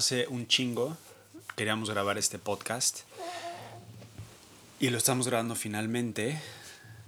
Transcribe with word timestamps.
Hace 0.00 0.26
un 0.28 0.46
chingo 0.46 0.96
queríamos 1.56 1.90
grabar 1.90 2.16
este 2.16 2.38
podcast 2.38 3.00
y 4.80 4.88
lo 4.88 4.96
estamos 4.96 5.28
grabando 5.28 5.54
finalmente. 5.54 6.40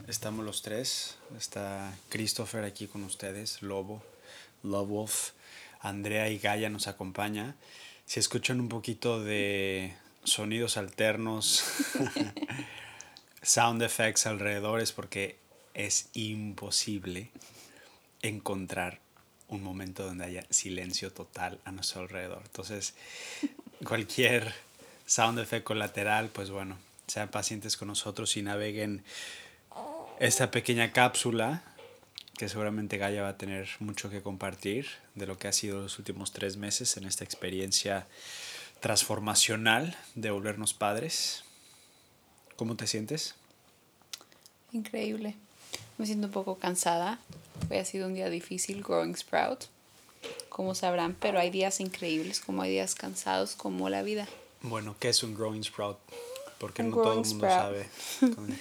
Estamos 0.08 0.44
los 0.44 0.60
tres. 0.60 1.16
Está 1.38 1.96
Christopher 2.10 2.64
aquí 2.64 2.88
con 2.88 3.02
ustedes, 3.04 3.62
Lobo, 3.62 4.02
Love 4.62 4.88
Wolf, 4.90 5.30
Andrea 5.80 6.28
y 6.28 6.36
Gaia 6.36 6.68
nos 6.68 6.86
acompaña. 6.86 7.54
Si 8.04 8.20
escuchan 8.20 8.60
un 8.60 8.68
poquito 8.68 9.24
de 9.24 9.96
sonidos 10.24 10.76
alternos, 10.76 11.64
sound 13.42 13.82
effects 13.82 14.26
alrededor 14.26 14.80
es 14.80 14.92
porque 14.92 15.38
es 15.72 16.10
imposible 16.12 17.30
encontrar 18.20 19.01
un 19.52 19.62
momento 19.62 20.04
donde 20.04 20.24
haya 20.24 20.44
silencio 20.50 21.12
total 21.12 21.60
a 21.64 21.72
nuestro 21.72 22.00
alrededor. 22.00 22.42
Entonces, 22.44 22.94
cualquier 23.84 24.52
sound 25.06 25.38
effect 25.38 25.64
colateral, 25.64 26.28
pues 26.30 26.50
bueno, 26.50 26.78
sean 27.06 27.28
pacientes 27.28 27.76
con 27.76 27.88
nosotros 27.88 28.36
y 28.36 28.42
naveguen 28.42 29.04
esta 30.18 30.50
pequeña 30.50 30.92
cápsula 30.92 31.62
que 32.38 32.48
seguramente 32.48 32.96
Gaia 32.96 33.22
va 33.22 33.28
a 33.28 33.36
tener 33.36 33.68
mucho 33.78 34.08
que 34.08 34.22
compartir 34.22 34.88
de 35.14 35.26
lo 35.26 35.38
que 35.38 35.48
ha 35.48 35.52
sido 35.52 35.82
los 35.82 35.98
últimos 35.98 36.32
tres 36.32 36.56
meses 36.56 36.96
en 36.96 37.04
esta 37.04 37.24
experiencia 37.24 38.06
transformacional 38.80 39.96
de 40.14 40.30
volvernos 40.30 40.72
padres. 40.72 41.44
¿Cómo 42.56 42.74
te 42.74 42.86
sientes? 42.86 43.34
Increíble. 44.72 45.36
Me 45.98 46.06
siento 46.06 46.28
un 46.28 46.32
poco 46.32 46.56
cansada. 46.56 47.18
Hoy 47.70 47.78
ha 47.78 47.84
sido 47.84 48.06
un 48.06 48.14
día 48.14 48.28
difícil, 48.30 48.82
Growing 48.82 49.16
Sprout, 49.16 49.64
como 50.48 50.74
sabrán, 50.74 51.16
pero 51.18 51.38
hay 51.38 51.50
días 51.50 51.80
increíbles, 51.80 52.40
como 52.40 52.62
hay 52.62 52.70
días 52.70 52.94
cansados, 52.94 53.54
como 53.54 53.88
la 53.88 54.02
vida. 54.02 54.28
Bueno, 54.60 54.94
¿qué 55.00 55.08
es 55.08 55.22
un 55.22 55.34
Growing 55.34 55.64
Sprout? 55.64 55.98
Porque 56.58 56.82
no 56.82 56.94
todo 56.94 57.20
el 57.20 57.26
mundo 57.26 57.46
sabe, 57.48 57.88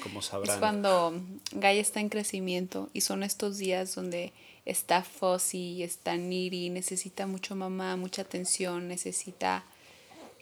como 0.02 0.22
sabrán. 0.22 0.56
Es 0.56 0.60
cuando 0.60 1.14
Gaia 1.52 1.82
está 1.82 2.00
en 2.00 2.10
crecimiento 2.10 2.90
y 2.94 3.02
son 3.02 3.22
estos 3.22 3.58
días 3.58 3.94
donde 3.94 4.34
está 4.66 5.04
Fuzzy, 5.04 5.84
está 5.84 6.16
Niri, 6.16 6.70
necesita 6.70 7.28
mucho 7.28 7.56
mamá, 7.56 7.96
mucha 7.98 8.24
atención, 8.24 8.88
necesita 8.88 9.64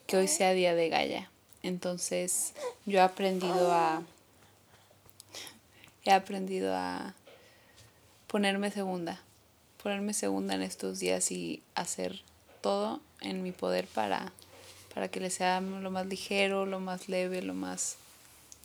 que 0.08 0.18
hoy 0.18 0.28
sea 0.28 0.54
día 0.54 0.74
de 0.76 0.90
Gaia. 0.90 1.32
Entonces 1.64 2.54
yo 2.86 3.00
he 3.00 3.02
aprendido 3.02 3.72
a 3.72 4.04
he 6.06 6.12
aprendido 6.12 6.74
a 6.76 7.14
ponerme 8.30 8.72
segunda, 8.72 9.22
ponerme 9.82 10.14
segunda 10.14 10.54
en 10.54 10.62
estos 10.62 11.00
días 11.00 11.32
y 11.32 11.62
hacer 11.76 12.22
todo 12.62 13.02
en 13.22 13.44
mi 13.44 13.52
poder 13.52 13.88
para, 13.88 14.32
para 14.94 15.10
que 15.10 15.20
le 15.20 15.30
sea 15.30 15.60
lo 15.60 15.92
más 15.92 16.06
ligero, 16.06 16.66
lo 16.66 16.80
más 16.80 17.10
leve, 17.10 17.42
lo 17.42 17.54
más 17.54 17.98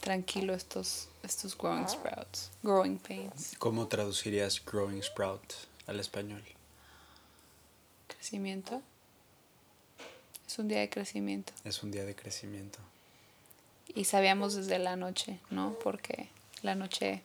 tranquilo 0.01 0.53
estos, 0.55 1.09
estos 1.23 1.57
growing 1.57 1.89
sprouts, 1.89 2.51
growing 2.63 2.99
pains. 2.99 3.55
¿Cómo 3.59 3.89
traducirías 3.89 4.63
growing 4.63 5.03
sprout 5.03 5.55
al 5.87 5.99
español? 5.99 6.43
Crecimiento. 8.07 8.83
Es 10.47 10.59
un 10.59 10.69
día 10.69 10.81
de 10.81 10.91
crecimiento. 10.91 11.53
Es 11.65 11.83
un 11.83 11.91
día 11.91 12.05
de 12.05 12.15
crecimiento. 12.15 12.79
Y 13.95 14.05
sabíamos 14.05 14.55
desde 14.55 14.79
la 14.79 14.97
noche, 14.97 15.41
¿no? 15.51 15.75
Porque 15.83 16.29
la 16.63 16.75
noche, 16.75 17.23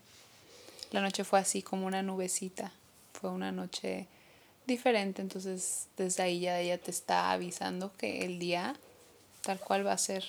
la 0.91 1.01
noche 1.01 1.23
fue 1.23 1.39
así 1.39 1.61
como 1.61 1.85
una 1.85 2.01
nubecita, 2.01 2.71
fue 3.13 3.29
una 3.29 3.51
noche 3.51 4.07
diferente, 4.65 5.21
entonces 5.21 5.87
desde 5.97 6.23
ahí 6.23 6.41
ya 6.41 6.59
ella 6.59 6.77
te 6.77 6.91
está 6.91 7.31
avisando 7.31 7.91
que 7.97 8.25
el 8.25 8.39
día 8.39 8.75
tal 9.41 9.59
cual 9.59 9.85
va 9.85 9.93
a 9.93 9.97
ser 9.97 10.25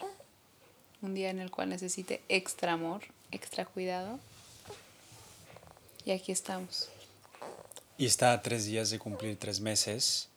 un 1.02 1.14
día 1.14 1.30
en 1.30 1.38
el 1.38 1.50
cual 1.50 1.68
necesite 1.68 2.22
extra 2.28 2.72
amor, 2.72 3.02
extra 3.30 3.64
cuidado. 3.64 4.18
Y 6.04 6.12
aquí 6.12 6.32
estamos. 6.32 6.88
Y 7.98 8.06
está 8.06 8.32
a 8.32 8.40
tres 8.40 8.64
días 8.64 8.90
de 8.90 8.98
cumplir 8.98 9.38
tres 9.38 9.60
meses 9.60 10.28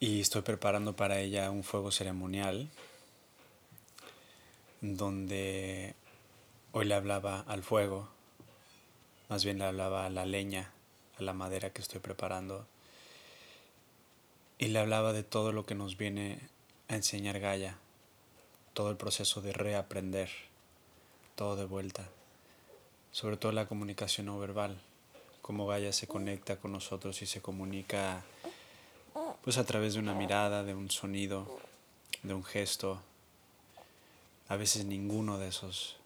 y 0.00 0.20
estoy 0.20 0.42
preparando 0.42 0.96
para 0.96 1.20
ella 1.20 1.50
un 1.50 1.62
fuego 1.62 1.90
ceremonial 1.90 2.70
donde 4.80 5.94
Hoy 6.78 6.84
le 6.84 6.94
hablaba 6.94 7.40
al 7.48 7.62
fuego, 7.62 8.06
más 9.28 9.44
bien 9.44 9.58
le 9.58 9.64
hablaba 9.64 10.06
a 10.06 10.10
la 10.10 10.26
leña, 10.26 10.70
a 11.18 11.22
la 11.22 11.32
madera 11.32 11.70
que 11.70 11.82
estoy 11.82 12.00
preparando. 12.00 12.66
Y 14.58 14.68
le 14.68 14.78
hablaba 14.78 15.12
de 15.12 15.22
todo 15.22 15.52
lo 15.52 15.66
que 15.66 15.74
nos 15.74 15.96
viene 15.96 16.40
a 16.88 16.94
enseñar 16.94 17.40
Gaia, 17.40 17.78
todo 18.72 18.90
el 18.90 18.96
proceso 18.96 19.40
de 19.42 19.52
reaprender, 19.52 20.30
todo 21.34 21.56
de 21.56 21.64
vuelta, 21.64 22.08
sobre 23.12 23.36
todo 23.36 23.52
la 23.52 23.66
comunicación 23.66 24.26
no 24.26 24.38
verbal, 24.38 24.80
cómo 25.42 25.66
Gaia 25.66 25.92
se 25.92 26.06
conecta 26.06 26.56
con 26.56 26.72
nosotros 26.72 27.20
y 27.22 27.26
se 27.26 27.42
comunica 27.42 28.24
pues 29.42 29.58
a 29.58 29.64
través 29.64 29.94
de 29.94 30.00
una 30.00 30.14
mirada, 30.14 30.64
de 30.64 30.74
un 30.74 30.90
sonido, 30.90 31.60
de 32.22 32.34
un 32.34 32.44
gesto, 32.44 33.00
a 34.48 34.56
veces 34.56 34.84
ninguno 34.84 35.38
de 35.38 35.48
esos. 35.48 35.96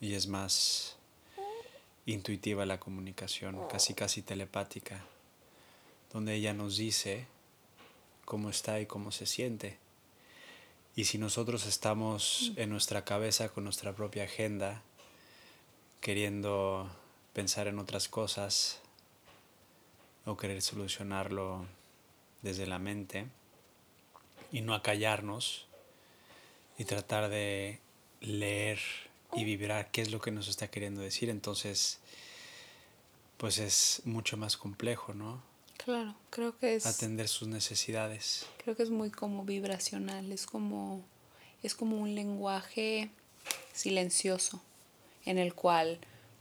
Y 0.00 0.14
es 0.14 0.26
más 0.26 0.96
intuitiva 2.06 2.66
la 2.66 2.80
comunicación, 2.80 3.58
casi 3.68 3.94
casi 3.94 4.22
telepática, 4.22 5.04
donde 6.12 6.34
ella 6.34 6.54
nos 6.54 6.76
dice 6.76 7.26
cómo 8.24 8.50
está 8.50 8.80
y 8.80 8.86
cómo 8.86 9.12
se 9.12 9.26
siente. 9.26 9.78
Y 10.96 11.04
si 11.04 11.18
nosotros 11.18 11.66
estamos 11.66 12.52
en 12.56 12.70
nuestra 12.70 13.04
cabeza 13.04 13.48
con 13.48 13.64
nuestra 13.64 13.94
propia 13.94 14.24
agenda, 14.24 14.82
queriendo 16.00 16.90
pensar 17.32 17.68
en 17.68 17.78
otras 17.78 18.08
cosas 18.08 18.80
o 20.24 20.36
querer 20.36 20.62
solucionarlo 20.62 21.66
desde 22.42 22.66
la 22.66 22.78
mente 22.78 23.26
y 24.50 24.62
no 24.62 24.74
acallarnos 24.74 25.66
y 26.78 26.84
tratar 26.84 27.28
de 27.28 27.78
leer 28.20 28.78
y 29.34 29.44
vibrar 29.44 29.90
qué 29.90 30.02
es 30.02 30.10
lo 30.10 30.20
que 30.20 30.30
nos 30.30 30.48
está 30.48 30.68
queriendo 30.68 31.00
decir. 31.00 31.28
Entonces, 31.30 31.98
pues 33.36 33.58
es 33.58 34.02
mucho 34.04 34.36
más 34.36 34.56
complejo, 34.56 35.14
¿no? 35.14 35.42
Claro, 35.76 36.14
creo 36.28 36.58
que 36.58 36.76
es... 36.76 36.86
Atender 36.86 37.26
sus 37.28 37.48
necesidades. 37.48 38.46
Creo 38.62 38.76
que 38.76 38.82
es 38.82 38.90
muy 38.90 39.10
como 39.10 39.44
vibracional, 39.44 40.30
es 40.30 40.46
como, 40.46 41.02
es 41.62 41.74
como 41.74 41.96
un 41.96 42.14
lenguaje 42.14 43.10
silencioso 43.72 44.60
en 45.24 45.38
el 45.38 45.54
cual 45.54 45.98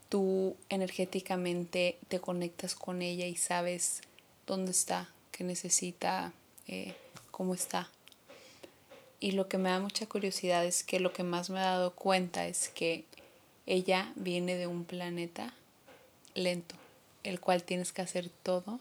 tú 0.09 0.57
energéticamente 0.67 1.99
te 2.09 2.19
conectas 2.19 2.75
con 2.75 3.01
ella 3.01 3.27
y 3.27 3.37
sabes 3.37 4.01
dónde 4.45 4.71
está, 4.71 5.09
qué 5.31 5.43
necesita, 5.43 6.33
eh, 6.67 6.95
cómo 7.31 7.53
está. 7.53 7.89
Y 9.19 9.31
lo 9.31 9.49
que 9.49 9.57
me 9.57 9.69
da 9.69 9.79
mucha 9.79 10.05
curiosidad 10.05 10.65
es 10.65 10.83
que 10.83 10.99
lo 10.99 11.11
que 11.11 11.23
más 11.23 11.49
me 11.49 11.59
he 11.59 11.63
dado 11.63 11.93
cuenta 11.93 12.47
es 12.47 12.69
que 12.69 13.03
ella 13.65 14.13
viene 14.15 14.55
de 14.55 14.67
un 14.67 14.85
planeta 14.85 15.53
lento, 16.35 16.75
el 17.23 17.39
cual 17.39 17.63
tienes 17.63 17.91
que 17.91 18.01
hacer 18.01 18.29
todo. 18.43 18.79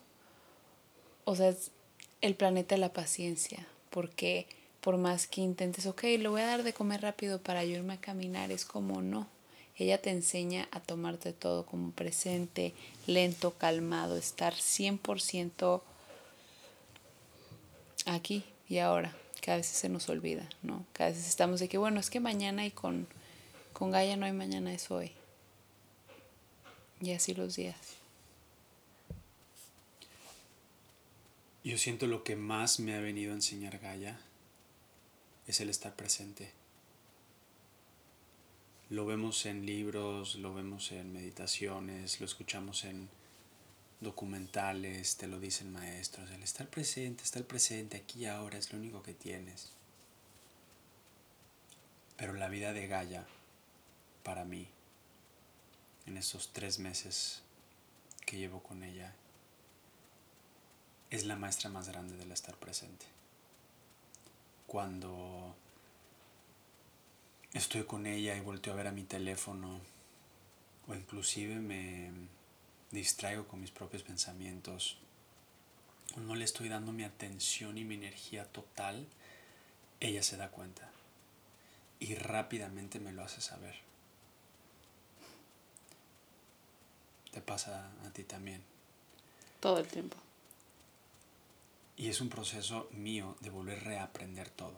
O 1.24 1.34
sea, 1.34 1.48
es 1.48 1.72
el 2.20 2.36
planeta 2.36 2.76
de 2.76 2.80
la 2.80 2.92
paciencia, 2.92 3.66
porque 3.90 4.46
por 4.80 4.96
más 4.96 5.26
que 5.26 5.40
intentes, 5.40 5.86
ok, 5.86 6.04
lo 6.20 6.30
voy 6.30 6.42
a 6.42 6.46
dar 6.46 6.62
de 6.62 6.72
comer 6.72 7.02
rápido 7.02 7.40
para 7.40 7.60
ayudarme 7.60 7.94
a 7.94 8.00
caminar, 8.00 8.52
es 8.52 8.64
como 8.64 9.02
no. 9.02 9.26
Ella 9.76 10.00
te 10.00 10.10
enseña 10.10 10.68
a 10.70 10.80
tomarte 10.80 11.32
todo 11.32 11.66
como 11.66 11.90
presente, 11.90 12.74
lento, 13.06 13.54
calmado, 13.54 14.16
estar 14.16 14.54
100% 14.54 15.82
aquí 18.06 18.44
y 18.68 18.78
ahora 18.78 19.14
que 19.40 19.50
a 19.50 19.56
veces 19.56 19.76
se 19.76 19.88
nos 19.88 20.08
olvida, 20.08 20.48
¿no? 20.62 20.84
Que 20.92 21.04
a 21.04 21.06
veces 21.06 21.26
estamos 21.26 21.60
de 21.60 21.68
que, 21.68 21.78
bueno, 21.78 22.00
es 22.00 22.10
que 22.10 22.20
mañana 22.20 22.66
y 22.66 22.70
con, 22.70 23.06
con 23.72 23.90
Gaia 23.90 24.16
no 24.16 24.26
hay 24.26 24.32
mañana, 24.32 24.72
es 24.72 24.90
hoy. 24.90 25.12
Y 27.00 27.12
así 27.12 27.34
los 27.34 27.56
días. 27.56 27.76
Yo 31.64 31.76
siento 31.76 32.06
lo 32.06 32.24
que 32.24 32.34
más 32.34 32.80
me 32.80 32.94
ha 32.94 33.00
venido 33.00 33.32
a 33.32 33.34
enseñar 33.34 33.78
Gaia 33.78 34.18
es 35.46 35.60
el 35.60 35.68
estar 35.68 35.94
presente. 35.94 36.52
Lo 38.90 39.04
vemos 39.04 39.44
en 39.44 39.66
libros, 39.66 40.36
lo 40.36 40.54
vemos 40.54 40.92
en 40.92 41.12
meditaciones, 41.12 42.20
lo 42.20 42.26
escuchamos 42.26 42.84
en 42.84 43.10
documentales, 44.00 45.16
te 45.16 45.26
lo 45.26 45.40
dicen 45.40 45.72
maestros, 45.72 46.30
el 46.30 46.42
estar 46.42 46.68
presente, 46.68 47.24
estar 47.24 47.44
presente 47.44 47.96
aquí 47.96 48.20
y 48.20 48.26
ahora 48.26 48.58
es 48.58 48.72
lo 48.72 48.78
único 48.78 49.02
que 49.02 49.14
tienes. 49.14 49.72
Pero 52.16 52.32
la 52.34 52.48
vida 52.48 52.72
de 52.72 52.86
Gaia, 52.86 53.26
para 54.22 54.44
mí, 54.44 54.68
en 56.06 56.16
esos 56.16 56.52
tres 56.52 56.78
meses 56.78 57.42
que 58.26 58.38
llevo 58.38 58.62
con 58.62 58.82
ella, 58.82 59.14
es 61.10 61.24
la 61.24 61.36
maestra 61.36 61.70
más 61.70 61.88
grande 61.88 62.16
del 62.16 62.32
estar 62.32 62.56
presente. 62.56 63.06
cuando 64.66 65.54
estoy 67.54 67.84
con 67.84 68.06
ella 68.06 68.36
y 68.36 68.40
volteo 68.40 68.74
a 68.74 68.76
ver 68.76 68.86
a 68.86 68.92
mi 68.92 69.02
teléfono 69.02 69.80
o 70.86 70.94
inclusive 70.94 71.56
me 71.56 72.10
distraigo 72.90 73.46
con 73.46 73.60
mis 73.60 73.70
propios 73.70 74.02
pensamientos 74.02 74.98
no 76.16 76.34
le 76.34 76.44
estoy 76.44 76.68
dando 76.68 76.92
mi 76.92 77.04
atención 77.04 77.78
y 77.78 77.84
mi 77.84 77.94
energía 77.94 78.44
total, 78.44 79.06
ella 80.00 80.22
se 80.22 80.36
da 80.36 80.50
cuenta 80.50 80.90
y 82.00 82.14
rápidamente 82.14 83.00
me 83.00 83.12
lo 83.12 83.22
hace 83.22 83.40
saber. 83.40 83.74
Te 87.32 87.40
pasa 87.40 87.90
a 88.06 88.10
ti 88.10 88.24
también. 88.24 88.62
Todo 89.60 89.78
el 89.78 89.86
tiempo. 89.86 90.16
Y 91.96 92.08
es 92.08 92.20
un 92.20 92.28
proceso 92.28 92.88
mío 92.92 93.36
de 93.40 93.50
volver 93.50 93.78
a 93.78 93.84
reaprender 93.84 94.48
todo. 94.50 94.76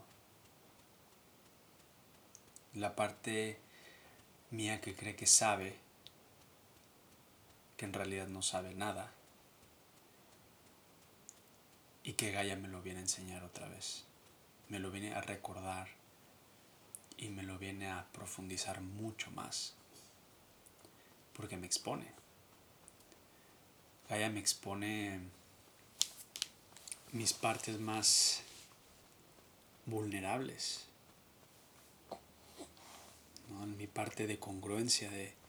La 2.75 2.97
parte 2.97 3.59
mía 4.51 4.81
que 4.81 4.95
cree 4.95 5.17
que 5.17 5.27
sabe, 5.27 5.77
que 7.81 7.87
en 7.87 7.95
realidad 7.95 8.29
no 8.29 8.43
sabe 8.43 8.75
nada, 8.75 9.11
y 12.05 12.13
que 12.13 12.31
Gaia 12.31 12.55
me 12.55 12.69
lo 12.69 12.83
viene 12.83 12.99
a 12.99 13.05
enseñar 13.05 13.43
otra 13.43 13.69
vez. 13.69 14.05
Me 14.69 14.79
lo 14.79 14.91
viene 14.91 15.15
a 15.15 15.23
recordar 15.23 15.89
y 17.17 17.31
me 17.31 17.43
lo 17.43 17.57
viene 17.59 17.91
a 17.91 18.05
profundizar 18.13 18.83
mucho 18.83 19.31
más. 19.31 19.73
Porque 21.33 21.57
me 21.57 21.65
expone. 21.65 22.13
Gaia 24.11 24.29
me 24.29 24.41
expone 24.41 25.21
mis 27.13 27.33
partes 27.33 27.81
más 27.81 28.43
vulnerables. 29.87 30.85
Mi 33.79 33.87
parte 33.87 34.27
de 34.27 34.39
congruencia, 34.39 35.11
de, 35.11 35.40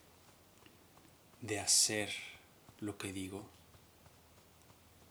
de 1.42 1.60
hacer 1.60 2.10
lo 2.80 2.96
que 2.96 3.12
digo 3.12 3.44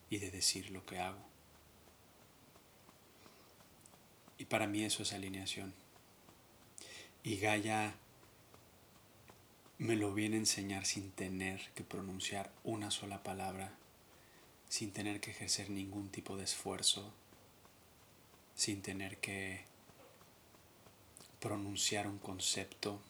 y 0.10 0.18
de 0.18 0.32
decir 0.32 0.72
lo 0.72 0.86
que 0.86 1.00
hago. 1.00 1.20
Y 4.38 4.46
para 4.46 4.66
mí 4.66 4.84
eso 4.84 5.04
es 5.04 5.14
alineación. 5.14 5.74
Y 7.24 7.38
Gaia 7.38 7.94
me 9.78 9.96
lo 9.96 10.14
viene 10.14 10.38
a 10.38 10.40
enseñar 10.40 10.86
sin 10.86 11.12
tener 11.12 11.70
que 11.76 11.84
pronunciar 11.84 12.52
una 12.64 12.92
sola 12.92 13.22
palabra, 13.24 13.74
sin 14.70 14.92
tener 14.92 15.20
que 15.20 15.32
ejercer 15.32 15.70
ningún 15.70 16.10
tipo 16.10 16.38
de 16.38 16.46
esfuerzo, 16.46 17.14
sin 18.56 18.82
tener 18.82 19.18
que 19.18 19.66
pronunciar 21.40 22.08
un 22.08 22.20
concepto, 22.20 23.02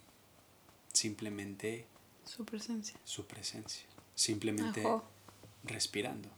simplemente 0.91 1.85
su 2.25 2.45
presencia. 2.45 2.99
Su 3.03 3.25
presencia, 3.25 3.85
simplemente 4.15 4.83
respirando. 5.63 6.29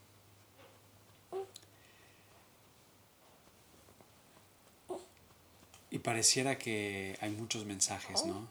Y 5.92 6.00
pareciera 6.00 6.58
que 6.58 7.18
hay 7.22 7.30
muchos 7.30 7.66
mensajes, 7.66 8.26
¿no? 8.26 8.48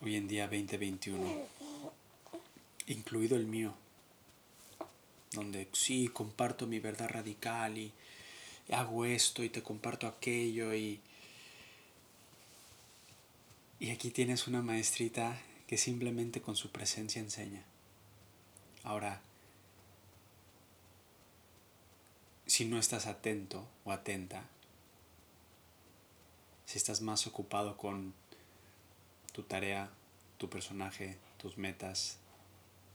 Hoy 0.00 0.16
en 0.16 0.26
día 0.26 0.44
2021, 0.48 1.46
incluido 2.86 3.36
el 3.36 3.46
mío, 3.46 3.74
donde 5.32 5.68
sí, 5.72 6.08
comparto 6.08 6.66
mi 6.66 6.80
verdad 6.80 7.10
radical 7.10 7.76
y 7.76 7.92
hago 8.70 9.04
esto 9.04 9.42
y 9.42 9.50
te 9.50 9.62
comparto 9.62 10.06
aquello 10.06 10.74
y... 10.74 11.00
Y 13.82 13.90
aquí 13.90 14.12
tienes 14.12 14.46
una 14.46 14.62
maestrita 14.62 15.42
que 15.66 15.76
simplemente 15.76 16.40
con 16.40 16.54
su 16.54 16.70
presencia 16.70 17.20
enseña. 17.20 17.64
Ahora, 18.84 19.20
si 22.46 22.64
no 22.64 22.78
estás 22.78 23.08
atento 23.08 23.66
o 23.84 23.90
atenta, 23.90 24.44
si 26.64 26.78
estás 26.78 27.00
más 27.00 27.26
ocupado 27.26 27.76
con 27.76 28.14
tu 29.32 29.42
tarea, 29.42 29.90
tu 30.38 30.48
personaje, 30.48 31.18
tus 31.36 31.58
metas, 31.58 32.18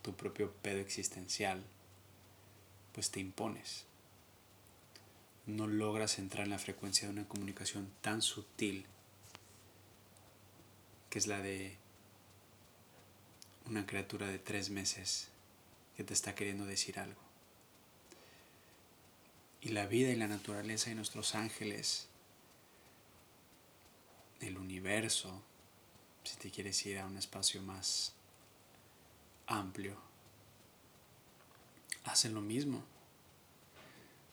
tu 0.04 0.16
propio 0.16 0.54
pedo 0.62 0.80
existencial, 0.80 1.66
pues 2.94 3.12
te 3.12 3.20
impones. 3.20 3.84
No 5.48 5.68
logras 5.68 6.18
entrar 6.18 6.46
en 6.46 6.52
la 6.52 6.60
frecuencia 6.60 7.10
de 7.10 7.14
una 7.14 7.28
comunicación 7.28 7.92
tan 8.00 8.22
sutil 8.22 8.86
que 11.18 11.22
es 11.22 11.26
la 11.26 11.42
de 11.42 11.76
una 13.66 13.88
criatura 13.88 14.28
de 14.28 14.38
tres 14.38 14.70
meses 14.70 15.30
que 15.96 16.04
te 16.04 16.14
está 16.14 16.36
queriendo 16.36 16.64
decir 16.64 17.00
algo. 17.00 17.20
Y 19.62 19.70
la 19.70 19.88
vida 19.88 20.12
y 20.12 20.16
la 20.16 20.28
naturaleza 20.28 20.92
y 20.92 20.94
nuestros 20.94 21.34
ángeles 21.34 22.08
el 24.42 24.60
universo, 24.60 25.42
si 26.24 26.36
te 26.36 26.52
quieres 26.52 26.86
ir 26.86 27.00
a 27.00 27.08
un 27.08 27.18
espacio 27.18 27.64
más 27.64 28.14
amplio, 29.48 29.98
hacen 32.04 32.36
lo 32.36 32.42
mismo. 32.42 32.84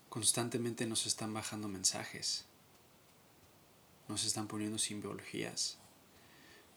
Constantemente 0.09 0.85
nos 0.85 1.07
están 1.07 1.33
bajando 1.33 1.67
mensajes, 1.67 2.45
nos 4.07 4.23
están 4.23 4.47
poniendo 4.47 4.77
simbologías, 4.77 5.79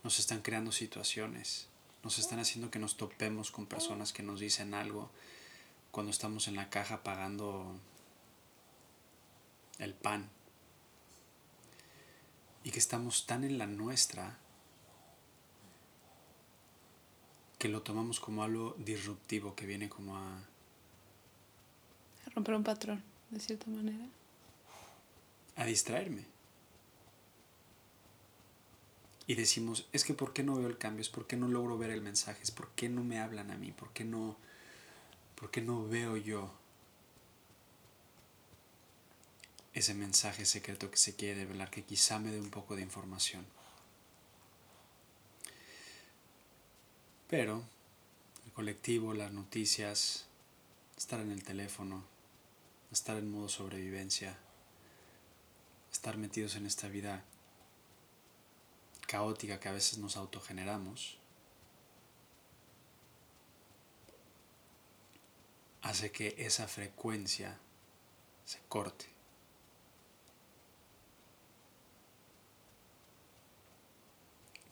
nos 0.03 0.19
están 0.19 0.43
creando 0.43 0.73
situaciones, 0.73 1.69
nos 2.03 2.19
están 2.19 2.39
haciendo 2.39 2.71
que 2.71 2.79
nos 2.79 2.97
topemos 2.97 3.51
con 3.51 3.67
personas 3.67 4.13
que 4.13 4.23
nos 4.23 4.41
dicen 4.41 4.75
algo 4.75 5.11
cuando 5.91 6.11
estamos 6.11 6.49
en 6.49 6.57
la 6.57 6.71
caja 6.71 7.03
pagando 7.03 7.75
el 9.79 9.95
pan 9.95 10.29
y 12.65 12.71
que 12.71 12.79
estamos 12.79 13.27
tan 13.27 13.45
en 13.45 13.59
la 13.59 13.67
nuestra 13.67 14.39
que 17.59 17.69
lo 17.69 17.83
tomamos 17.83 18.21
como 18.21 18.45
algo 18.45 18.75
disruptivo 18.79 19.55
que 19.55 19.67
viene 19.67 19.89
como 19.89 20.17
a... 20.17 20.37
A 22.27 22.31
romper 22.35 22.55
un 22.55 22.63
patrón, 22.63 23.03
de 23.31 23.41
cierta 23.41 23.69
manera. 23.69 24.07
A 25.57 25.65
distraerme. 25.65 26.38
Y 29.29 29.37
decimos, 29.37 29.87
es 29.93 30.05
que 30.05 30.15
¿por 30.15 30.33
qué 30.33 30.43
no 30.43 30.57
veo 30.57 30.67
el 30.67 30.79
cambio? 30.79 31.03
¿Es 31.03 31.09
por 31.09 31.29
qué 31.29 31.37
no 31.37 31.47
logro 31.47 31.79
ver 31.79 31.91
el 31.91 32.01
mensaje? 32.01 32.43
¿Es 32.43 32.51
por 32.51 32.71
qué 32.71 32.89
no 32.89 33.05
me 33.05 33.21
hablan 33.21 33.53
a 33.53 33.57
mí? 33.57 33.71
¿Por 33.71 33.93
qué 33.93 34.05
no, 34.05 34.37
por 35.37 35.53
qué 35.53 35.61
no 35.61 35.87
veo 35.87 36.17
yo 36.17 36.51
ese 39.79 39.95
mensaje 39.95 40.45
secreto 40.45 40.91
que 40.91 40.97
se 40.97 41.15
quiere 41.15 41.41
develar, 41.41 41.71
que 41.71 41.85
quizá 41.85 42.19
me 42.19 42.33
dé 42.33 42.41
un 42.41 42.51
poco 42.51 42.75
de 42.75 42.83
información. 42.83 43.47
Pero 47.29 47.63
el 48.47 48.53
colectivo, 48.53 49.15
las 49.15 49.33
noticias, 49.33 50.27
estar 50.97 51.21
en 51.21 51.31
el 51.31 51.45
teléfono, 51.45 52.03
estar 52.91 53.17
en 53.19 53.31
modo 53.31 53.49
sobrevivencia, 53.49 54.37
estar 55.93 56.17
metidos 56.17 56.57
en 56.57 56.67
esta 56.67 56.89
vida 56.89 57.23
caótica 59.09 59.59
que 59.59 59.71
a 59.71 59.73
veces 59.73 59.99
nos 59.99 60.19
autogeneramos, 60.19 61.17
hace 65.83 66.13
que 66.13 66.35
esa 66.39 66.69
frecuencia 66.69 67.59
se 68.45 68.61
corte. 68.69 69.07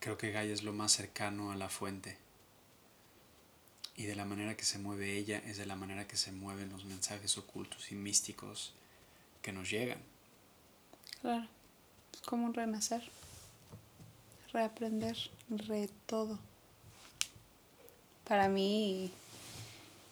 Creo 0.01 0.19
que 0.19 0.31
Gaia 0.31 0.53
es 0.53 0.63
lo 0.63 0.75
más 0.75 0.93
cercano 0.93 1.51
a 1.51 1.57
la 1.57 1.71
fuente. 1.71 2.19
Y 3.97 4.05
de 4.05 4.15
la 4.15 4.27
manera 4.27 4.55
que 4.55 4.65
se 4.65 4.79
mueve 4.79 5.17
ella 5.17 5.39
es 5.47 5.57
de 5.57 5.65
la 5.65 5.77
manera 5.77 6.07
que 6.07 6.19
se 6.19 6.31
mueven 6.31 6.69
los 6.69 6.85
mensajes 6.85 7.39
ocultos 7.39 7.91
y 7.91 7.95
místicos 7.95 8.75
que 9.41 9.53
nos 9.53 9.71
llegan. 9.71 9.99
Claro, 11.23 11.49
es 12.13 12.21
como 12.21 12.45
un 12.45 12.53
renacer, 12.53 13.11
reaprender, 14.53 15.17
re 15.49 15.89
todo. 16.07 16.39
Para 18.29 18.49
mí 18.49 19.11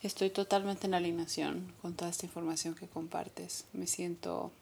estoy 0.02 0.30
totalmente 0.30 0.86
en 0.86 0.94
alineación 0.94 1.72
con 1.82 1.94
toda 1.94 2.10
esta 2.10 2.26
información 2.26 2.74
que 2.74 2.86
compartes. 2.86 3.64
Me 3.72 3.86
siento 3.86 4.52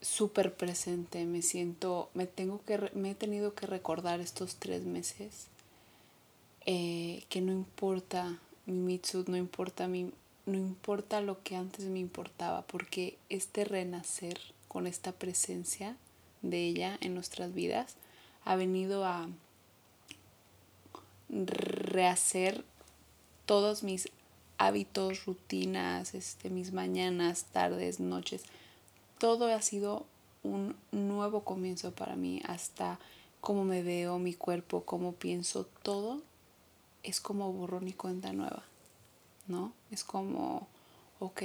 súper 0.00 0.54
presente, 0.54 1.24
me 1.26 1.42
siento, 1.42 2.10
me 2.14 2.26
tengo 2.26 2.62
que, 2.64 2.90
me 2.94 3.10
he 3.10 3.14
tenido 3.14 3.54
que 3.54 3.66
recordar 3.66 4.20
estos 4.20 4.56
tres 4.56 4.84
meses 4.84 5.46
eh, 6.66 7.24
que 7.28 7.40
no 7.40 7.52
importa 7.52 8.38
mi 8.66 8.74
mitsud, 8.74 9.28
no 9.28 9.36
importa 9.36 9.88
mi, 9.88 10.12
no 10.46 10.56
importa 10.56 11.20
lo 11.20 11.42
que 11.42 11.56
antes 11.56 11.86
me 11.86 11.98
importaba, 11.98 12.62
porque 12.62 13.18
este 13.28 13.64
renacer 13.64 14.38
con 14.68 14.86
esta 14.86 15.12
presencia 15.12 15.96
de 16.42 16.66
ella 16.66 16.98
en 17.00 17.14
nuestras 17.14 17.54
vidas 17.54 17.96
ha 18.44 18.56
venido 18.56 19.04
a 19.04 19.28
rehacer 21.28 22.64
todos 23.46 23.82
mis 23.82 24.08
hábitos, 24.58 25.24
rutinas, 25.26 26.14
este, 26.14 26.50
mis 26.50 26.72
mañanas, 26.72 27.44
tardes, 27.44 28.00
noches. 28.00 28.42
Todo 29.18 29.46
ha 29.46 29.62
sido 29.62 30.06
un 30.42 30.76
nuevo 30.92 31.44
comienzo 31.44 31.92
para 31.92 32.16
mí, 32.16 32.42
hasta 32.46 32.98
cómo 33.40 33.64
me 33.64 33.82
veo, 33.82 34.18
mi 34.18 34.34
cuerpo, 34.34 34.84
cómo 34.84 35.12
pienso, 35.12 35.66
todo 35.82 36.22
es 37.02 37.20
como 37.20 37.52
borrón 37.52 37.88
y 37.88 37.92
cuenta 37.92 38.32
nueva, 38.32 38.62
¿no? 39.46 39.72
Es 39.90 40.04
como, 40.04 40.68
ok, 41.18 41.42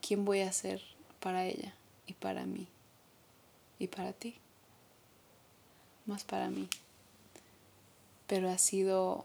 ¿quién 0.00 0.24
voy 0.24 0.40
a 0.40 0.52
ser 0.52 0.82
para 1.20 1.44
ella 1.46 1.74
y 2.06 2.14
para 2.14 2.46
mí 2.46 2.66
y 3.78 3.88
para 3.88 4.12
ti? 4.12 4.36
Más 6.06 6.24
para 6.24 6.48
mí. 6.50 6.68
Pero 8.26 8.50
ha 8.50 8.58
sido 8.58 9.24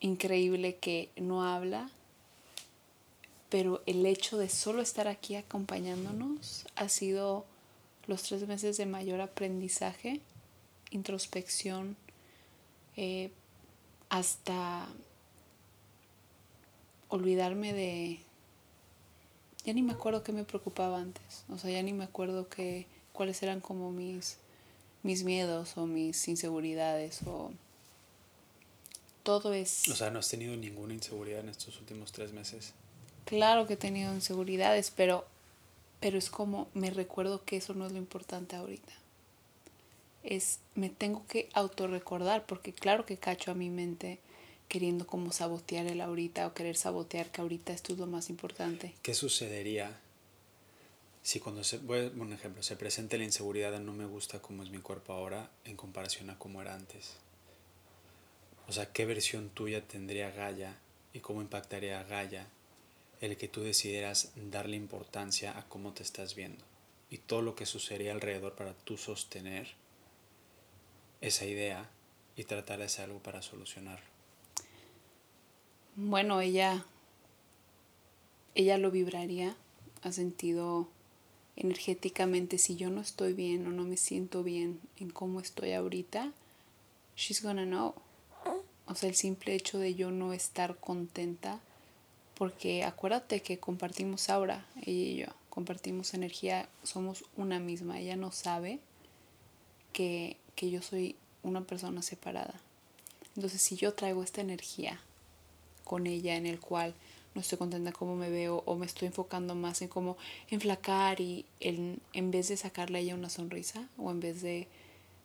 increíble 0.00 0.76
que 0.76 1.10
no 1.16 1.44
habla, 1.44 1.90
pero 3.48 3.82
el 3.86 4.04
hecho 4.06 4.38
de 4.38 4.48
solo 4.48 4.82
estar 4.82 5.08
aquí 5.08 5.36
acompañándonos 5.36 6.66
ha 6.76 6.88
sido 6.88 7.44
los 8.06 8.22
tres 8.22 8.46
meses 8.46 8.76
de 8.76 8.86
mayor 8.86 9.20
aprendizaje, 9.20 10.20
introspección, 10.90 11.96
eh, 12.96 13.30
hasta 14.08 14.86
olvidarme 17.08 17.72
de... 17.72 18.20
Ya 19.66 19.74
ni 19.74 19.82
me 19.82 19.92
acuerdo 19.92 20.22
qué 20.22 20.32
me 20.32 20.44
preocupaba 20.44 20.98
antes, 21.00 21.44
o 21.50 21.58
sea, 21.58 21.70
ya 21.70 21.82
ni 21.82 21.92
me 21.92 22.04
acuerdo 22.04 22.48
que, 22.48 22.86
cuáles 23.12 23.42
eran 23.42 23.60
como 23.60 23.90
mis, 23.90 24.36
mis 25.02 25.24
miedos 25.24 25.76
o 25.76 25.86
mis 25.86 26.28
inseguridades 26.28 27.22
o 27.26 27.50
todo 29.24 29.54
es... 29.54 29.88
O 29.88 29.96
sea, 29.96 30.10
¿no 30.10 30.20
has 30.20 30.28
tenido 30.28 30.56
ninguna 30.56 30.94
inseguridad 30.94 31.40
en 31.40 31.48
estos 31.48 31.80
últimos 31.80 32.12
tres 32.12 32.32
meses? 32.32 32.74
Claro 33.24 33.66
que 33.66 33.72
he 33.72 33.76
tenido 33.76 34.14
inseguridades, 34.14 34.92
pero, 34.94 35.26
pero 35.98 36.16
es 36.16 36.30
como 36.30 36.68
me 36.74 36.90
recuerdo 36.90 37.44
que 37.44 37.56
eso 37.56 37.74
no 37.74 37.86
es 37.86 37.92
lo 37.92 37.98
importante 37.98 38.54
ahorita. 38.54 38.92
Es, 40.22 40.60
me 40.76 40.90
tengo 40.90 41.26
que 41.26 41.48
autorrecordar, 41.54 42.46
porque 42.46 42.72
claro 42.72 43.04
que 43.04 43.16
cacho 43.16 43.50
a 43.50 43.54
mi 43.54 43.70
mente 43.70 44.20
queriendo 44.68 45.06
como 45.06 45.32
sabotear 45.32 45.86
el 45.86 46.00
ahorita 46.00 46.46
o 46.46 46.54
querer 46.54 46.76
sabotear 46.76 47.30
que 47.30 47.40
ahorita 47.40 47.72
esto 47.72 47.92
es 47.92 47.98
lo 47.98 48.06
más 48.06 48.30
importante. 48.30 48.94
¿Qué 49.02 49.14
sucedería 49.14 50.00
si 51.22 51.40
cuando 51.40 51.64
se, 51.64 51.78
voy 51.78 52.06
a 52.06 52.20
un 52.20 52.32
ejemplo, 52.32 52.62
se 52.62 52.76
presenta 52.76 53.16
la 53.16 53.24
inseguridad 53.24 53.72
de 53.72 53.80
no 53.80 53.92
me 53.92 54.06
gusta 54.06 54.40
cómo 54.40 54.62
es 54.62 54.70
mi 54.70 54.78
cuerpo 54.78 55.12
ahora 55.12 55.50
en 55.64 55.76
comparación 55.76 56.30
a 56.30 56.38
cómo 56.38 56.62
era 56.62 56.74
antes? 56.74 57.14
O 58.68 58.72
sea, 58.72 58.92
¿qué 58.92 59.06
versión 59.06 59.50
tuya 59.50 59.86
tendría 59.86 60.30
Gaia 60.30 60.78
y 61.12 61.20
cómo 61.20 61.40
impactaría 61.40 62.00
a 62.00 62.04
Gaia 62.04 62.48
el 63.20 63.36
que 63.36 63.48
tú 63.48 63.62
decidieras 63.62 64.32
darle 64.36 64.76
importancia 64.76 65.56
a 65.58 65.68
cómo 65.68 65.92
te 65.94 66.02
estás 66.02 66.34
viendo 66.34 66.64
y 67.08 67.18
todo 67.18 67.42
lo 67.42 67.54
que 67.54 67.66
sucedería 67.66 68.12
alrededor 68.12 68.54
para 68.54 68.74
tú 68.74 68.96
sostener 68.96 69.68
esa 71.20 71.44
idea 71.44 71.88
y 72.36 72.44
tratar 72.44 72.80
de 72.80 72.84
hacer 72.84 73.06
algo 73.06 73.20
para 73.20 73.42
solucionarlo? 73.42 74.15
Bueno, 75.98 76.42
ella, 76.42 76.84
ella 78.54 78.76
lo 78.76 78.90
vibraría, 78.90 79.56
ha 80.02 80.12
sentido 80.12 80.88
energéticamente 81.56 82.58
si 82.58 82.76
yo 82.76 82.90
no 82.90 83.00
estoy 83.00 83.32
bien 83.32 83.66
o 83.66 83.70
no 83.70 83.84
me 83.84 83.96
siento 83.96 84.42
bien 84.42 84.78
en 84.98 85.08
cómo 85.08 85.40
estoy 85.40 85.72
ahorita, 85.72 86.34
she's 87.16 87.42
gonna 87.42 87.64
know. 87.64 87.94
O 88.84 88.94
sea, 88.94 89.08
el 89.08 89.14
simple 89.14 89.54
hecho 89.54 89.78
de 89.78 89.94
yo 89.94 90.10
no 90.10 90.34
estar 90.34 90.76
contenta, 90.76 91.60
porque 92.34 92.84
acuérdate 92.84 93.40
que 93.40 93.58
compartimos 93.58 94.28
aura, 94.28 94.66
ella 94.82 94.90
y 94.90 95.16
yo, 95.16 95.28
compartimos 95.48 96.12
energía, 96.12 96.68
somos 96.82 97.24
una 97.38 97.58
misma, 97.58 98.00
ella 98.00 98.16
no 98.16 98.32
sabe 98.32 98.80
que, 99.94 100.36
que 100.56 100.70
yo 100.70 100.82
soy 100.82 101.16
una 101.42 101.62
persona 101.62 102.02
separada. 102.02 102.60
Entonces, 103.34 103.62
si 103.62 103.76
yo 103.76 103.94
traigo 103.94 104.22
esta 104.22 104.42
energía 104.42 105.00
con 105.86 106.06
ella 106.08 106.36
en 106.36 106.44
el 106.46 106.60
cual 106.60 106.94
no 107.34 107.40
estoy 107.40 107.58
contenta 107.58 107.92
cómo 107.92 108.16
me 108.16 108.28
veo 108.28 108.62
o 108.66 108.74
me 108.74 108.86
estoy 108.86 109.06
enfocando 109.06 109.54
más 109.54 109.80
en 109.82 109.88
cómo 109.88 110.16
enflacar 110.50 111.20
y 111.20 111.46
en, 111.60 112.00
en 112.12 112.30
vez 112.30 112.48
de 112.48 112.56
sacarle 112.56 112.98
a 112.98 113.00
ella 113.02 113.14
una 113.14 113.30
sonrisa 113.30 113.88
o 113.96 114.10
en 114.10 114.20
vez 114.20 114.42
de, 114.42 114.66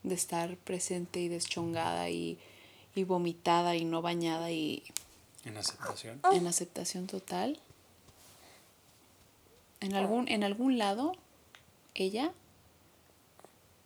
de 0.04 0.16
estar 0.16 0.56
presente 0.58 1.20
y 1.20 1.30
deschongada 1.30 2.10
y, 2.10 2.38
y, 2.96 3.04
vomitada 3.06 3.76
y 3.76 3.86
no 3.86 4.02
bañada 4.02 4.52
y... 4.52 4.84
En 5.46 5.58
aceptación. 5.58 6.22
En 6.32 6.46
aceptación 6.48 7.08
total. 7.08 7.60
En 9.80 9.96
algún, 9.96 10.28
en 10.28 10.44
algún 10.44 10.78
lado, 10.78 11.14
ella 11.96 12.34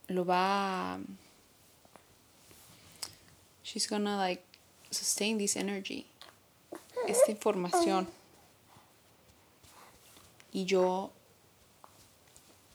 lo 0.07 0.25
va 0.25 0.95
a... 0.95 0.99
She's 3.63 3.87
gonna 3.87 4.17
like 4.17 4.43
sustain 4.91 5.37
this 5.37 5.55
energy 5.55 6.05
esta 7.07 7.31
información. 7.31 8.07
Y 10.51 10.65
yo 10.65 11.11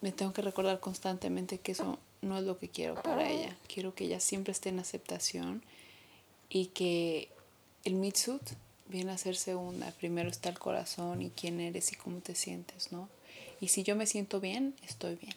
me 0.01 0.13
tengo 0.13 0.33
que 0.33 0.43
recordar 0.43 0.81
constantemente 0.81 1.59
que 1.59 1.73
eso 1.73 1.99
no 2.23 2.39
es 2.39 2.45
lo 2.45 2.59
que 2.59 2.69
quiero 2.69 2.95
para 3.03 3.29
ella. 3.29 3.57
Quiero 3.73 3.95
que 3.95 4.05
ella 4.05 4.21
siempre 4.21 4.53
esté 4.53 4.69
en 4.69 4.79
aceptación 4.79 5.63
y 6.49 6.67
que 6.67 7.29
el 7.85 7.95
Mitsut 7.95 8.43
viene 8.89 9.13
a 9.13 9.19
ser 9.19 9.37
segunda. 9.37 9.91
Primero 9.93 10.29
está 10.29 10.49
el 10.49 10.59
corazón 10.59 11.23
y 11.23 11.31
quién 11.31 11.61
eres 11.61 11.93
y 11.93 11.97
cómo 11.97 12.19
te 12.21 12.35
sientes, 12.35 12.93
¿no? 12.93 13.09
Y 13.61 13.69
si 13.69 13.83
yo 13.83 13.97
me 13.97 14.07
siento 14.07 14.41
bien, 14.41 14.75
estoy 14.87 15.17
bien. 15.17 15.35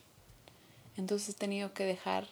Entonces 0.98 1.30
he 1.30 1.38
tenido 1.38 1.74
que 1.74 1.86
dejar 1.86 2.28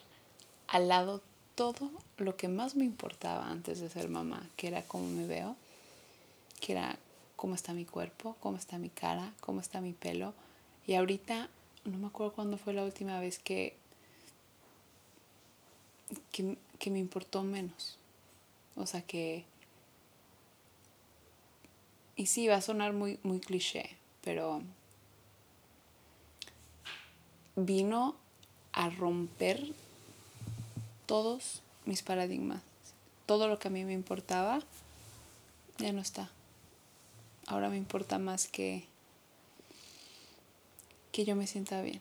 al 0.68 0.88
lado 0.88 1.22
todo 1.54 1.90
lo 2.16 2.36
que 2.36 2.48
más 2.48 2.74
me 2.74 2.84
importaba 2.84 3.48
antes 3.48 3.80
de 3.80 3.90
ser 3.90 4.08
mamá, 4.08 4.48
que 4.56 4.68
era 4.68 4.82
cómo 4.82 5.08
me 5.08 5.26
veo, 5.26 5.56
que 6.62 6.72
era 6.72 6.96
cómo 7.34 7.56
está 7.56 7.74
mi 7.74 7.84
cuerpo, 7.84 8.36
cómo 8.38 8.56
está 8.56 8.78
mi 8.78 8.88
cara, 8.88 9.34
cómo 9.40 9.60
está 9.60 9.80
mi 9.80 9.92
pelo. 9.92 10.32
Y 10.86 10.94
ahorita 10.94 11.48
no 11.84 11.98
me 11.98 12.06
acuerdo 12.06 12.34
cuándo 12.34 12.56
fue 12.56 12.72
la 12.72 12.84
última 12.84 13.18
vez 13.18 13.40
que, 13.40 13.76
que, 16.30 16.56
que 16.78 16.90
me 16.90 17.00
importó 17.00 17.42
menos. 17.42 17.98
O 18.76 18.86
sea 18.86 19.02
que... 19.02 19.44
Y 22.14 22.26
sí, 22.26 22.46
va 22.46 22.56
a 22.56 22.60
sonar 22.62 22.92
muy, 22.92 23.18
muy 23.24 23.40
cliché, 23.40 23.96
pero 24.20 24.62
vino 27.56 28.14
a 28.72 28.88
romper 28.88 29.72
todos 31.06 31.62
mis 31.86 32.02
paradigmas. 32.02 32.62
Todo 33.26 33.48
lo 33.48 33.58
que 33.58 33.66
a 33.66 33.70
mí 33.72 33.84
me 33.84 33.94
importaba 33.94 34.60
ya 35.78 35.92
no 35.92 36.00
está 36.00 36.30
ahora 37.46 37.68
me 37.68 37.76
importa 37.76 38.18
más 38.18 38.48
que 38.48 38.86
que 41.12 41.24
yo 41.26 41.36
me 41.36 41.46
sienta 41.46 41.82
bien. 41.82 42.00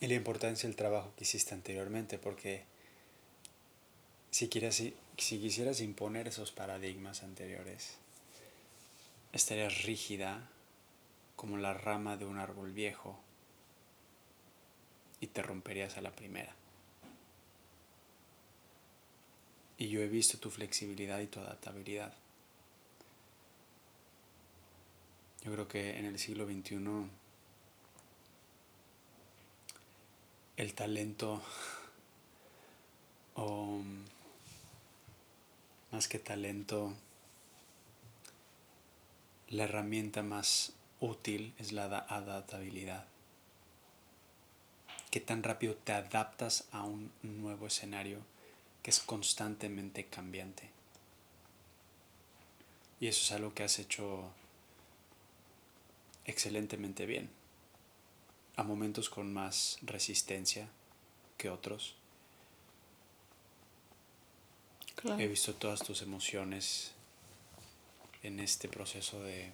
Y 0.00 0.06
la 0.06 0.14
importancia 0.14 0.68
del 0.68 0.76
trabajo 0.76 1.12
que 1.16 1.24
hiciste 1.24 1.54
anteriormente, 1.54 2.18
porque 2.18 2.64
si, 4.30 4.48
quieres, 4.48 4.74
si, 4.74 4.94
si 5.16 5.40
quisieras 5.40 5.80
imponer 5.80 6.28
esos 6.28 6.52
paradigmas 6.52 7.22
anteriores, 7.22 7.94
estarías 9.32 9.82
rígida 9.84 10.50
como 11.36 11.56
la 11.56 11.72
rama 11.72 12.18
de 12.18 12.26
un 12.26 12.38
árbol 12.38 12.72
viejo 12.72 13.18
y 15.20 15.28
te 15.28 15.42
romperías 15.42 15.96
a 15.96 16.02
la 16.02 16.12
primera. 16.12 16.54
Y 19.84 19.88
yo 19.90 20.00
he 20.00 20.08
visto 20.08 20.38
tu 20.38 20.50
flexibilidad 20.50 21.20
y 21.20 21.26
tu 21.26 21.40
adaptabilidad. 21.40 22.14
Yo 25.44 25.52
creo 25.52 25.68
que 25.68 25.98
en 25.98 26.06
el 26.06 26.18
siglo 26.18 26.46
XXI 26.46 27.10
el 30.56 30.74
talento 30.74 31.42
o 33.34 33.82
más 35.92 36.08
que 36.08 36.18
talento, 36.18 36.94
la 39.50 39.64
herramienta 39.64 40.22
más 40.22 40.72
útil 40.98 41.52
es 41.58 41.72
la 41.72 41.84
adaptabilidad. 41.84 43.06
¿Qué 45.10 45.20
tan 45.20 45.42
rápido 45.42 45.74
te 45.76 45.92
adaptas 45.92 46.68
a 46.72 46.84
un 46.84 47.12
nuevo 47.22 47.66
escenario? 47.66 48.33
Que 48.84 48.90
es 48.90 49.00
constantemente 49.00 50.04
cambiante. 50.04 50.68
Y 53.00 53.06
eso 53.06 53.22
es 53.22 53.32
algo 53.32 53.54
que 53.54 53.62
has 53.62 53.78
hecho 53.78 54.30
excelentemente 56.26 57.06
bien. 57.06 57.30
A 58.56 58.62
momentos 58.62 59.08
con 59.08 59.32
más 59.32 59.78
resistencia 59.80 60.68
que 61.38 61.48
otros. 61.48 61.96
He 65.18 65.28
visto 65.28 65.54
todas 65.54 65.80
tus 65.80 66.02
emociones 66.02 66.92
en 68.22 68.38
este 68.38 68.68
proceso 68.68 69.22
de 69.22 69.50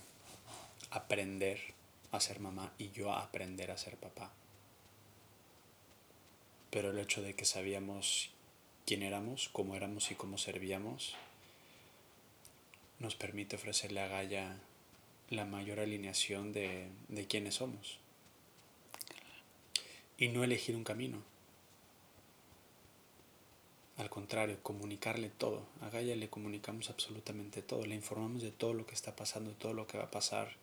aprender 0.90 1.60
a 2.10 2.18
ser 2.18 2.40
mamá 2.40 2.72
y 2.78 2.90
yo 2.90 3.12
a 3.12 3.22
aprender 3.22 3.70
a 3.70 3.78
ser 3.78 3.96
papá. 3.96 4.32
Pero 6.70 6.90
el 6.90 6.98
hecho 6.98 7.22
de 7.22 7.36
que 7.36 7.44
sabíamos 7.44 8.32
quién 8.86 9.02
éramos, 9.02 9.48
cómo 9.52 9.74
éramos 9.76 10.10
y 10.10 10.14
cómo 10.14 10.38
servíamos, 10.38 11.14
nos 12.98 13.14
permite 13.14 13.56
ofrecerle 13.56 14.00
a 14.00 14.08
Gaia 14.08 14.58
la 15.30 15.44
mayor 15.44 15.80
alineación 15.80 16.52
de, 16.52 16.88
de 17.08 17.26
quiénes 17.26 17.54
somos. 17.56 17.98
Y 20.18 20.28
no 20.28 20.44
elegir 20.44 20.76
un 20.76 20.84
camino. 20.84 21.22
Al 23.96 24.08
contrario, 24.08 24.58
comunicarle 24.62 25.28
todo. 25.28 25.66
A 25.82 25.90
Gaia 25.90 26.16
le 26.16 26.30
comunicamos 26.30 26.88
absolutamente 26.88 27.60
todo, 27.60 27.84
le 27.84 27.94
informamos 27.94 28.42
de 28.42 28.50
todo 28.50 28.72
lo 28.72 28.86
que 28.86 28.94
está 28.94 29.14
pasando, 29.14 29.50
de 29.50 29.56
todo 29.56 29.74
lo 29.74 29.86
que 29.86 29.98
va 29.98 30.04
a 30.04 30.10
pasar. 30.10 30.56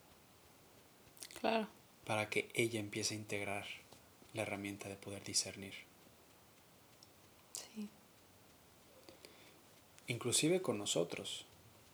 Claro. 1.40 1.68
Para 2.06 2.30
que 2.30 2.50
ella 2.56 2.80
empiece 2.80 3.14
a 3.14 3.18
integrar 3.18 3.66
la 4.34 4.42
herramienta 4.42 4.90
de 4.90 4.96
poder 4.96 5.24
discernir. 5.24 5.74
Sí. 7.54 7.88
Inclusive 10.08 10.62
con 10.62 10.78
nosotros. 10.78 11.46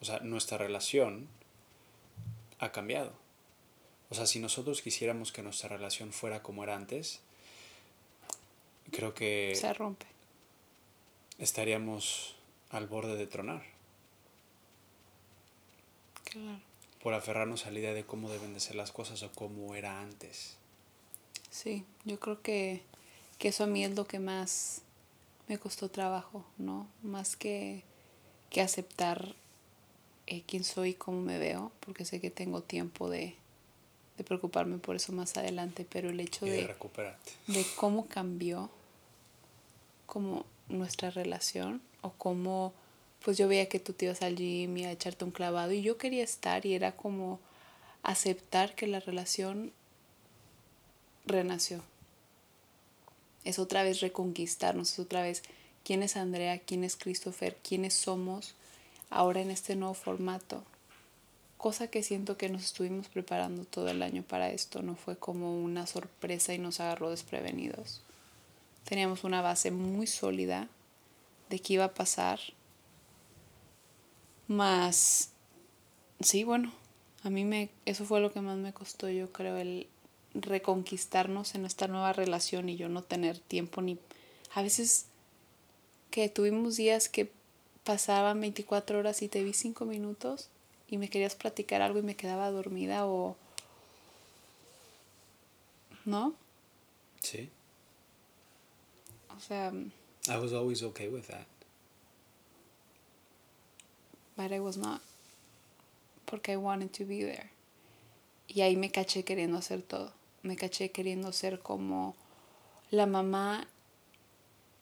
O 0.01 0.05
sea, 0.05 0.19
nuestra 0.19 0.57
relación 0.57 1.27
ha 2.59 2.71
cambiado. 2.71 3.13
O 4.09 4.15
sea, 4.15 4.25
si 4.27 4.39
nosotros 4.39 4.81
quisiéramos 4.81 5.31
que 5.31 5.41
nuestra 5.41 5.69
relación 5.69 6.13
fuera 6.13 6.43
como 6.43 6.63
era 6.63 6.75
antes, 6.75 7.21
creo 8.91 9.13
que... 9.13 9.55
Se 9.55 9.73
rompe 9.73 10.13
estaríamos 11.37 12.35
al 12.69 12.87
borde 12.87 13.15
de 13.15 13.27
tronar. 13.27 13.63
Claro. 16.23 16.59
Por 17.01 17.13
aferrarnos 17.13 17.65
a 17.65 17.71
la 17.71 17.79
idea 17.79 17.93
de 17.93 18.05
cómo 18.05 18.29
deben 18.29 18.53
de 18.53 18.59
ser 18.59 18.75
las 18.75 18.91
cosas 18.91 19.21
o 19.23 19.31
cómo 19.31 19.75
era 19.75 20.01
antes. 20.01 20.55
Sí, 21.51 21.85
yo 22.05 22.19
creo 22.19 22.41
que, 22.41 22.81
que 23.37 23.49
eso 23.49 23.65
a 23.65 23.67
mí 23.67 23.83
es 23.83 23.93
lo 23.93 24.05
que 24.05 24.19
más 24.19 24.81
me 25.47 25.59
costó 25.59 25.89
trabajo, 25.89 26.45
¿no? 26.57 26.87
Más 27.03 27.35
que, 27.35 27.83
que 28.53 28.61
aceptar 28.61 29.35
eh, 30.27 30.43
quién 30.47 30.63
soy 30.63 30.91
y 30.91 30.93
cómo 30.93 31.21
me 31.21 31.39
veo, 31.39 31.71
porque 31.81 32.05
sé 32.05 32.21
que 32.21 32.29
tengo 32.29 32.61
tiempo 32.61 33.09
de, 33.09 33.35
de 34.17 34.23
preocuparme 34.23 34.77
por 34.77 34.95
eso 34.95 35.11
más 35.11 35.35
adelante, 35.35 35.85
pero 35.89 36.09
el 36.11 36.19
hecho 36.19 36.45
de, 36.45 36.51
de, 36.51 36.67
recuperarte. 36.67 37.31
de 37.47 37.65
cómo 37.75 38.07
cambió, 38.07 38.69
como 40.05 40.45
nuestra 40.69 41.09
relación 41.09 41.81
o 42.01 42.11
cómo 42.11 42.73
pues 43.23 43.37
yo 43.37 43.47
veía 43.47 43.69
que 43.69 43.79
tú 43.79 43.93
te 43.93 44.05
ibas 44.05 44.21
al 44.21 44.35
gym 44.35 44.77
y 44.77 44.85
a 44.85 44.91
echarte 44.91 45.25
un 45.25 45.31
clavado 45.31 45.71
y 45.71 45.81
yo 45.81 45.97
quería 45.97 46.23
estar 46.23 46.65
y 46.65 46.73
era 46.73 46.95
como 46.95 47.39
aceptar 48.03 48.75
que 48.75 48.85
la 48.85 48.99
relación 48.99 49.71
renació. 51.25 51.81
Es 53.45 53.59
otra 53.59 53.83
vez 53.83 54.01
reconquistarnos, 54.01 54.91
es 54.91 54.99
otra 54.99 55.21
vez 55.21 55.41
quién 55.83 56.03
es 56.03 56.17
Andrea, 56.17 56.59
quién 56.59 56.83
es 56.83 56.95
Christopher, 56.95 57.57
quiénes 57.67 57.93
somos 57.93 58.55
ahora 59.09 59.41
en 59.41 59.51
este 59.51 59.75
nuevo 59.75 59.93
formato. 59.93 60.63
Cosa 61.57 61.87
que 61.87 62.03
siento 62.03 62.37
que 62.37 62.49
nos 62.49 62.63
estuvimos 62.63 63.07
preparando 63.07 63.63
todo 63.63 63.87
el 63.89 64.01
año 64.01 64.23
para 64.23 64.49
esto, 64.49 64.81
no 64.81 64.95
fue 64.95 65.17
como 65.17 65.61
una 65.61 65.87
sorpresa 65.87 66.53
y 66.53 66.57
nos 66.57 66.79
agarró 66.79 67.09
desprevenidos 67.09 68.01
teníamos 68.83 69.23
una 69.23 69.41
base 69.41 69.71
muy 69.71 70.07
sólida 70.07 70.67
de 71.49 71.59
qué 71.59 71.73
iba 71.73 71.85
a 71.85 71.93
pasar. 71.93 72.39
Más, 74.47 75.31
sí, 76.19 76.43
bueno, 76.43 76.71
a 77.23 77.29
mí 77.29 77.45
me, 77.45 77.69
eso 77.85 78.05
fue 78.05 78.19
lo 78.19 78.31
que 78.31 78.41
más 78.41 78.57
me 78.57 78.73
costó, 78.73 79.09
yo 79.09 79.31
creo, 79.31 79.57
el 79.57 79.87
reconquistarnos 80.33 81.55
en 81.55 81.65
esta 81.65 81.87
nueva 81.87 82.13
relación 82.13 82.69
y 82.69 82.75
yo 82.75 82.89
no 82.89 83.03
tener 83.03 83.39
tiempo 83.39 83.81
ni... 83.81 83.97
A 84.55 84.61
veces 84.61 85.07
que 86.13 86.29
tuvimos 86.29 86.75
días 86.75 87.09
que 87.09 87.31
pasaban 87.83 88.39
24 88.39 88.99
horas 88.99 89.23
y 89.23 89.29
te 89.29 89.43
vi 89.43 89.51
5 89.51 89.83
minutos 89.85 90.47
y 90.87 90.99
me 90.99 91.09
querías 91.09 91.33
platicar 91.33 91.81
algo 91.81 91.97
y 91.97 92.03
me 92.03 92.15
quedaba 92.15 92.51
dormida 92.51 93.07
o... 93.07 93.35
¿No? 96.05 96.35
Sí. 97.19 97.49
O 99.35 99.39
sea. 99.39 99.71
I 100.29 100.37
was 100.37 100.53
always 100.53 100.83
okay 100.83 101.07
with 101.07 101.23
that. 101.23 101.47
But 104.37 104.51
I 104.51 104.59
was 104.59 104.77
not. 104.77 105.01
Porque 106.25 106.51
I 106.51 106.57
wanted 106.57 106.91
to 106.91 107.07
be 107.07 107.23
there. 107.23 107.49
Y 108.47 108.61
ahí 108.61 108.75
me 108.75 108.91
caché 108.91 109.23
queriendo 109.23 109.57
hacer 109.57 109.81
todo. 109.81 110.13
Me 110.43 110.57
caché 110.57 110.91
queriendo 110.91 111.33
ser 111.33 111.59
como 111.59 112.15
la 112.91 113.07
mamá 113.07 113.67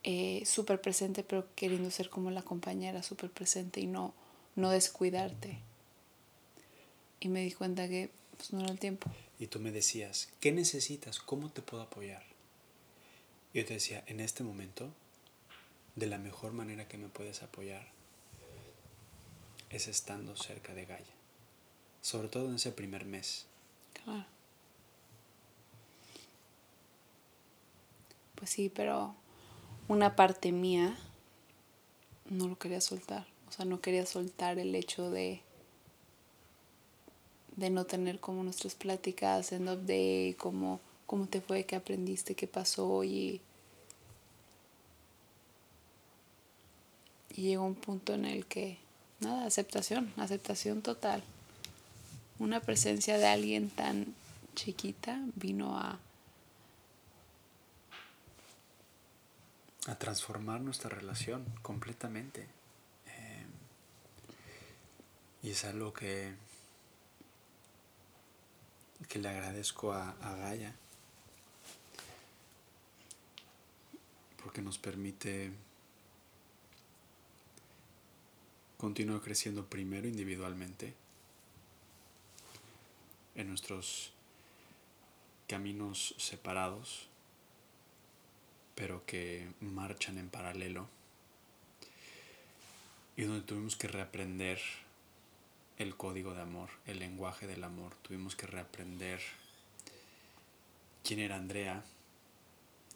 eh, 0.03 0.43
súper 0.45 0.81
presente, 0.81 1.23
pero 1.23 1.47
queriendo 1.55 1.91
ser 1.91 2.09
como 2.09 2.31
la 2.31 2.41
compañera 2.41 3.03
súper 3.03 3.29
presente 3.29 3.79
y 3.79 3.87
no, 3.87 4.13
no 4.55 4.69
descuidarte. 4.71 5.59
Y 7.19 7.29
me 7.29 7.41
di 7.41 7.51
cuenta 7.51 7.87
que 7.87 8.09
pues, 8.35 8.51
no 8.53 8.61
era 8.61 8.71
el 8.71 8.79
tiempo. 8.79 9.09
Y 9.39 9.47
tú 9.47 9.59
me 9.59 9.71
decías, 9.71 10.29
¿qué 10.39 10.51
necesitas? 10.51 11.19
¿Cómo 11.19 11.51
te 11.51 11.61
puedo 11.61 11.83
apoyar? 11.83 12.23
Yo 13.53 13.65
te 13.65 13.75
decía, 13.75 14.03
en 14.07 14.19
este 14.19 14.43
momento, 14.43 14.89
de 15.95 16.07
la 16.07 16.17
mejor 16.17 16.53
manera 16.53 16.87
que 16.87 16.97
me 16.97 17.09
puedes 17.09 17.43
apoyar 17.43 17.87
es 19.69 19.87
estando 19.87 20.35
cerca 20.35 20.73
de 20.73 20.85
Gaia. 20.85 21.05
Sobre 22.01 22.27
todo 22.27 22.49
en 22.49 22.55
ese 22.55 22.71
primer 22.71 23.05
mes. 23.05 23.45
Claro. 24.03 24.25
Pues 28.35 28.49
sí, 28.49 28.71
pero 28.73 29.15
una 29.87 30.15
parte 30.15 30.51
mía 30.51 30.97
no 32.29 32.47
lo 32.47 32.57
quería 32.57 32.81
soltar. 32.81 33.25
O 33.49 33.51
sea, 33.51 33.65
no 33.65 33.81
quería 33.81 34.05
soltar 34.05 34.59
el 34.59 34.75
hecho 34.75 35.11
de 35.11 35.41
de 37.55 37.69
no 37.69 37.85
tener 37.85 38.19
como 38.19 38.43
nuestras 38.43 38.75
pláticas 38.75 39.51
end 39.51 39.69
of 39.69 39.85
day, 39.85 40.33
como 40.33 40.79
cómo 41.05 41.27
te 41.27 41.41
fue, 41.41 41.65
qué 41.65 41.75
aprendiste, 41.75 42.35
qué 42.35 42.47
pasó 42.47 43.03
y, 43.03 43.41
y 47.35 47.41
llegó 47.41 47.65
un 47.65 47.75
punto 47.75 48.13
en 48.13 48.25
el 48.25 48.45
que, 48.45 48.77
nada, 49.19 49.45
aceptación, 49.45 50.13
aceptación 50.17 50.81
total. 50.81 51.21
Una 52.39 52.61
presencia 52.61 53.17
de 53.17 53.27
alguien 53.27 53.69
tan 53.69 54.15
chiquita 54.55 55.21
vino 55.35 55.77
a... 55.77 55.99
A 59.87 59.95
transformar 59.95 60.61
nuestra 60.61 60.89
relación 60.89 61.45
completamente. 61.61 62.47
Eh, 63.07 63.45
y 65.43 65.49
es 65.51 65.65
algo 65.65 65.91
que, 65.91 66.33
que 69.09 69.19
le 69.19 69.29
agradezco 69.29 69.93
a, 69.93 70.11
a 70.21 70.35
Gaia 70.35 70.75
porque 74.43 74.61
nos 74.61 74.77
permite 74.77 75.51
continuar 78.77 79.21
creciendo 79.21 79.65
primero 79.67 80.07
individualmente 80.07 80.95
en 83.35 83.47
nuestros 83.47 84.11
caminos 85.47 86.15
separados, 86.17 87.07
pero 88.81 89.05
que 89.05 89.47
marchan 89.59 90.17
en 90.17 90.27
paralelo 90.27 90.87
y 93.15 93.21
donde 93.21 93.45
tuvimos 93.45 93.75
que 93.75 93.87
reaprender 93.87 94.59
el 95.77 95.95
código 95.95 96.33
de 96.33 96.41
amor, 96.41 96.71
el 96.87 96.97
lenguaje 96.97 97.45
del 97.45 97.63
amor, 97.63 97.93
tuvimos 98.01 98.35
que 98.35 98.47
reaprender 98.47 99.21
quién 101.03 101.19
era 101.19 101.35
Andrea, 101.35 101.83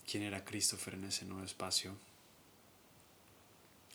quién 0.09 0.23
era 0.23 0.43
Christopher 0.43 0.95
en 0.95 1.03
ese 1.03 1.25
nuevo 1.25 1.45
espacio. 1.45 1.95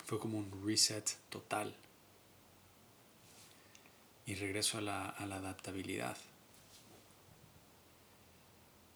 Fue 0.07 0.21
como 0.21 0.39
un 0.39 0.65
reset 0.65 1.11
total. 1.29 1.75
Y 4.27 4.37
regreso 4.37 4.79
a 4.79 4.81
la, 4.81 5.09
a 5.09 5.27
la 5.27 5.39
adaptabilidad. 5.39 6.17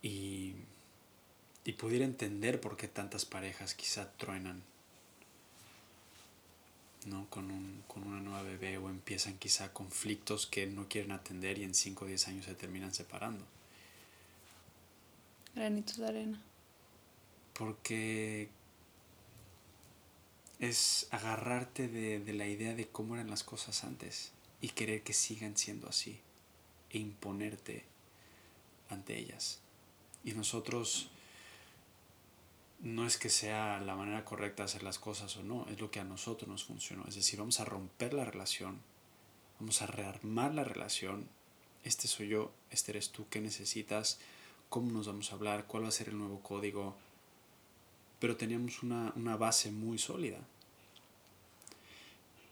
Y, 0.00 0.54
y 1.64 1.72
pudiera 1.72 2.04
entender 2.04 2.60
por 2.60 2.76
qué 2.76 2.88
tantas 2.88 3.24
parejas 3.24 3.74
quizá 3.74 4.12
truenan. 4.12 4.62
¿no? 7.06 7.28
Con, 7.28 7.50
un, 7.50 7.82
con 7.86 8.06
una 8.06 8.20
nueva 8.20 8.42
bebé 8.42 8.78
o 8.78 8.88
empiezan 8.88 9.38
quizá 9.38 9.72
conflictos 9.72 10.46
que 10.46 10.66
no 10.66 10.88
quieren 10.88 11.12
atender 11.12 11.58
y 11.58 11.64
en 11.64 11.74
5 11.74 12.04
o 12.04 12.08
10 12.08 12.28
años 12.28 12.44
se 12.46 12.54
terminan 12.54 12.94
separando. 12.94 13.44
Granitos 15.54 15.98
de 15.98 16.06
arena. 16.06 16.42
Porque 17.52 18.48
es 20.58 21.06
agarrarte 21.10 21.88
de, 21.88 22.20
de, 22.20 22.32
la 22.32 22.46
idea 22.46 22.74
de 22.74 22.88
cómo 22.88 23.14
eran 23.14 23.30
las 23.30 23.44
cosas 23.44 23.84
antes 23.84 24.32
y 24.60 24.70
querer 24.70 25.02
que 25.02 25.12
sigan 25.12 25.56
siendo 25.56 25.88
así 25.88 26.18
e 26.90 26.98
imponerte 26.98 27.84
ante 28.88 29.18
ellas. 29.18 29.60
Y 30.24 30.32
nosotros 30.32 31.10
no 32.84 33.06
es 33.06 33.16
que 33.16 33.30
sea 33.30 33.80
la 33.80 33.96
manera 33.96 34.26
correcta 34.26 34.62
de 34.62 34.66
hacer 34.66 34.82
las 34.82 34.98
cosas 34.98 35.34
o 35.38 35.42
no, 35.42 35.66
es 35.70 35.80
lo 35.80 35.90
que 35.90 36.00
a 36.00 36.04
nosotros 36.04 36.48
nos 36.48 36.64
funcionó. 36.64 37.04
Es 37.08 37.14
decir, 37.14 37.38
vamos 37.38 37.58
a 37.58 37.64
romper 37.64 38.12
la 38.12 38.26
relación, 38.26 38.78
vamos 39.58 39.80
a 39.80 39.86
rearmar 39.86 40.54
la 40.54 40.64
relación. 40.64 41.26
Este 41.82 42.08
soy 42.08 42.28
yo, 42.28 42.52
este 42.70 42.92
eres 42.92 43.10
tú, 43.10 43.26
¿qué 43.30 43.40
necesitas? 43.40 44.18
¿Cómo 44.68 44.92
nos 44.92 45.06
vamos 45.06 45.32
a 45.32 45.34
hablar? 45.34 45.66
¿Cuál 45.66 45.84
va 45.84 45.88
a 45.88 45.92
ser 45.92 46.10
el 46.10 46.18
nuevo 46.18 46.40
código? 46.40 46.94
Pero 48.18 48.36
teníamos 48.36 48.82
una, 48.82 49.14
una 49.16 49.38
base 49.38 49.70
muy 49.70 49.96
sólida. 49.96 50.40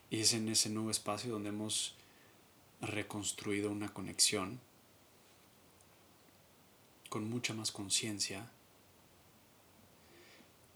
Y 0.08 0.20
es 0.20 0.32
en 0.32 0.48
ese 0.48 0.70
nuevo 0.70 0.90
espacio 0.90 1.30
donde 1.30 1.50
hemos 1.50 1.94
reconstruido 2.80 3.70
una 3.70 3.92
conexión 3.92 4.60
con 7.10 7.28
mucha 7.28 7.52
más 7.52 7.70
conciencia 7.70 8.50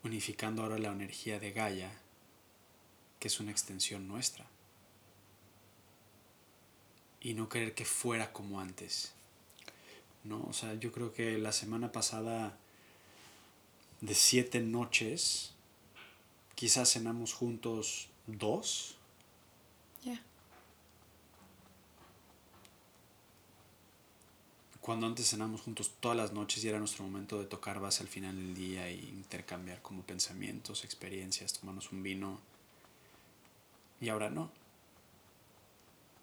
unificando 0.07 0.63
ahora 0.63 0.79
la 0.79 0.93
energía 0.93 1.39
de 1.39 1.53
Gaia, 1.53 1.91
que 3.19 3.29
es 3.29 3.41
una 3.41 3.51
extensión 3.51 4.09
nuestra. 4.09 4.47
Y 7.21 7.35
no 7.35 7.49
querer 7.49 7.75
que 7.75 7.85
fuera 7.85 8.33
como 8.33 8.61
antes. 8.61 9.13
¿No? 10.25 10.45
O 10.45 10.53
sea, 10.53 10.75
yo 10.75 10.93
creo 10.93 11.13
que 11.13 11.39
la 11.39 11.53
semana 11.53 11.93
pasada 11.93 12.57
de 14.01 14.15
siete 14.15 14.61
noches, 14.61 15.53
quizás 16.55 16.93
cenamos 16.93 17.33
juntos 17.33 18.09
dos. 18.27 18.97
Ya. 20.05 20.21
Cuando 24.87 25.09
antes 25.09 25.29
cenamos 25.29 25.63
juntos 25.63 25.97
todas 25.99 26.17
las 26.17 26.33
noches 26.33 26.63
y 26.63 26.69
era 26.69 26.79
nuestro 26.79 27.03
momento 27.03 27.41
de 27.41 27.47
tocar 27.47 27.81
base 27.81 28.05
al 28.05 28.09
final 28.09 28.37
del 28.37 28.55
día 28.55 28.87
e 28.87 28.95
intercambiar 28.95 29.83
como 29.83 30.03
pensamientos, 30.03 30.85
experiencias, 30.85 31.55
tomarnos 31.55 31.91
un 31.91 32.05
vino. 32.05 32.39
Y 34.01 34.11
ahora 34.11 34.31
no. 34.31 34.53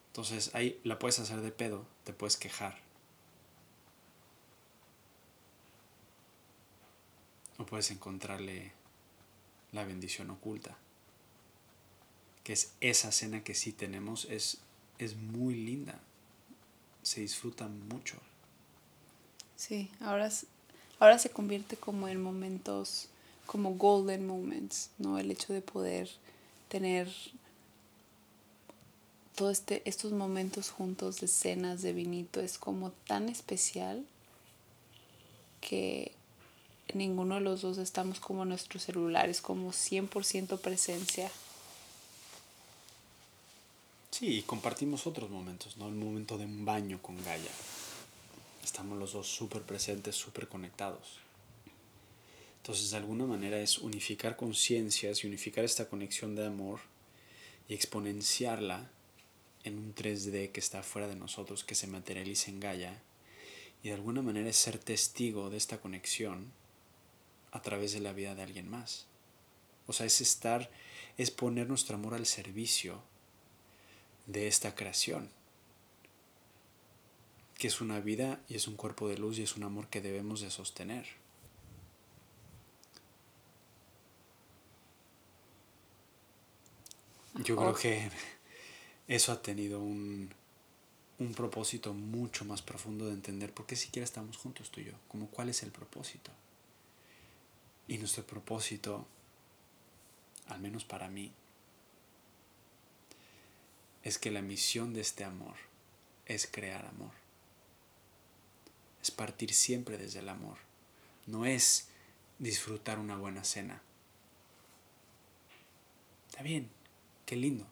Entonces 0.08 0.56
ahí 0.56 0.80
la 0.86 0.97
puedes 0.97 1.19
hacer 1.19 1.41
de 1.41 1.52
pedo, 1.52 1.86
te 2.06 2.13
puedes 2.13 2.38
quejar. 2.38 2.80
O 7.58 7.65
puedes 7.65 7.91
encontrarle 7.91 8.71
la 9.73 9.84
bendición 9.84 10.30
oculta. 10.30 10.78
Que 12.45 12.54
es 12.54 12.71
esa 12.80 13.12
cena 13.12 13.43
que 13.43 13.56
sí 13.56 13.73
tenemos, 13.73 14.23
es, 14.30 14.62
es 14.99 15.17
muy 15.17 15.54
linda. 15.54 15.99
Se 17.02 17.19
disfruta 17.19 17.67
mucho. 17.67 18.21
Sí, 19.65 19.89
ahora, 20.02 20.30
ahora 20.99 21.17
se 21.19 21.30
convierte 21.30 21.78
como 21.78 22.10
en 22.10 22.21
momentos, 22.21 23.08
como 23.45 23.76
golden 23.76 24.28
moments, 24.28 24.89
¿no? 24.97 25.17
El 25.17 25.32
hecho 25.32 25.54
de 25.54 25.62
poder 25.62 26.10
tener 26.67 27.10
todos 29.36 29.54
este, 29.54 29.82
estos 29.86 30.12
momentos 30.12 30.69
juntos 30.69 31.21
de 31.21 31.30
cenas, 31.30 31.82
de 31.82 31.93
vinito, 31.93 32.41
es 32.41 32.58
como 32.58 32.91
tan 33.08 33.30
especial 33.30 34.06
que 35.62 36.12
ninguno 36.93 37.36
de 37.36 37.41
los 37.41 37.62
dos 37.62 37.78
estamos 37.78 38.19
como 38.19 38.43
nuestros 38.43 38.84
celulares, 38.84 39.39
como 39.39 39.71
100% 39.71 40.60
presencia. 40.60 41.32
Sí, 44.12 44.39
y 44.39 44.41
compartimos 44.41 45.08
otros 45.08 45.30
momentos, 45.30 45.78
¿no? 45.78 45.88
El 45.88 45.95
momento 45.95 46.38
de 46.38 46.43
un 46.43 46.65
baño 46.65 47.02
con 47.02 47.15
Gaia 47.23 47.52
estamos 48.63 48.97
los 48.97 49.13
dos 49.13 49.28
súper 49.28 49.63
presentes, 49.63 50.15
súper 50.15 50.47
conectados. 50.47 51.19
Entonces, 52.58 52.91
de 52.91 52.97
alguna 52.97 53.26
manera 53.26 53.60
es 53.60 53.78
unificar 53.78 54.38
conciencias 54.38 55.23
y 55.23 55.28
unificar 55.28 55.65
esta 55.65 55.89
conexión 55.89 56.36
de 56.36 56.45
amor 56.45 56.80
y 57.67 57.73
exponenciarla 57.73 58.89
en 59.63 59.78
un 59.78 59.93
3D 59.93 60.52
que 60.52 60.60
está 60.60 60.82
fuera 60.84 61.08
de 61.08 61.15
nosotros, 61.15 61.63
que 61.63 61.76
se 61.76 61.88
materializa 61.88 62.52
en 62.52 62.60
Gaia. 62.60 63.02
Y 63.84 63.89
de 63.89 63.95
alguna 63.95 64.21
manera 64.21 64.49
es 64.49 64.56
ser 64.56 64.78
testigo 64.78 65.49
de 65.49 65.58
esta 65.58 65.80
conexión 65.80 66.52
a 67.52 67.62
través 67.62 67.91
de 67.93 67.99
la 67.99 68.13
vida 68.13 68.34
de 68.34 68.43
alguien 68.43 68.69
más. 68.69 69.08
O 69.88 69.93
sea, 69.93 70.06
es 70.06 70.21
estar, 70.21 70.71
es 71.17 71.32
poner 71.32 71.67
nuestro 71.67 71.95
amor 71.95 72.13
al 72.13 72.26
servicio 72.26 73.04
de 74.26 74.47
esta 74.47 74.73
creación 74.73 75.30
que 77.58 77.68
es 77.68 77.82
una 77.82 78.00
vida 78.00 78.42
y 78.48 78.56
es 78.56 78.68
un 78.68 78.76
cuerpo 78.76 79.08
de 79.08 79.18
luz 79.18 79.39
y 79.39 79.44
es 79.44 79.56
un 79.56 79.63
amor 79.63 79.88
que 79.88 80.02
debemos 80.02 80.42
de 80.42 80.52
sostener. 80.52 81.06
Yo 87.44 87.56
creo 87.56 87.74
que 87.74 88.12
eso 89.08 89.32
ha 89.32 89.42
tenido 89.42 89.80
un, 89.80 90.30
un 91.20 91.34
propósito 91.34 91.94
mucho 91.94 92.46
más 92.46 92.62
profundo 92.62 93.08
de 93.08 93.13
entender 93.13 93.54
por 93.54 93.66
qué 93.66 93.76
siquiera 93.76 94.04
estamos 94.04 94.38
juntos 94.38 94.70
tú 94.70 94.82
y 94.82 94.86
yo, 94.86 94.94
como 95.08 95.28
cuál 95.28 95.50
es 95.50 95.63
el 95.63 95.72
propósito. 95.72 96.32
Y 97.88 97.98
nuestro 97.98 98.26
propósito, 98.26 99.06
al 100.48 100.60
menos 100.62 100.86
para 100.86 101.10
mí, 101.10 101.32
es 104.04 104.20
que 104.20 104.32
la 104.32 104.42
misión 104.42 104.94
de 104.94 105.02
este 105.02 105.24
amor 105.24 105.56
es 106.26 106.48
crear 106.48 106.86
amor 106.86 107.23
es 109.04 109.12
partir 109.12 109.54
siempre 109.54 109.98
desde 109.98 110.20
el 110.20 110.30
amor. 110.30 110.58
No 111.28 111.46
es 111.46 111.89
disfrutar 112.39 113.00
una 113.00 113.18
buena 113.18 113.44
cena. 113.44 113.82
Está 116.30 116.42
bien, 116.42 116.70
qué 117.26 117.36
lindo. 117.36 117.68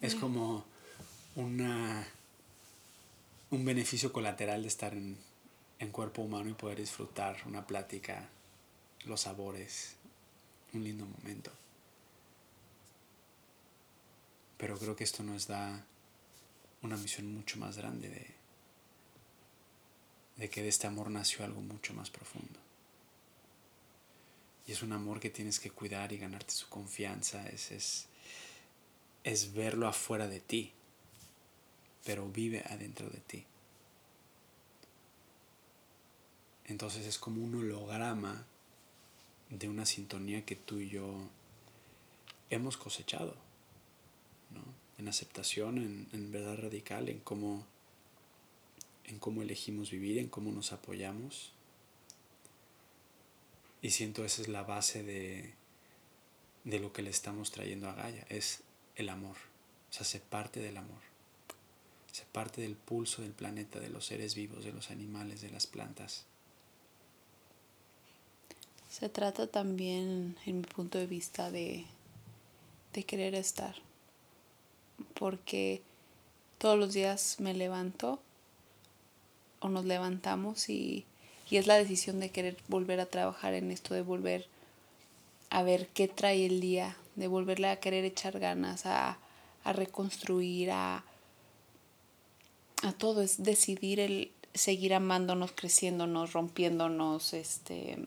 Es 0.00 0.14
como 0.14 0.64
una, 1.34 2.06
un 3.50 3.64
beneficio 3.64 4.12
colateral 4.12 4.62
de 4.62 4.68
estar 4.68 4.94
en, 4.94 5.18
en 5.80 5.90
cuerpo 5.90 6.22
humano 6.22 6.48
y 6.48 6.54
poder 6.54 6.78
disfrutar 6.78 7.42
una 7.44 7.66
plática, 7.66 8.28
los 9.06 9.22
sabores, 9.22 9.96
un 10.72 10.84
lindo 10.84 11.04
momento. 11.04 11.50
Pero 14.56 14.78
creo 14.78 14.94
que 14.94 15.04
esto 15.04 15.24
nos 15.24 15.48
da 15.48 15.84
una 16.82 16.96
misión 16.96 17.34
mucho 17.34 17.58
más 17.58 17.76
grande 17.76 18.08
de 18.08 18.37
de 20.38 20.48
que 20.48 20.62
de 20.62 20.68
este 20.68 20.86
amor 20.86 21.10
nació 21.10 21.44
algo 21.44 21.60
mucho 21.60 21.92
más 21.92 22.10
profundo. 22.10 22.58
Y 24.66 24.72
es 24.72 24.82
un 24.82 24.92
amor 24.92 25.18
que 25.20 25.30
tienes 25.30 25.58
que 25.58 25.70
cuidar 25.70 26.12
y 26.12 26.18
ganarte 26.18 26.52
su 26.52 26.68
confianza, 26.68 27.46
es, 27.48 27.72
es, 27.72 28.06
es 29.24 29.52
verlo 29.52 29.88
afuera 29.88 30.28
de 30.28 30.40
ti, 30.40 30.72
pero 32.04 32.28
vive 32.28 32.62
adentro 32.68 33.08
de 33.10 33.18
ti. 33.20 33.44
Entonces 36.66 37.06
es 37.06 37.18
como 37.18 37.42
un 37.42 37.56
holograma 37.56 38.44
de 39.48 39.68
una 39.68 39.86
sintonía 39.86 40.44
que 40.44 40.54
tú 40.54 40.78
y 40.78 40.90
yo 40.90 41.14
hemos 42.50 42.76
cosechado, 42.76 43.34
¿no? 44.50 44.62
en 44.98 45.08
aceptación, 45.08 45.78
en, 45.78 46.08
en 46.12 46.30
verdad 46.30 46.58
radical, 46.58 47.08
en 47.08 47.20
cómo 47.20 47.66
en 49.08 49.18
cómo 49.18 49.42
elegimos 49.42 49.90
vivir, 49.90 50.18
en 50.18 50.28
cómo 50.28 50.52
nos 50.52 50.72
apoyamos. 50.72 51.52
Y 53.80 53.90
siento 53.90 54.24
esa 54.24 54.42
es 54.42 54.48
la 54.48 54.62
base 54.62 55.02
de, 55.02 55.54
de 56.64 56.78
lo 56.78 56.92
que 56.92 57.02
le 57.02 57.10
estamos 57.10 57.50
trayendo 57.50 57.88
a 57.88 57.94
Gaia, 57.94 58.26
es 58.28 58.62
el 58.96 59.08
amor. 59.08 59.36
O 59.90 59.92
sea, 59.92 60.04
se 60.04 60.20
parte 60.20 60.60
del 60.60 60.76
amor. 60.76 61.00
Se 62.12 62.24
parte 62.24 62.60
del 62.60 62.74
pulso 62.74 63.22
del 63.22 63.32
planeta, 63.32 63.80
de 63.80 63.88
los 63.88 64.06
seres 64.06 64.34
vivos, 64.34 64.64
de 64.64 64.72
los 64.72 64.90
animales, 64.90 65.40
de 65.40 65.50
las 65.50 65.66
plantas. 65.66 66.24
Se 68.90 69.08
trata 69.08 69.46
también, 69.46 70.36
en 70.44 70.60
mi 70.60 70.66
punto 70.66 70.98
de 70.98 71.06
vista, 71.06 71.50
de, 71.50 71.86
de 72.92 73.04
querer 73.04 73.34
estar. 73.34 73.76
Porque 75.14 75.82
todos 76.58 76.78
los 76.78 76.92
días 76.92 77.36
me 77.38 77.54
levanto 77.54 78.20
o 79.60 79.68
nos 79.68 79.84
levantamos 79.84 80.68
y, 80.68 81.04
es 81.50 81.66
la 81.66 81.76
decisión 81.76 82.20
de 82.20 82.30
querer 82.30 82.58
volver 82.68 83.00
a 83.00 83.06
trabajar 83.06 83.54
en 83.54 83.70
esto, 83.70 83.94
de 83.94 84.02
volver 84.02 84.46
a 85.48 85.62
ver 85.62 85.88
qué 85.88 86.06
trae 86.06 86.44
el 86.44 86.60
día, 86.60 86.96
de 87.16 87.26
volverle 87.26 87.68
a 87.68 87.80
querer 87.80 88.04
echar 88.04 88.38
ganas, 88.38 88.84
a, 88.84 89.18
a 89.64 89.72
reconstruir, 89.72 90.70
a, 90.70 91.04
a 92.82 92.92
todo, 92.92 93.22
es 93.22 93.42
decidir 93.42 93.98
el 93.98 94.30
seguir 94.52 94.92
amándonos, 94.92 95.52
creciéndonos, 95.52 96.34
rompiéndonos, 96.34 97.32
este 97.32 97.98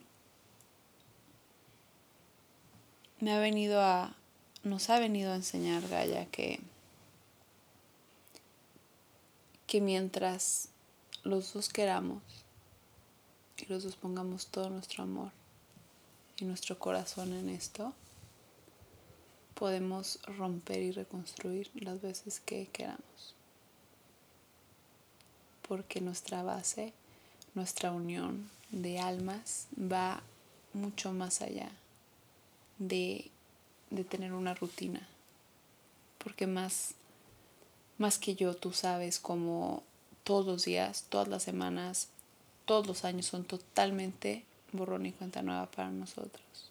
me 3.22 3.32
ha 3.32 3.38
venido 3.38 3.80
a 3.80 4.16
nos 4.64 4.90
ha 4.90 4.98
venido 4.98 5.30
a 5.30 5.36
enseñar 5.36 5.86
Gaia 5.88 6.26
que 6.26 6.58
que 9.68 9.80
mientras 9.80 10.68
los 11.24 11.52
dos 11.52 11.68
queramos 11.68 12.22
y 13.56 13.66
los 13.66 13.84
dos 13.84 13.96
pongamos 13.96 14.46
todo 14.46 14.70
nuestro 14.70 15.04
amor 15.04 15.30
y 16.36 16.44
nuestro 16.44 16.78
corazón 16.78 17.32
en 17.32 17.48
esto, 17.48 17.92
podemos 19.54 20.18
romper 20.38 20.82
y 20.82 20.90
reconstruir 20.90 21.70
las 21.74 22.02
veces 22.02 22.40
que 22.40 22.66
queramos. 22.72 23.34
Porque 25.68 26.00
nuestra 26.00 26.42
base, 26.42 26.92
nuestra 27.54 27.92
unión 27.92 28.50
de 28.70 28.98
almas 28.98 29.68
va 29.78 30.22
mucho 30.72 31.12
más 31.12 31.42
allá 31.42 31.70
de, 32.78 33.30
de 33.90 34.02
tener 34.02 34.32
una 34.32 34.54
rutina. 34.54 35.06
Porque 36.18 36.48
más, 36.48 36.94
más 37.98 38.18
que 38.18 38.34
yo, 38.34 38.56
tú 38.56 38.72
sabes 38.72 39.20
como 39.20 39.84
todos 40.24 40.46
los 40.46 40.64
días, 40.64 41.04
todas 41.08 41.28
las 41.28 41.42
semanas, 41.42 42.08
todos 42.64 42.86
los 42.86 43.04
años 43.04 43.26
son 43.26 43.44
totalmente 43.44 44.44
borrón 44.72 45.06
y 45.06 45.12
cuenta 45.12 45.42
nueva 45.42 45.66
para 45.70 45.90
nosotros. 45.90 46.70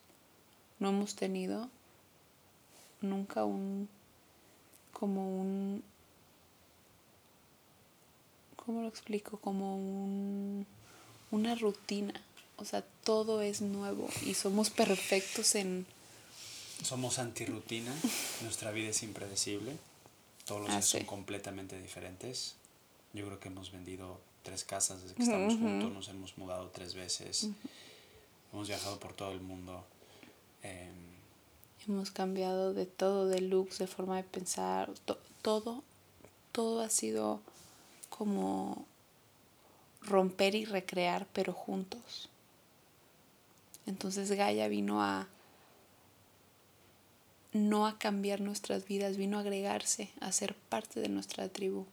No 0.79 0.89
hemos 0.89 1.15
tenido 1.15 1.69
nunca 3.01 3.45
un 3.45 3.89
como 4.93 5.39
un 5.39 5.83
¿cómo 8.55 8.81
lo 8.81 8.87
explico? 8.87 9.37
Como 9.37 9.77
un 9.77 10.65
una 11.31 11.55
rutina. 11.55 12.13
O 12.57 12.65
sea, 12.65 12.83
todo 13.03 13.41
es 13.41 13.61
nuevo 13.61 14.07
y 14.25 14.35
somos 14.35 14.69
perfectos 14.69 15.55
en 15.55 15.85
somos 16.83 17.19
antirrutina, 17.19 17.93
nuestra 18.41 18.71
vida 18.71 18.89
es 18.89 19.03
impredecible, 19.03 19.77
todos 20.45 20.61
los 20.61 20.69
días 20.71 20.85
son 20.85 21.05
completamente 21.05 21.79
diferentes. 21.79 22.55
Yo 23.13 23.25
creo 23.25 23.39
que 23.39 23.49
hemos 23.49 23.71
vendido 23.71 24.19
tres 24.43 24.63
casas 24.63 25.01
desde 25.01 25.15
que 25.15 25.23
estamos 25.23 25.55
juntos, 25.55 25.91
nos 25.91 26.07
hemos 26.09 26.37
mudado 26.37 26.69
tres 26.69 26.93
veces, 26.93 27.49
hemos 28.53 28.67
viajado 28.67 28.99
por 28.99 29.13
todo 29.13 29.31
el 29.31 29.41
mundo. 29.41 29.83
Em, 30.63 30.93
hemos 31.87 32.11
cambiado 32.11 32.73
de 32.73 32.85
todo, 32.85 33.27
de 33.27 33.41
looks, 33.41 33.77
de 33.79 33.87
forma 33.87 34.17
de 34.17 34.23
pensar, 34.23 34.91
todo, 35.41 35.83
todo 36.51 36.81
ha 36.81 36.89
sido 36.89 37.41
como 38.09 38.85
romper 40.01 40.55
y 40.55 40.65
recrear, 40.65 41.27
pero 41.33 41.53
juntos. 41.53 42.29
Entonces 43.85 44.31
Gaia 44.31 44.67
vino 44.67 45.01
a 45.01 45.27
no 47.53 47.85
a 47.85 47.97
cambiar 47.97 48.39
nuestras 48.39 48.85
vidas, 48.85 49.17
vino 49.17 49.37
a 49.37 49.41
agregarse, 49.41 50.09
a 50.21 50.31
ser 50.31 50.55
parte 50.55 51.01
de 51.01 51.09
nuestra 51.09 51.49
tribu, 51.49 51.85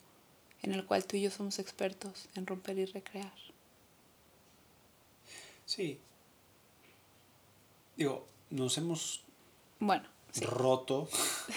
en 0.63 0.73
el 0.73 0.85
cual 0.85 1.05
tú 1.05 1.17
y 1.17 1.23
yo 1.23 1.31
somos 1.31 1.59
expertos 1.59 2.29
en 2.35 2.47
romper 2.47 2.79
y 2.79 2.85
recrear. 2.87 3.33
Sí. 5.67 6.01
Digo, 7.97 8.27
nos 8.51 8.79
hemos 8.79 9.23
bueno, 9.81 10.09
roto 10.41 11.09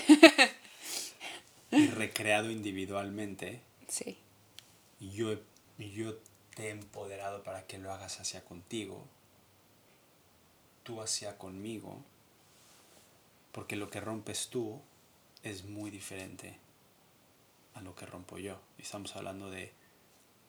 y 1.72 1.88
recreado 1.88 2.52
individualmente. 2.52 3.62
Sí. 3.88 4.18
Y 5.00 5.12
yo, 5.12 5.36
yo 5.78 6.18
te 6.56 6.68
he 6.68 6.70
empoderado 6.70 7.44
para 7.44 7.66
que 7.66 7.78
lo 7.78 7.92
hagas 7.92 8.20
hacia 8.20 8.44
contigo, 8.44 9.06
tú 10.84 11.02
hacia 11.02 11.38
conmigo 11.38 12.04
porque 13.52 13.76
lo 13.76 13.90
que 13.90 14.02
rompes 14.02 14.48
tú 14.50 14.80
es 15.44 15.66
muy 15.66 15.92
diferente 15.92 16.58
a 17.76 17.82
lo 17.82 17.96
que 17.96 18.06
rompo 18.06 18.38
yo. 18.38 18.60
Estamos 18.78 19.16
hablando 19.16 19.50
de 19.50 19.72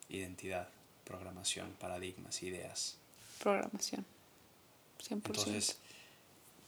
identidad, 0.09 0.69
programación, 1.05 1.73
paradigmas, 1.79 2.43
ideas. 2.43 2.97
Programación. 3.39 4.05
100%. 5.01 5.11
Entonces, 5.11 5.79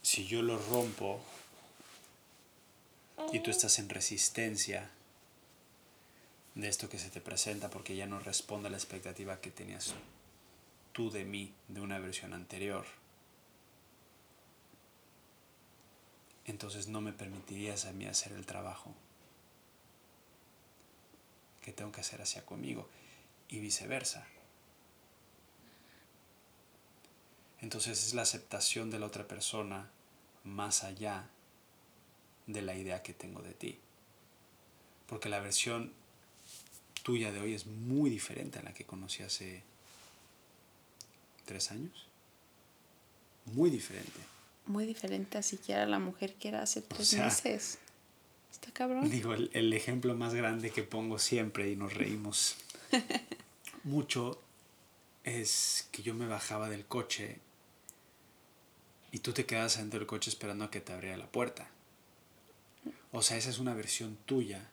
si 0.02 0.26
yo 0.26 0.42
lo 0.42 0.58
rompo 0.58 1.20
y 3.32 3.40
tú 3.40 3.50
estás 3.50 3.78
en 3.78 3.88
resistencia 3.88 4.90
de 6.54 6.68
esto 6.68 6.88
que 6.88 6.98
se 6.98 7.10
te 7.10 7.20
presenta 7.20 7.70
porque 7.70 7.96
ya 7.96 8.06
no 8.06 8.20
responde 8.20 8.68
a 8.68 8.70
la 8.70 8.76
expectativa 8.76 9.40
que 9.40 9.50
tenías 9.50 9.94
tú 10.92 11.10
de 11.10 11.24
mí 11.24 11.52
de 11.68 11.80
una 11.80 11.98
versión 11.98 12.32
anterior, 12.32 12.86
entonces 16.44 16.88
no 16.88 17.00
me 17.00 17.12
permitirías 17.12 17.86
a 17.86 17.92
mí 17.92 18.06
hacer 18.06 18.32
el 18.32 18.46
trabajo 18.46 18.94
que 21.64 21.72
tengo 21.72 21.90
que 21.90 22.02
hacer 22.02 22.20
hacia 22.20 22.44
conmigo 22.44 22.88
y 23.48 23.58
viceversa. 23.58 24.26
Entonces 27.60 28.06
es 28.06 28.12
la 28.12 28.22
aceptación 28.22 28.90
de 28.90 28.98
la 28.98 29.06
otra 29.06 29.26
persona 29.26 29.90
más 30.44 30.84
allá 30.84 31.30
de 32.46 32.60
la 32.60 32.74
idea 32.74 33.02
que 33.02 33.14
tengo 33.14 33.40
de 33.40 33.54
ti. 33.54 33.78
Porque 35.06 35.30
la 35.30 35.40
versión 35.40 35.94
tuya 37.02 37.32
de 37.32 37.40
hoy 37.40 37.54
es 37.54 37.64
muy 37.66 38.10
diferente 38.10 38.58
a 38.58 38.62
la 38.62 38.74
que 38.74 38.84
conocí 38.84 39.22
hace 39.22 39.62
tres 41.46 41.70
años. 41.70 42.06
Muy 43.46 43.70
diferente 43.70 44.34
muy 44.66 44.86
diferente 44.86 45.38
a 45.38 45.42
siquiera 45.42 45.86
la 45.86 45.98
mujer 45.98 46.34
que 46.34 46.48
era 46.48 46.62
hace 46.62 46.80
tres 46.80 47.14
meses. 47.14 47.78
Está 48.54 48.70
cabrón. 48.70 49.10
Digo, 49.10 49.34
el, 49.34 49.50
el, 49.52 49.72
ejemplo 49.72 50.14
más 50.14 50.32
grande 50.32 50.70
que 50.70 50.84
pongo 50.84 51.18
siempre 51.18 51.70
y 51.70 51.76
nos 51.76 51.92
reímos 51.92 52.56
mucho 53.82 54.40
es 55.24 55.88
que 55.90 56.02
yo 56.02 56.14
me 56.14 56.28
bajaba 56.28 56.70
del 56.70 56.86
coche 56.86 57.40
y 59.10 59.18
tú 59.18 59.32
te 59.32 59.44
quedas 59.44 59.78
dentro 59.78 59.98
del 59.98 60.06
coche 60.06 60.30
esperando 60.30 60.64
a 60.64 60.70
que 60.70 60.80
te 60.80 60.92
abriera 60.92 61.16
la 61.16 61.26
puerta. 61.26 61.68
O 63.10 63.22
sea, 63.22 63.36
esa 63.36 63.50
es 63.50 63.58
una 63.58 63.74
versión 63.74 64.16
tuya 64.24 64.70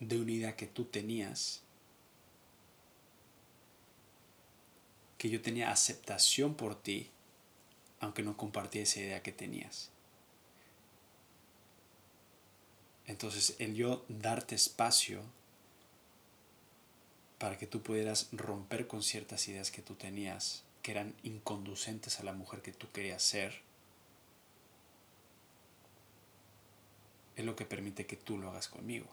de 0.00 0.20
una 0.20 0.32
idea 0.32 0.56
que 0.56 0.66
tú 0.66 0.84
tenías. 0.84 1.62
Que 5.18 5.30
yo 5.30 5.40
tenía 5.40 5.70
aceptación 5.70 6.56
por 6.56 6.82
ti 6.82 7.12
aunque 8.00 8.22
no 8.24 8.36
compartía 8.36 8.82
esa 8.82 9.00
idea 9.00 9.22
que 9.22 9.32
tenías. 9.32 9.90
Entonces, 13.08 13.56
el 13.58 13.74
yo 13.74 14.04
darte 14.08 14.54
espacio 14.54 15.22
para 17.38 17.56
que 17.56 17.66
tú 17.66 17.82
pudieras 17.82 18.28
romper 18.32 18.86
con 18.86 19.02
ciertas 19.02 19.48
ideas 19.48 19.70
que 19.70 19.82
tú 19.82 19.94
tenías, 19.94 20.62
que 20.82 20.92
eran 20.92 21.14
inconducentes 21.22 22.20
a 22.20 22.22
la 22.22 22.34
mujer 22.34 22.60
que 22.60 22.72
tú 22.72 22.90
querías 22.92 23.22
ser, 23.22 23.62
es 27.34 27.44
lo 27.44 27.56
que 27.56 27.64
permite 27.64 28.06
que 28.06 28.16
tú 28.16 28.36
lo 28.36 28.50
hagas 28.50 28.68
conmigo. 28.68 29.06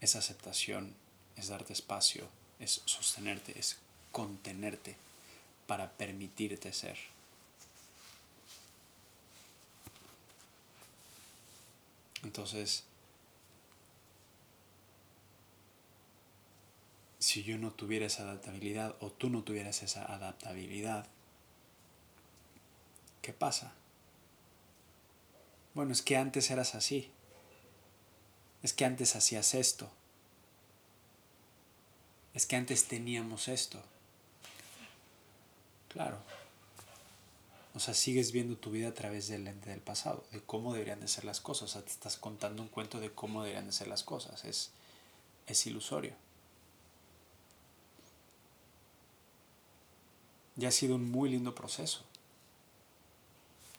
Esa 0.00 0.20
aceptación 0.20 0.94
es 1.36 1.48
darte 1.48 1.72
espacio, 1.72 2.28
es 2.60 2.82
sostenerte, 2.84 3.58
es 3.58 3.78
contenerte 4.12 4.96
para 5.66 5.90
permitirte 5.90 6.72
ser. 6.72 6.96
Entonces, 12.22 12.84
si 17.18 17.42
yo 17.42 17.58
no 17.58 17.72
tuviera 17.72 18.06
esa 18.06 18.22
adaptabilidad 18.22 18.96
o 19.00 19.10
tú 19.10 19.30
no 19.30 19.42
tuvieras 19.42 19.82
esa 19.82 20.04
adaptabilidad, 20.12 21.06
¿qué 23.22 23.32
pasa? 23.32 23.72
Bueno, 25.74 25.92
es 25.92 26.02
que 26.02 26.16
antes 26.16 26.50
eras 26.50 26.74
así. 26.74 27.10
Es 28.62 28.72
que 28.72 28.84
antes 28.84 29.14
hacías 29.14 29.54
esto. 29.54 29.90
Es 32.34 32.46
que 32.46 32.56
antes 32.56 32.86
teníamos 32.86 33.48
esto. 33.48 33.82
Claro. 35.88 36.18
O 37.78 37.80
sea, 37.80 37.94
sigues 37.94 38.32
viendo 38.32 38.56
tu 38.56 38.72
vida 38.72 38.88
a 38.88 38.92
través 38.92 39.28
del 39.28 39.44
lente 39.44 39.70
del 39.70 39.78
pasado, 39.78 40.24
de 40.32 40.40
cómo 40.40 40.72
deberían 40.72 40.98
de 40.98 41.06
ser 41.06 41.22
las 41.22 41.40
cosas. 41.40 41.70
O 41.70 41.72
sea, 41.74 41.82
te 41.82 41.92
estás 41.92 42.16
contando 42.16 42.60
un 42.60 42.68
cuento 42.68 42.98
de 42.98 43.12
cómo 43.12 43.44
deberían 43.44 43.68
de 43.68 43.72
ser 43.72 43.86
las 43.86 44.02
cosas. 44.02 44.44
Es, 44.44 44.70
es 45.46 45.64
ilusorio. 45.64 46.12
Y 50.56 50.66
ha 50.66 50.72
sido 50.72 50.96
un 50.96 51.08
muy 51.08 51.30
lindo 51.30 51.54
proceso. 51.54 52.02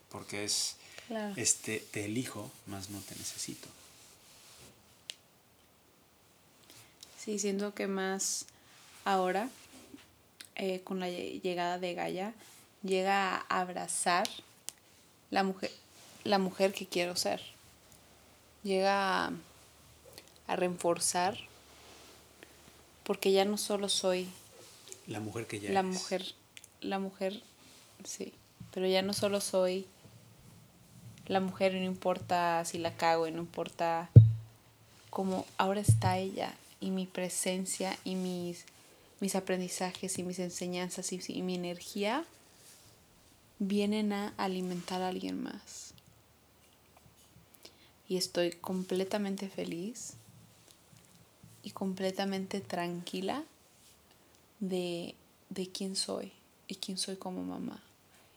Porque 0.08 0.44
es 0.44 0.76
Este, 1.36 1.86
te 1.90 2.06
elijo, 2.06 2.50
más 2.64 2.88
no 2.88 3.00
te 3.00 3.14
necesito. 3.16 3.68
Sí, 7.22 7.38
siento 7.38 7.74
que 7.74 7.86
más 7.86 8.46
ahora, 9.04 9.50
eh, 10.54 10.80
con 10.84 11.00
la 11.00 11.10
llegada 11.10 11.78
de 11.78 11.92
Gaia, 11.92 12.34
llega 12.82 13.36
a 13.36 13.60
abrazar 13.60 14.28
la 15.30 15.42
mujer, 15.42 15.70
la 16.24 16.38
mujer 16.38 16.72
que 16.72 16.86
quiero 16.86 17.16
ser. 17.16 17.40
Llega 18.62 19.26
a, 19.26 19.32
a 20.46 20.56
reforzar, 20.56 21.38
porque 23.04 23.32
ya 23.32 23.44
no 23.44 23.56
solo 23.56 23.88
soy 23.88 24.28
la 25.06 25.20
mujer 25.20 25.46
que 25.46 25.60
ya 25.60 25.72
la 25.72 25.82
mujer, 25.82 26.24
la 26.80 26.98
mujer, 26.98 27.42
sí, 28.04 28.32
pero 28.72 28.86
ya 28.86 29.02
no 29.02 29.12
solo 29.12 29.40
soy 29.40 29.86
la 31.26 31.40
mujer, 31.40 31.74
no 31.74 31.84
importa 31.84 32.64
si 32.64 32.78
la 32.78 32.96
cago, 32.96 33.26
y 33.26 33.32
no 33.32 33.38
importa 33.38 34.10
cómo 35.10 35.46
ahora 35.58 35.80
está 35.80 36.18
ella 36.18 36.54
y 36.80 36.90
mi 36.90 37.06
presencia 37.06 37.96
y 38.04 38.14
mis, 38.14 38.64
mis 39.20 39.34
aprendizajes 39.34 40.18
y 40.18 40.22
mis 40.22 40.38
enseñanzas 40.38 41.12
y, 41.12 41.42
mi 41.42 41.54
energía 41.54 42.24
vienen 43.60 44.12
a 44.12 44.34
alimentar 44.36 45.00
a 45.02 45.08
alguien 45.08 45.40
más. 45.40 45.94
Y 48.08 48.16
estoy 48.16 48.50
completamente 48.50 49.48
feliz 49.48 50.14
y 51.62 51.70
completamente 51.70 52.60
tranquila 52.60 53.44
de, 54.58 55.14
de 55.48 55.68
quién 55.68 55.94
soy 55.94 56.32
y 56.66 56.74
quién 56.74 56.98
soy 56.98 57.14
como 57.14 57.44
mamá 57.44 57.80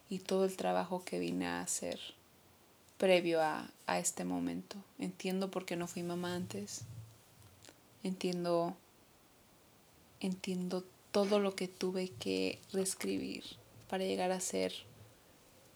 y 0.07 0.19
todo 0.19 0.45
el 0.45 0.55
trabajo 0.55 1.03
que 1.03 1.17
vine 1.17 1.47
a 1.47 1.61
hacer 1.61 1.99
previo 2.99 3.41
a, 3.41 3.67
a 3.87 3.97
este 3.97 4.25
momento. 4.25 4.75
Entiendo 4.99 5.49
por 5.49 5.65
qué 5.65 5.75
no 5.75 5.87
fui 5.87 6.03
mamá 6.03 6.35
antes 6.35 6.83
entiendo, 8.03 8.75
entiendo 10.19 10.83
todo 11.11 11.39
lo 11.39 11.55
que 11.55 11.67
tuve 11.67 12.09
que 12.09 12.59
reescribir 12.71 13.43
para 13.89 14.03
llegar 14.03 14.31
a 14.31 14.39
ser 14.39 14.73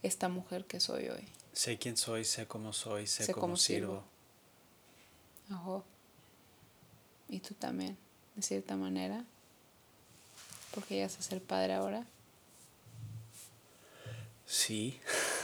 esta 0.03 0.29
mujer 0.29 0.65
que 0.65 0.79
soy 0.79 1.09
hoy. 1.09 1.27
Sé 1.53 1.77
quién 1.77 1.97
soy, 1.97 2.23
sé 2.23 2.47
cómo 2.47 2.73
soy, 2.73 3.07
sé, 3.07 3.31
cómo, 3.33 3.57
sirvo. 3.57 4.03
sirvo. 5.47 5.83
Y 7.29 7.39
tú 7.39 7.55
también, 7.55 7.97
de 8.35 8.41
cierta 8.41 8.75
manera. 8.75 9.25
Porque 10.73 10.95
llegas 10.95 11.17
a 11.17 11.23
ser 11.23 11.41
padre 11.41 11.73
ahora. 11.73 12.05
Sí. 14.45 14.99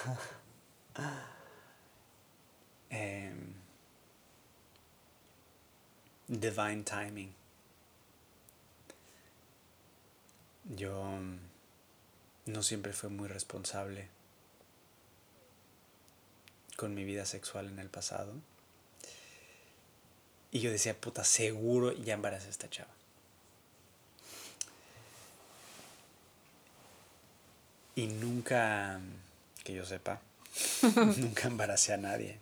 eh, 2.91 3.33
divine 6.27 6.83
timing. 6.83 7.33
Yo 10.75 11.03
mm, 11.03 11.39
no 12.45 12.63
siempre 12.63 12.93
fui 12.93 13.09
muy 13.09 13.27
responsable 13.27 14.12
con 16.77 16.95
mi 16.95 17.03
vida 17.03 17.25
sexual 17.25 17.67
en 17.67 17.79
el 17.79 17.89
pasado. 17.89 18.33
Y 20.51 20.59
yo 20.59 20.71
decía, 20.71 20.99
puta, 20.99 21.23
seguro 21.23 21.91
ya 21.93 22.13
embaracé 22.13 22.47
a 22.47 22.51
esta 22.51 22.69
chava. 22.69 22.91
Y 27.95 28.07
nunca, 28.07 28.99
que 29.63 29.73
yo 29.73 29.86
sepa, 29.86 30.21
nunca 31.17 31.47
embaracé 31.47 31.93
a 31.93 31.97
nadie. 31.97 32.39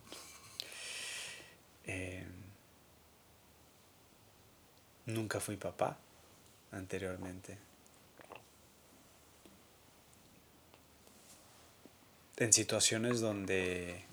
Eh, 1.86 2.26
Nunca 5.06 5.40
fui 5.40 5.58
papá 5.58 5.98
anteriormente. 6.72 7.58
En 12.38 12.54
situaciones 12.54 13.20
donde, 13.20 14.04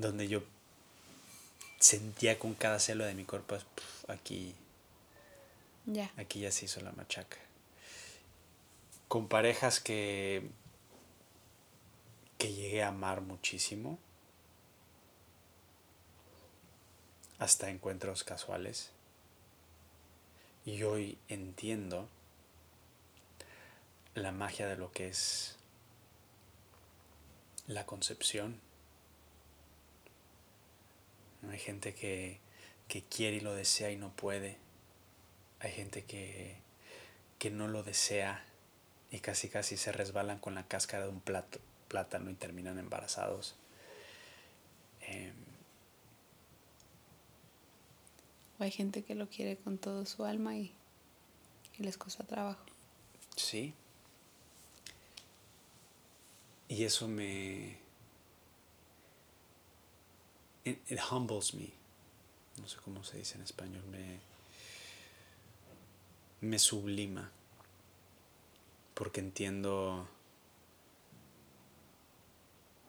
donde 0.00 0.28
yo 0.28 0.42
sentía 1.78 2.38
con 2.38 2.54
cada 2.54 2.78
celo 2.78 3.04
de 3.04 3.14
mi 3.14 3.24
cuerpo, 3.24 3.58
aquí, 4.08 4.54
ya 5.86 6.10
aquí 6.16 6.40
ya 6.40 6.52
se 6.52 6.66
hizo 6.66 6.80
la 6.80 6.92
machaca. 6.92 7.38
Con 9.08 9.28
parejas 9.28 9.80
que, 9.80 10.48
que 12.38 12.52
llegué 12.52 12.82
a 12.82 12.88
amar 12.88 13.20
muchísimo, 13.20 13.98
hasta 17.40 17.70
encuentros 17.70 18.22
casuales 18.22 18.90
y 20.66 20.82
hoy 20.82 21.16
entiendo 21.28 22.06
la 24.14 24.30
magia 24.30 24.68
de 24.68 24.76
lo 24.76 24.92
que 24.92 25.08
es 25.08 25.56
la 27.66 27.86
concepción. 27.86 28.60
Hay 31.48 31.58
gente 31.58 31.94
que, 31.94 32.40
quiere 33.08 33.36
y 33.36 33.40
lo 33.40 33.54
desea 33.54 33.90
y 33.90 33.96
no 33.96 34.10
puede. 34.10 34.56
Hay 35.60 35.72
gente 35.72 36.04
que, 36.04 36.56
que 37.38 37.50
no 37.50 37.68
lo 37.68 37.82
desea 37.82 38.44
y 39.10 39.20
casi 39.20 39.48
casi 39.48 39.76
se 39.76 39.92
resbalan 39.92 40.38
con 40.38 40.54
la 40.54 40.66
cáscara 40.66 41.04
de 41.04 41.10
un 41.10 41.20
plato, 41.20 41.58
plátano 41.88 42.30
y 42.30 42.34
terminan 42.34 42.78
embarazados. 42.78 43.56
Em, 45.00 45.34
hay 48.60 48.70
gente 48.70 49.02
que 49.02 49.14
lo 49.14 49.28
quiere 49.28 49.56
con 49.56 49.78
todo 49.78 50.06
su 50.06 50.24
alma 50.24 50.56
y, 50.56 50.72
les 51.78 51.96
cuesta 51.96 52.24
trabajo. 52.24 52.62
Sí. 53.34 53.72
Y 56.68 56.84
eso 56.84 57.08
me... 57.08 57.78
It, 60.64 60.78
humbles 61.10 61.54
me. 61.54 61.72
No 62.58 62.68
sé 62.68 62.76
cómo 62.84 63.02
se 63.04 63.18
dice 63.18 63.36
en 63.36 63.42
español. 63.42 63.82
Me, 63.90 64.20
me 66.40 66.58
sublima. 66.58 67.30
Porque 68.94 69.20
entiendo 69.20 70.06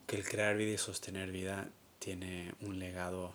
que 0.08 0.18
el 0.18 0.28
crear 0.28 0.58
vida 0.58 0.74
y 0.74 0.78
sostener 0.78 1.32
vida 1.32 1.70
tiene 2.00 2.54
un 2.62 2.80
legado 2.80 3.34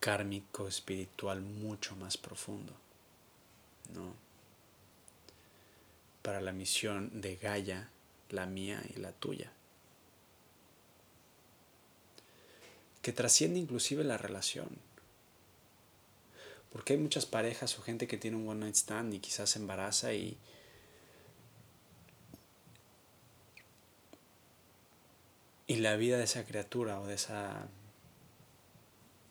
kármico 0.00 0.68
espiritual 0.68 1.40
mucho 1.40 1.96
más 1.96 2.16
profundo, 2.16 2.72
¿no? 3.94 4.14
Para 6.22 6.40
la 6.40 6.52
misión 6.52 7.20
de 7.20 7.36
Gaia, 7.36 7.88
la 8.30 8.46
mía 8.46 8.82
y 8.94 9.00
la 9.00 9.12
tuya. 9.12 9.50
Que 13.04 13.12
trasciende 13.12 13.60
inclusive 13.60 14.02
la 14.02 14.16
relación. 14.16 14.70
Porque 16.72 16.94
hay 16.94 16.98
muchas 16.98 17.26
parejas 17.26 17.78
o 17.78 17.82
gente 17.82 18.08
que 18.08 18.16
tiene 18.16 18.38
un 18.38 18.48
one 18.48 18.60
night 18.60 18.76
stand 18.76 19.12
y 19.12 19.18
quizás 19.18 19.50
se 19.50 19.58
embaraza 19.58 20.14
y 20.14 20.38
y 25.66 25.76
la 25.76 25.96
vida 25.96 26.16
de 26.16 26.24
esa 26.24 26.46
criatura 26.46 26.98
o 26.98 27.06
de 27.06 27.14
esa 27.14 27.68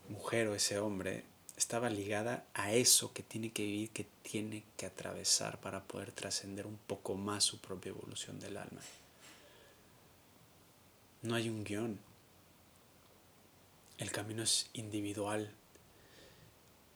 mujer 0.08 0.46
o 0.46 0.54
ese 0.54 0.78
hombre 0.78 1.24
estaba 1.56 1.90
ligada 1.90 2.44
a 2.54 2.72
eso 2.72 3.12
que 3.12 3.24
tiene 3.24 3.50
que 3.50 3.64
vivir, 3.64 3.90
que 3.90 4.06
tiene 4.22 4.62
que 4.76 4.86
atravesar 4.86 5.60
para 5.60 5.82
poder 5.82 6.12
trascender 6.12 6.68
un 6.68 6.78
poco 6.86 7.16
más 7.16 7.42
su 7.42 7.58
propia 7.58 7.90
evolución 7.90 8.38
del 8.38 8.56
alma. 8.56 8.82
No 11.22 11.34
hay 11.34 11.48
un 11.48 11.64
guion. 11.64 12.13
El 13.98 14.10
camino 14.10 14.42
es 14.42 14.68
individual 14.72 15.52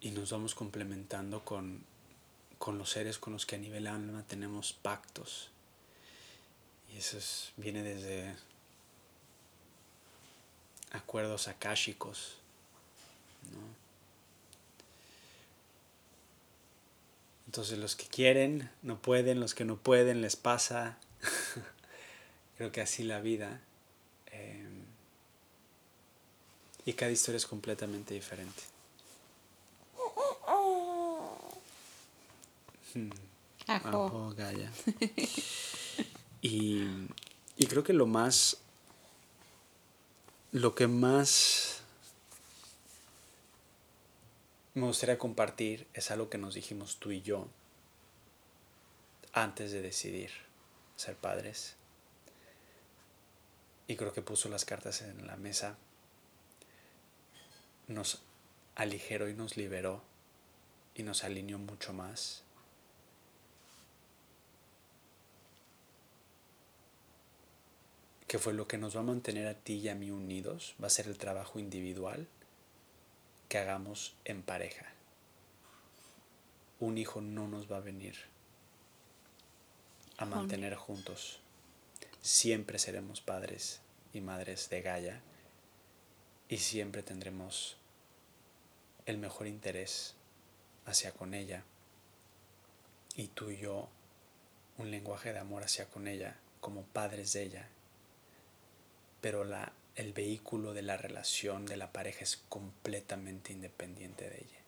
y 0.00 0.10
nos 0.10 0.30
vamos 0.30 0.54
complementando 0.54 1.44
con, 1.44 1.84
con 2.58 2.78
los 2.78 2.90
seres 2.90 3.18
con 3.18 3.32
los 3.32 3.46
que 3.46 3.56
a 3.56 3.58
nivel 3.58 3.86
alma 3.86 4.24
tenemos 4.26 4.72
pactos. 4.72 5.50
Y 6.92 6.98
eso 6.98 7.18
viene 7.56 7.82
desde 7.82 8.34
acuerdos 10.90 11.48
akáshicos 11.48 12.38
entonces 17.46 17.78
los 17.78 17.96
que 17.96 18.06
quieren 18.06 18.70
no 18.82 19.00
pueden, 19.00 19.40
los 19.40 19.54
que 19.54 19.64
no 19.64 19.76
pueden 19.76 20.20
les 20.20 20.36
pasa. 20.36 20.98
Creo 22.56 22.72
que 22.72 22.80
así 22.80 23.02
la 23.02 23.20
vida. 23.20 23.60
Y 26.88 26.94
cada 26.94 27.12
historia 27.12 27.36
es 27.36 27.46
completamente 27.46 28.14
diferente. 28.14 28.62
Hmm. 32.94 33.10
y, 36.40 36.86
y 37.58 37.66
creo 37.66 37.84
que 37.84 37.92
lo 37.92 38.06
más 38.06 38.56
lo 40.52 40.74
que 40.74 40.86
más 40.86 41.80
me 44.72 44.86
gustaría 44.86 45.18
compartir 45.18 45.86
es 45.92 46.10
algo 46.10 46.30
que 46.30 46.38
nos 46.38 46.54
dijimos 46.54 46.96
tú 46.96 47.10
y 47.10 47.20
yo 47.20 47.48
antes 49.34 49.72
de 49.72 49.82
decidir 49.82 50.30
ser 50.96 51.16
padres. 51.16 51.74
Y 53.86 53.96
creo 53.96 54.14
que 54.14 54.22
puso 54.22 54.48
las 54.48 54.64
cartas 54.64 55.02
en 55.02 55.26
la 55.26 55.36
mesa. 55.36 55.76
Nos 57.88 58.22
aligeró 58.76 59.28
y 59.28 59.34
nos 59.34 59.56
liberó 59.56 60.02
y 60.94 61.02
nos 61.02 61.24
alineó 61.24 61.58
mucho 61.58 61.92
más. 61.92 62.44
que 68.28 68.38
fue 68.38 68.52
lo 68.52 68.68
que 68.68 68.76
nos 68.76 68.94
va 68.94 69.00
a 69.00 69.04
mantener 69.04 69.46
a 69.46 69.54
ti 69.54 69.76
y 69.76 69.88
a 69.88 69.94
mí 69.94 70.10
unidos, 70.10 70.74
va 70.80 70.88
a 70.88 70.90
ser 70.90 71.06
el 71.06 71.16
trabajo 71.16 71.58
individual 71.58 72.28
que 73.48 73.56
hagamos 73.56 74.14
en 74.26 74.42
pareja. 74.42 74.84
Un 76.78 76.98
hijo 76.98 77.22
no 77.22 77.48
nos 77.48 77.72
va 77.72 77.78
a 77.78 77.80
venir 77.80 78.16
a 80.18 80.26
mantener 80.26 80.74
juntos. 80.74 81.40
Siempre 82.20 82.78
seremos 82.78 83.22
padres 83.22 83.80
y 84.12 84.20
madres 84.20 84.68
de 84.68 84.82
Gaia 84.82 85.22
y 86.48 86.58
siempre 86.58 87.02
tendremos 87.02 87.76
el 89.06 89.18
mejor 89.18 89.46
interés 89.46 90.14
hacia 90.86 91.12
con 91.12 91.34
ella 91.34 91.64
y 93.16 93.28
tú 93.28 93.50
y 93.50 93.58
yo 93.58 93.88
un 94.78 94.90
lenguaje 94.90 95.32
de 95.32 95.38
amor 95.38 95.64
hacia 95.64 95.86
con 95.86 96.08
ella 96.08 96.36
como 96.60 96.82
padres 96.82 97.32
de 97.32 97.42
ella 97.42 97.68
pero 99.20 99.44
la, 99.44 99.72
el 99.96 100.12
vehículo 100.12 100.74
de 100.74 100.82
la 100.82 100.96
relación 100.96 101.66
de 101.66 101.76
la 101.76 101.92
pareja 101.92 102.22
es 102.22 102.36
completamente 102.48 103.52
independiente 103.52 104.28
de 104.28 104.36
ella. 104.36 104.58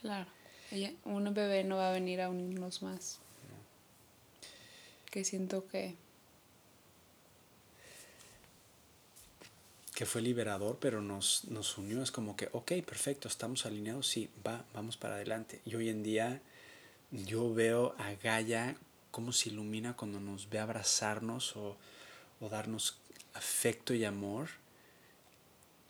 Claro, 0.00 0.30
ella, 0.70 0.92
un 1.04 1.34
bebé 1.34 1.64
no 1.64 1.76
va 1.76 1.90
a 1.90 1.92
venir 1.92 2.20
a 2.20 2.30
unirnos 2.30 2.82
más. 2.82 3.18
Que 5.10 5.24
siento 5.24 5.66
que... 5.66 5.96
Que 10.00 10.06
fue 10.06 10.22
liberador, 10.22 10.78
pero 10.80 11.02
nos, 11.02 11.44
nos 11.50 11.76
unió. 11.76 12.02
Es 12.02 12.10
como 12.10 12.34
que, 12.34 12.48
ok, 12.52 12.72
perfecto, 12.86 13.28
estamos 13.28 13.66
alineados, 13.66 14.06
sí, 14.06 14.30
va, 14.46 14.64
vamos 14.72 14.96
para 14.96 15.16
adelante. 15.16 15.60
Y 15.66 15.74
hoy 15.74 15.90
en 15.90 16.02
día 16.02 16.40
yo 17.10 17.52
veo 17.52 17.94
a 17.98 18.14
Gaia 18.14 18.78
cómo 19.10 19.30
se 19.34 19.50
ilumina 19.50 19.98
cuando 19.98 20.18
nos 20.18 20.48
ve 20.48 20.58
abrazarnos 20.58 21.54
o, 21.54 21.76
o 22.40 22.48
darnos 22.48 22.96
afecto 23.34 23.92
y 23.92 24.06
amor, 24.06 24.48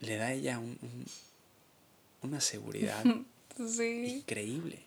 le 0.01 0.17
da 0.17 0.27
a 0.27 0.33
ella 0.33 0.59
un, 0.59 1.07
una 2.23 2.41
seguridad 2.41 3.05
increíble. 3.59 4.87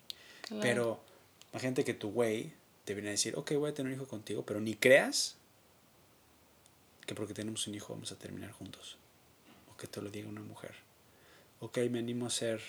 Pero 0.60 1.02
imagínate 1.50 1.82
que 1.82 1.94
tu 1.94 2.10
güey 2.10 2.52
te 2.84 2.92
viene 2.92 3.08
a 3.08 3.12
decir, 3.12 3.38
ok, 3.38 3.52
voy 3.52 3.70
a 3.70 3.74
tener 3.74 3.90
un 3.90 3.96
hijo 3.96 4.06
contigo, 4.06 4.44
pero 4.44 4.60
ni 4.60 4.74
creas 4.74 5.36
que 7.06 7.14
porque 7.14 7.32
tenemos 7.32 7.66
un 7.66 7.74
hijo 7.74 7.94
vamos 7.94 8.12
a 8.12 8.18
terminar 8.18 8.52
juntos. 8.52 8.98
Que 9.84 9.88
te 9.88 10.00
lo 10.00 10.08
diga 10.08 10.30
una 10.30 10.40
mujer. 10.40 10.74
Ok, 11.60 11.76
me 11.90 11.98
animo 11.98 12.24
a 12.24 12.30
ser 12.30 12.62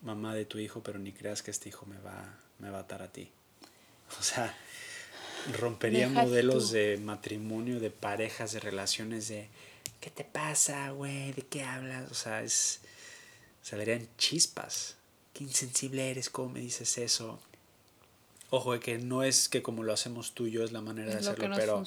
mamá 0.00 0.36
de 0.36 0.44
tu 0.44 0.60
hijo, 0.60 0.84
pero 0.84 1.00
ni 1.00 1.10
creas 1.10 1.42
que 1.42 1.50
este 1.50 1.68
hijo 1.68 1.84
me 1.84 1.98
va, 1.98 2.38
me 2.60 2.70
va 2.70 2.78
a 2.78 2.82
atar 2.82 3.02
a 3.02 3.10
ti. 3.10 3.28
O 4.20 4.22
sea, 4.22 4.56
rompería 5.58 6.08
modelos 6.08 6.70
de 6.70 6.98
matrimonio, 6.98 7.80
de 7.80 7.90
parejas, 7.90 8.52
de 8.52 8.60
relaciones, 8.60 9.26
de 9.26 9.48
¿qué 10.00 10.10
te 10.10 10.22
pasa, 10.22 10.90
güey? 10.90 11.32
¿De 11.32 11.42
qué 11.42 11.64
hablas? 11.64 12.08
O 12.12 12.14
sea, 12.14 12.44
es. 12.44 12.78
Saldrían 13.62 14.06
chispas. 14.18 14.94
Qué 15.32 15.42
insensible 15.42 16.08
eres, 16.08 16.30
¿cómo 16.30 16.50
me 16.50 16.60
dices 16.60 16.98
eso? 16.98 17.40
Ojo, 18.50 18.72
de 18.72 18.80
que 18.80 18.98
no 18.98 19.22
es 19.22 19.48
que 19.48 19.62
como 19.62 19.82
lo 19.82 19.92
hacemos 19.92 20.32
tú 20.32 20.46
y 20.46 20.52
yo 20.52 20.64
es 20.64 20.72
la 20.72 20.80
manera 20.80 21.10
de 21.10 21.18
hacerlo, 21.18 21.50
pero, 21.56 21.82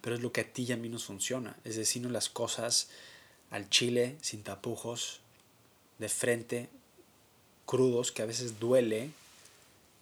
pero 0.00 0.16
es 0.16 0.22
lo 0.22 0.32
que 0.32 0.42
a 0.42 0.52
ti 0.52 0.64
y 0.64 0.72
a 0.72 0.76
mí 0.76 0.88
nos 0.88 1.04
funciona. 1.04 1.56
Es 1.64 1.76
decirnos 1.76 2.12
las 2.12 2.28
cosas 2.28 2.88
al 3.50 3.68
chile, 3.68 4.16
sin 4.20 4.42
tapujos, 4.42 5.20
de 5.98 6.08
frente, 6.08 6.68
crudos, 7.66 8.12
que 8.12 8.22
a 8.22 8.26
veces 8.26 8.60
duele, 8.60 9.10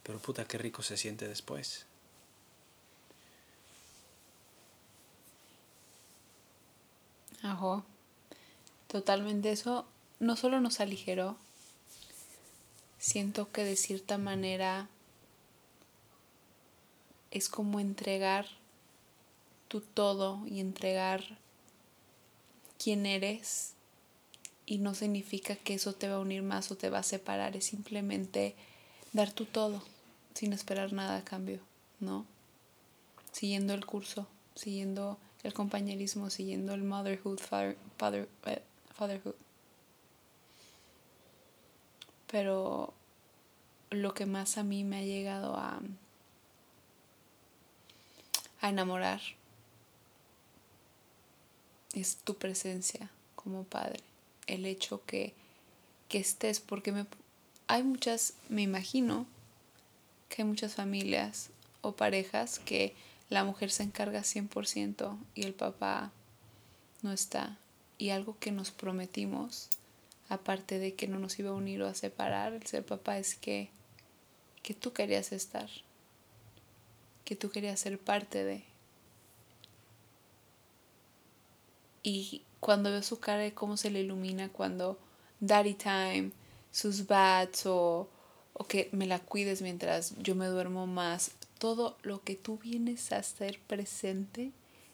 pero 0.03 0.19
puta, 0.19 0.45
qué 0.45 0.57
rico 0.57 0.83
se 0.83 0.97
siente 0.97 1.27
después. 1.27 1.85
Ajá. 7.41 7.83
Totalmente 8.87 9.51
eso 9.51 9.85
no 10.19 10.37
solo 10.37 10.61
nos 10.61 10.79
aligeró, 10.79 11.35
siento 12.99 13.51
que 13.51 13.65
de 13.65 13.75
cierta 13.75 14.17
manera 14.17 14.87
es 17.33 17.49
como 17.49 17.79
entregar 17.79 18.45
tu 19.67 19.81
todo 19.81 20.45
y 20.45 20.59
entregar 20.59 21.39
quién 22.77 23.07
eres 23.07 23.73
y 24.67 24.77
no 24.77 24.93
significa 24.93 25.55
que 25.55 25.73
eso 25.73 25.93
te 25.93 26.07
va 26.07 26.15
a 26.15 26.19
unir 26.19 26.43
más 26.43 26.71
o 26.71 26.77
te 26.77 26.91
va 26.91 26.99
a 26.99 27.03
separar, 27.03 27.57
es 27.57 27.65
simplemente 27.65 28.55
dar 29.13 29.31
tu 29.31 29.45
todo 29.45 29.81
sin 30.35 30.53
esperar 30.53 30.93
nada 30.93 31.17
a 31.17 31.25
cambio, 31.25 31.59
¿no? 31.99 32.25
Siguiendo 33.31 33.73
el 33.73 33.85
curso, 33.85 34.27
siguiendo 34.53 35.17
el 35.41 35.53
compañerismo, 35.53 36.29
siguiendo 36.29 36.75
el 36.75 36.83
motherhood, 36.83 37.39
father, 37.39 38.29
eh, 38.45 38.61
fatherhood. 38.93 39.35
Pero 42.27 42.93
lo 43.89 44.13
que 44.13 44.27
más 44.27 44.57
a 44.59 44.63
mí 44.63 44.83
me 44.83 44.97
ha 44.97 45.03
llegado 45.03 45.55
a, 45.55 45.81
a 48.63 48.69
enamorar 48.69 49.19
es 51.93 52.15
tu 52.15 52.35
presencia 52.37 53.11
como 53.35 53.65
padre. 53.65 53.99
El 54.47 54.65
hecho 54.65 55.05
que, 55.05 55.33
que 56.07 56.17
estés, 56.19 56.61
porque 56.61 56.93
me, 56.93 57.05
hay 57.67 57.83
muchas, 57.83 58.35
me 58.47 58.61
imagino 58.61 59.27
que 60.29 60.43
hay 60.43 60.47
muchas 60.47 60.75
familias 60.75 61.49
o 61.81 61.97
parejas 61.97 62.59
que 62.59 62.95
la 63.29 63.43
mujer 63.43 63.69
se 63.69 63.83
encarga 63.83 64.21
100% 64.21 65.17
y 65.35 65.43
el 65.43 65.53
papá 65.53 66.13
no 67.01 67.11
está. 67.11 67.57
Y 67.97 68.11
algo 68.11 68.39
que 68.39 68.53
nos 68.53 68.71
prometimos, 68.71 69.67
aparte 70.29 70.79
de 70.79 70.93
que 70.95 71.09
no 71.09 71.19
nos 71.19 71.37
iba 71.37 71.49
a 71.49 71.53
unir 71.53 71.81
o 71.81 71.87
a 71.87 71.95
separar, 71.95 72.53
el 72.53 72.65
ser 72.65 72.85
papá 72.85 73.17
es 73.17 73.35
que, 73.35 73.69
que 74.61 74.73
tú 74.73 74.93
querías 74.93 75.33
estar, 75.33 75.69
que 77.25 77.35
tú 77.35 77.49
querías 77.49 77.79
ser 77.79 77.99
parte 77.99 78.43
de. 78.43 78.63
Y 82.03 82.43
cuando 82.59 82.91
veo 82.91 83.03
su 83.03 83.19
cara 83.19 83.49
cómo 83.51 83.77
se 83.77 83.89
le 83.89 84.01
ilumina 84.01 84.49
cuando 84.49 84.99
daddy 85.39 85.73
time, 85.73 86.31
sus 86.71 87.07
bats 87.07 87.65
o, 87.65 88.09
o 88.53 88.63
que 88.65 88.89
me 88.91 89.05
la 89.05 89.19
cuides 89.19 89.61
mientras 89.61 90.15
yo 90.17 90.35
me 90.35 90.47
duermo 90.47 90.85
más, 90.85 91.31
todo 91.59 91.97
lo 92.01 92.21
que 92.23 92.35
tú 92.35 92.57
vienes 92.57 93.11
a 93.11 93.17
hacer 93.17 93.59
presente 93.67 94.51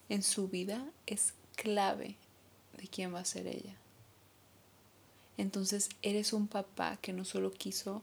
en 0.09 0.23
su 0.23 0.47
vida 0.47 0.85
es 1.07 1.33
clave 1.55 2.17
de 2.77 2.87
quién 2.87 3.13
va 3.13 3.19
a 3.19 3.25
ser 3.25 3.47
ella. 3.47 3.75
Entonces 5.37 5.89
eres 6.01 6.33
un 6.33 6.47
papá 6.47 6.97
que 7.01 7.13
no 7.13 7.25
solo 7.25 7.51
quiso 7.51 8.01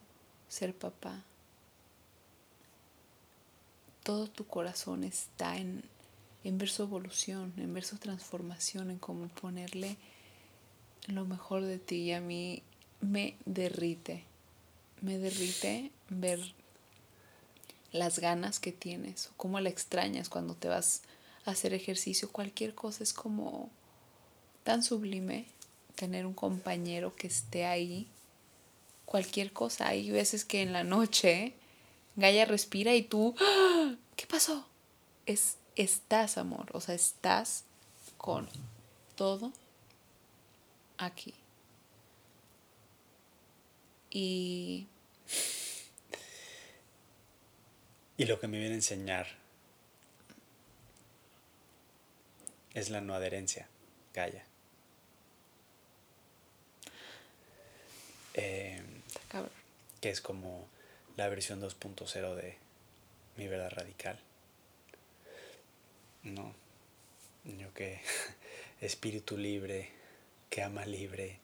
ser 0.48 0.74
papá. 0.74 1.22
Todo 4.06 4.28
tu 4.28 4.46
corazón 4.46 5.02
está 5.02 5.56
en, 5.56 5.82
en 6.44 6.58
ver 6.58 6.68
su 6.68 6.84
evolución, 6.84 7.52
en 7.56 7.74
ver 7.74 7.82
su 7.82 7.96
transformación, 7.96 8.92
en 8.92 8.98
cómo 8.98 9.26
ponerle 9.26 9.96
lo 11.08 11.24
mejor 11.24 11.64
de 11.64 11.80
ti. 11.80 11.96
Y 11.96 12.12
a 12.12 12.20
mí 12.20 12.62
me 13.00 13.36
derrite, 13.46 14.22
me 15.00 15.18
derrite 15.18 15.90
ver 16.08 16.38
las 17.90 18.20
ganas 18.20 18.60
que 18.60 18.70
tienes 18.70 19.26
o 19.26 19.30
cómo 19.36 19.58
la 19.58 19.70
extrañas 19.70 20.28
cuando 20.28 20.54
te 20.54 20.68
vas 20.68 21.02
a 21.44 21.50
hacer 21.50 21.74
ejercicio. 21.74 22.30
Cualquier 22.30 22.76
cosa 22.76 23.02
es 23.02 23.12
como 23.12 23.70
tan 24.62 24.84
sublime 24.84 25.46
tener 25.96 26.26
un 26.26 26.34
compañero 26.34 27.16
que 27.16 27.26
esté 27.26 27.66
ahí. 27.66 28.06
Cualquier 29.04 29.52
cosa. 29.52 29.88
Hay 29.88 30.12
veces 30.12 30.44
que 30.44 30.62
en 30.62 30.72
la 30.72 30.84
noche 30.84 31.54
Gaia 32.16 32.44
respira 32.44 32.94
y 32.94 33.02
tú, 33.02 33.34
¡Ah! 33.40 33.94
¿qué 34.16 34.26
pasó? 34.26 34.66
Es, 35.26 35.58
estás, 35.76 36.38
amor. 36.38 36.66
O 36.72 36.80
sea, 36.80 36.94
estás 36.94 37.64
con 38.16 38.48
todo 39.16 39.52
aquí. 40.98 41.34
Y 44.10 44.86
Y 48.18 48.24
lo 48.24 48.40
que 48.40 48.48
me 48.48 48.58
viene 48.58 48.72
a 48.72 48.76
enseñar 48.76 49.26
es 52.72 52.88
la 52.88 53.00
no 53.00 53.14
adherencia. 53.14 53.68
Gaia. 54.14 54.44
Eh, 58.34 58.82
que 60.00 60.10
es 60.10 60.20
como 60.20 60.66
la 61.16 61.28
versión 61.28 61.60
2.0 61.60 62.34
de 62.34 62.56
mi 63.36 63.48
verdad 63.48 63.70
radical. 63.70 64.18
No, 66.22 66.54
yo 67.44 67.72
que 67.74 68.00
espíritu 68.80 69.36
libre, 69.36 69.90
que 70.50 70.62
ama 70.62 70.84
libre, 70.84 71.38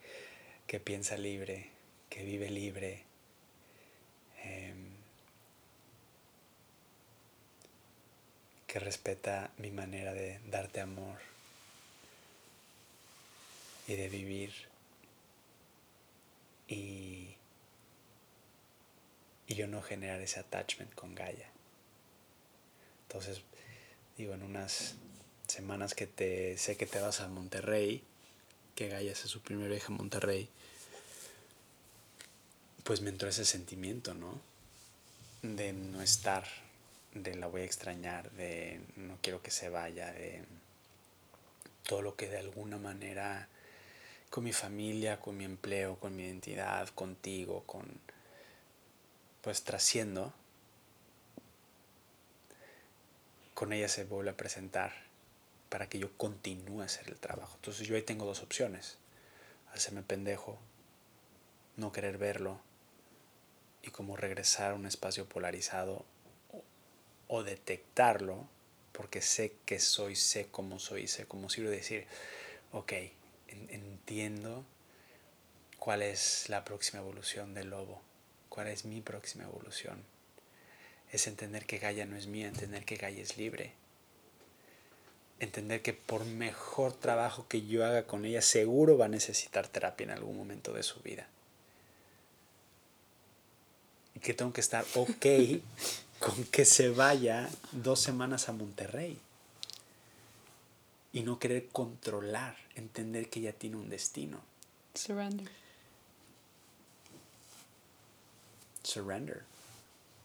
que 0.67 0.81
piensa 0.81 1.17
libre, 1.17 1.71
que 2.11 2.25
vive 2.25 2.51
libre. 2.51 3.05
Em, 4.45 4.93
que 8.67 8.79
respeta 8.79 9.51
mi 9.59 9.71
manera 9.71 10.15
de 10.15 10.41
darte 10.47 10.81
amor 10.81 11.19
y 13.87 13.97
de 13.97 14.09
vivir 14.09 14.51
y, 16.69 17.37
y 19.53 19.55
yo 19.55 19.67
no 19.67 19.83
generar 19.83 20.19
ese 20.23 20.41
attachment 20.41 20.95
con 20.95 21.15
Gaia. 21.15 21.51
Entonces, 23.03 23.43
digo, 24.17 24.33
en 24.33 24.43
unas 24.43 24.95
semanas 25.47 25.95
que 25.95 26.07
te 26.07 26.57
sé 26.57 26.79
que 26.79 26.87
te 26.87 26.99
vas 27.01 27.21
a 27.21 27.29
Monterrey, 27.29 28.03
que 28.75 28.89
Gaia 28.89 29.13
hace 29.13 29.29
su 29.29 29.43
primer 29.43 29.69
viaje 29.69 29.89
a 29.89 29.91
Monterrey, 29.91 30.49
pues 32.83 33.03
me 33.03 33.11
entró 33.11 33.29
ese 33.29 33.45
sentimiento, 33.45 34.15
¿no? 34.15 34.41
De 35.43 35.75
no 35.75 36.01
estar 36.01 36.45
de 37.13 37.35
la 37.35 37.47
voy 37.47 37.61
a 37.61 37.65
extrañar, 37.65 38.31
de 38.31 38.81
no 38.97 39.19
quiero 39.21 39.43
que 39.43 39.51
se 39.51 39.69
vaya, 39.69 40.13
de 40.13 40.43
todo 41.87 42.01
lo 42.01 42.17
que 42.17 42.31
de 42.31 42.39
alguna 42.39 42.79
manera 42.79 43.49
con 44.31 44.45
mi 44.45 44.55
familia, 44.55 45.21
con 45.21 45.37
mi 45.37 45.45
empleo, 45.45 45.97
con 45.97 46.17
mi 46.17 46.23
identidad, 46.23 46.89
contigo, 46.89 47.65
con 47.67 47.85
pues 49.43 49.65
trasciendo, 49.65 50.33
con 53.55 53.73
ella 53.73 53.89
se 53.89 54.05
vuelve 54.05 54.31
a 54.31 54.37
presentar 54.37 54.93
para 55.69 55.89
que 55.89 55.99
yo 55.99 56.17
continúe 56.17 56.81
a 56.81 56.87
hacer 56.87 57.09
el 57.09 57.17
trabajo. 57.17 57.55
Entonces 57.57 57.87
yo 57.87 57.97
ahí 57.97 58.03
tengo 58.03 58.25
dos 58.25 58.43
opciones, 58.43 58.99
hacerme 59.73 60.03
pendejo, 60.03 60.59
no 61.77 61.93
querer 61.93 62.19
verlo 62.19 62.61
y 63.83 63.91
como 63.91 64.17
regresar 64.17 64.73
a 64.73 64.75
un 64.75 64.87
espacio 64.87 65.29
polarizado 65.29 66.05
o 67.27 67.43
detectarlo, 67.43 68.47
porque 68.93 69.23
sé 69.23 69.55
que 69.65 69.81
soy, 69.81 70.17
sé 70.17 70.49
cómo 70.51 70.79
soy, 70.79 71.09
sé 71.09 71.27
cómo 71.27 71.49
sirve 71.49 71.71
decir, 71.71 72.07
ok, 72.73 72.93
entiendo 73.49 74.65
cuál 75.79 76.03
es 76.03 76.49
la 76.49 76.65
próxima 76.65 77.01
evolución 77.01 77.55
del 77.55 77.71
lobo, 77.71 78.03
cuál 78.53 78.69
es 78.69 78.85
mi 78.85 79.01
próxima 79.01 79.45
evolución. 79.45 79.97
Es 81.11 81.27
entender 81.27 81.65
que 81.65 81.79
Gaia 81.79 82.05
no 82.05 82.17
es 82.17 82.27
mía, 82.27 82.49
entender 82.49 82.85
que 82.85 82.97
Gaia 82.97 83.23
es 83.23 83.39
libre. 83.39 83.73
Entender 85.41 85.81
que 85.81 85.95
por 85.95 86.27
mejor 86.27 86.93
trabajo 86.93 87.47
que 87.49 87.67
yo 87.67 87.87
haga 87.87 88.07
con 88.07 88.27
ella, 88.27 88.43
seguro 88.43 88.99
va 88.99 89.07
a 89.07 89.09
necesitar 89.09 89.69
terapia 89.69 90.05
en 90.05 90.11
algún 90.11 90.37
momento 90.37 90.75
de 90.75 90.83
su 90.83 91.01
vida. 91.01 91.27
Y 94.15 94.21
que 94.21 94.35
tengo 94.35 94.53
que 94.53 94.61
estar 94.61 94.85
ok 94.97 95.27
con 96.19 96.45
que 96.45 96.67
se 96.67 96.91
vaya 96.91 97.49
dos 97.73 98.01
semanas 98.01 98.51
a 98.51 98.53
Monterrey. 98.53 99.19
Y 101.15 101.23
no 101.23 101.39
querer 101.39 101.69
controlar, 101.69 102.59
entender 102.75 103.31
que 103.31 103.41
ya 103.41 103.55
tiene 103.55 103.77
un 103.77 103.89
destino. 103.89 104.43
Surrender. 104.93 105.62
Surrender. 108.83 109.43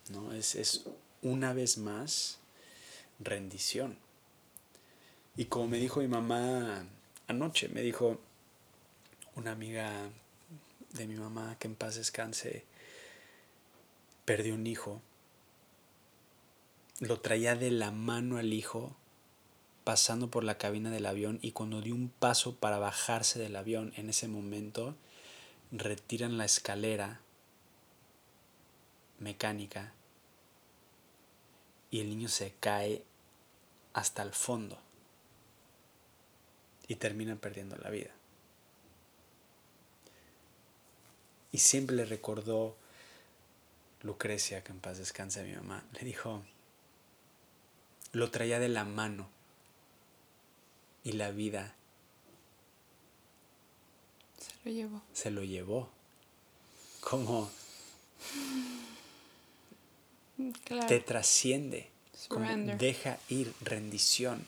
¿no? 0.09 0.33
Es, 0.33 0.55
es 0.55 0.85
una 1.21 1.53
vez 1.53 1.77
más 1.77 2.37
rendición. 3.19 3.97
Y 5.35 5.45
como 5.45 5.67
me 5.67 5.77
dijo 5.77 5.99
mi 5.99 6.07
mamá 6.07 6.85
anoche, 7.27 7.69
me 7.69 7.81
dijo 7.81 8.19
una 9.35 9.51
amiga 9.51 10.09
de 10.93 11.07
mi 11.07 11.15
mamá 11.15 11.57
que 11.59 11.67
en 11.67 11.75
paz 11.75 11.95
descanse, 11.95 12.65
perdió 14.25 14.55
un 14.55 14.65
hijo 14.65 15.01
lo 16.99 17.19
traía 17.19 17.55
de 17.55 17.69
la 17.69 17.91
mano 17.91 18.37
al 18.37 18.53
hijo 18.53 18.95
pasando 19.83 20.29
por 20.29 20.43
la 20.43 20.57
cabina 20.57 20.89
del 20.89 21.05
avión 21.05 21.39
y 21.41 21.51
cuando 21.51 21.81
dio 21.81 21.93
un 21.93 22.09
paso 22.09 22.55
para 22.55 22.79
bajarse 22.79 23.39
del 23.39 23.55
avión 23.55 23.93
en 23.95 24.09
ese 24.09 24.27
momento 24.27 24.95
retiran 25.71 26.37
la 26.37 26.45
escalera 26.45 27.21
mecánica 29.19 29.93
y 31.89 32.01
el 32.01 32.09
niño 32.09 32.27
se 32.29 32.53
cae 32.59 33.03
hasta 33.93 34.21
el 34.21 34.31
fondo 34.31 34.77
y 36.87 36.95
termina 36.95 37.35
perdiendo 37.35 37.75
la 37.77 37.89
vida. 37.89 38.11
Y 41.51 41.59
siempre 41.59 41.95
le 41.95 42.05
recordó 42.05 42.75
Lucrecia, 44.01 44.63
que 44.63 44.71
en 44.71 44.79
paz 44.79 44.97
descanse 44.97 45.43
mi 45.43 45.53
mamá, 45.53 45.83
le 45.93 46.01
dijo, 46.01 46.43
lo 48.11 48.29
traía 48.31 48.59
de 48.59 48.69
la 48.69 48.83
mano 48.83 49.29
y 51.03 51.13
la 51.13 51.31
vida 51.31 51.73
se 54.37 54.53
lo 54.63 54.71
llevó. 54.71 55.01
Se 55.13 55.31
lo 55.31 55.43
llevó. 55.43 55.89
Como 57.01 57.49
te 60.87 60.99
trasciende. 60.99 61.89
Como 62.27 62.49
deja 62.77 63.19
ir, 63.29 63.53
rendición. 63.61 64.43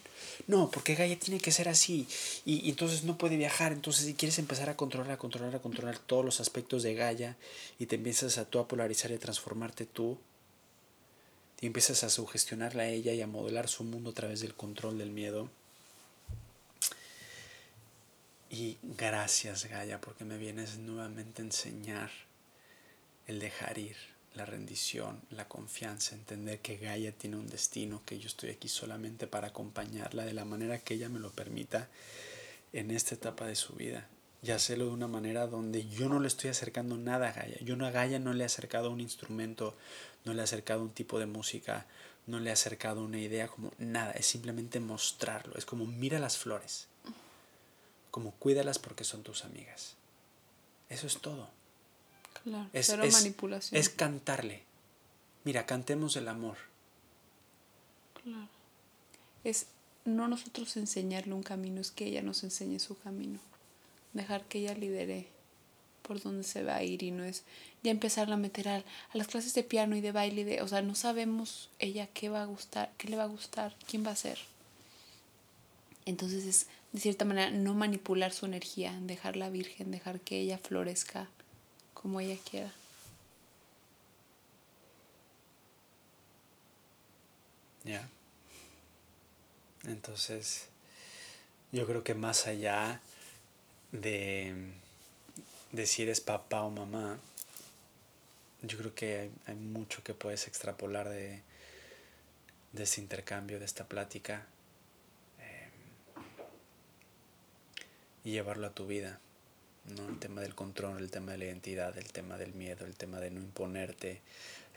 No, 0.48 0.72
porque 0.72 0.96
Gaia 0.96 1.18
tiene 1.20 1.40
que 1.40 1.52
ser 1.52 1.70
así. 1.70 2.08
Y, 2.44 2.66
y, 2.66 2.72
entonces 2.72 3.04
no 3.04 3.18
puede 3.18 3.38
viajar. 3.38 3.72
Entonces, 3.72 4.06
si 4.06 4.16
quieres 4.16 4.40
empezar 4.40 4.70
a 4.70 4.76
controlar, 4.76 5.12
a 5.12 5.18
controlar, 5.18 5.56
a 5.56 5.62
controlar 5.62 6.00
todos 6.00 6.26
los 6.26 6.40
aspectos 6.40 6.84
de 6.84 6.96
Gaia 6.96 7.38
y 7.78 7.86
te 7.86 7.96
empiezas 7.96 8.38
a 8.38 8.46
tú 8.46 8.60
a 8.60 8.68
polarizar 8.68 9.12
y 9.12 9.14
a 9.14 9.20
transformarte 9.20 9.86
tú, 9.86 10.18
y 11.62 11.68
empiezas 11.68 12.04
a 12.04 12.10
sugestionarla 12.10 12.84
a 12.84 12.88
ella 12.88 13.14
y 13.14 13.22
a 13.22 13.28
modelar 13.28 13.68
su 13.68 13.84
mundo 13.84 14.12
a 14.12 14.14
través 14.14 14.40
del 14.40 14.56
control 14.56 14.98
del 14.98 15.12
miedo. 15.12 15.50
Y 18.50 18.78
gracias 18.82 19.66
Gaia 19.66 20.02
porque 20.02 20.26
me 20.26 20.38
vienes 20.38 20.78
nuevamente 20.78 21.42
a 21.42 21.46
enseñar 21.46 22.10
el 23.28 23.40
dejar 23.40 23.78
ir, 23.78 23.98
la 24.36 24.46
rendición, 24.46 25.22
la 25.32 25.48
confianza, 25.48 26.16
entender 26.16 26.60
que 26.60 26.78
Gaia 26.78 27.12
tiene 27.12 27.38
un 27.38 27.48
destino, 27.48 28.02
que 28.06 28.20
yo 28.20 28.28
estoy 28.28 28.52
aquí 28.52 28.68
solamente 28.68 29.28
para 29.28 29.48
acompañarla 29.48 30.26
de 30.26 30.34
la 30.34 30.46
manera 30.46 30.80
que 30.80 30.94
ella 30.96 31.10
me 31.10 31.20
lo 31.20 31.32
permita 31.32 31.90
en 32.74 32.92
esta 32.92 33.16
etapa 33.16 33.46
de 33.48 33.56
su 33.56 33.74
vida 33.74 34.08
y 34.42 34.52
hacerlo 34.52 34.86
de 34.86 34.92
una 34.92 35.08
manera 35.08 35.48
donde 35.48 35.88
yo 35.88 36.08
no 36.08 36.20
le 36.20 36.28
estoy 36.28 36.50
acercando 36.50 36.98
nada 36.98 37.30
a 37.30 37.34
Gaia. 37.34 37.58
Yo 37.62 37.76
no 37.76 37.86
a 37.86 37.92
Gaia 37.92 38.20
no 38.20 38.34
le 38.34 38.44
he 38.44 38.46
acercado 38.46 38.92
un 38.92 39.02
instrumento, 39.02 39.76
no 40.24 40.34
le 40.34 40.42
he 40.42 40.44
acercado 40.44 40.82
un 40.82 40.92
tipo 40.92 41.20
de 41.20 41.26
música, 41.26 41.86
no 42.26 42.40
le 42.40 42.50
he 42.50 42.54
acercado 42.54 43.04
una 43.04 43.20
idea, 43.20 43.48
como 43.48 43.74
nada, 43.80 44.12
es 44.12 44.28
simplemente 44.28 44.80
mostrarlo. 44.80 45.58
Es 45.58 45.66
como 45.66 45.86
mira 45.86 46.20
las 46.20 46.38
flores, 46.38 46.88
como 48.12 48.32
cuídalas 48.32 48.80
porque 48.80 49.04
son 49.04 49.24
tus 49.24 49.44
amigas. 49.44 49.96
Eso 50.88 51.08
es 51.08 51.20
todo. 51.20 51.50
Claro, 52.44 52.70
es, 52.74 52.98
manipulación. 53.12 53.80
Es 53.80 53.90
cantarle. 53.90 54.64
Mira, 55.44 55.66
cantemos 55.66 56.16
el 56.16 56.28
amor. 56.28 56.58
Claro. 58.24 58.48
Es 59.44 59.68
no 60.06 60.28
nosotros 60.28 60.76
enseñarle 60.78 61.34
un 61.34 61.44
camino, 61.44 61.82
es 61.82 61.92
que 61.92 62.06
ella 62.06 62.22
nos 62.22 62.44
enseñe 62.44 62.80
su 62.80 62.98
camino 62.98 63.40
dejar 64.14 64.44
que 64.46 64.60
ella 64.60 64.74
lidere 64.74 65.28
por 66.02 66.22
dónde 66.22 66.44
se 66.44 66.64
va 66.64 66.78
a 66.78 66.84
ir 66.84 67.04
y 67.04 67.12
no 67.12 67.24
es 67.24 67.44
ya 67.84 67.92
empezarla 67.92 68.36
a 68.36 68.38
meter 68.38 68.68
a, 68.68 68.78
a 68.78 68.84
las 69.14 69.28
clases 69.28 69.54
de 69.54 69.64
piano 69.64 69.96
y 69.96 70.02
de 70.02 70.12
baile, 70.12 70.44
de, 70.44 70.62
o 70.62 70.68
sea, 70.68 70.82
no 70.82 70.96
sabemos 70.96 71.70
ella 71.80 72.08
qué 72.08 72.30
va 72.30 72.42
a 72.42 72.46
gustar, 72.46 72.92
qué 72.98 73.08
le 73.08 73.18
va 73.18 73.24
a 73.24 73.28
gustar, 73.28 73.76
quién 73.88 74.06
va 74.06 74.12
a 74.12 74.16
ser. 74.16 74.40
Entonces 76.06 76.46
es, 76.46 76.68
de 76.92 77.00
cierta 77.00 77.26
manera, 77.26 77.52
no 77.52 77.76
manipular 77.76 78.34
su 78.34 78.48
energía, 78.48 78.98
dejarla 79.02 79.50
virgen, 79.50 79.92
dejar 79.92 80.20
que 80.20 80.40
ella 80.40 80.58
florezca 80.58 81.30
como 82.02 82.22
ella 82.22 82.38
quiera. 82.50 82.72
Ya. 87.84 88.08
Entonces, 89.84 90.68
yo 91.72 91.86
creo 91.86 92.04
que 92.04 92.14
más 92.14 92.48
allá 92.48 93.02
de, 93.92 94.72
de 95.72 95.86
si 95.86 96.04
eres 96.04 96.22
papá 96.22 96.64
o 96.64 96.70
mamá, 96.70 97.18
yo 98.62 98.78
creo 98.78 98.96
que 98.96 99.32
hay, 99.46 99.56
mucho 99.56 100.04
que 100.04 100.14
puedes 100.14 100.48
extrapolar 100.48 101.10
de, 101.10 101.42
de 102.74 102.84
este 102.84 103.02
intercambio, 103.02 103.60
de 103.60 103.66
esta 103.66 103.88
plática. 103.88 104.46
Em, 105.40 106.24
y 108.24 108.32
llevarlo 108.32 108.68
a 108.68 108.74
tu 108.74 108.86
vida. 108.88 109.20
¿No? 109.90 110.08
El 110.08 110.20
tema 110.20 110.42
del 110.42 110.56
control, 110.56 111.00
el 111.00 111.12
tema 111.12 111.34
de 111.34 111.38
la 111.40 111.46
identidad, 111.46 111.98
el 111.98 112.12
tema 112.12 112.38
del 112.38 112.54
miedo, 112.54 112.86
el 112.86 112.96
tema 112.96 113.20
de 113.20 113.32
no 113.32 113.40
imponerte, 113.40 114.22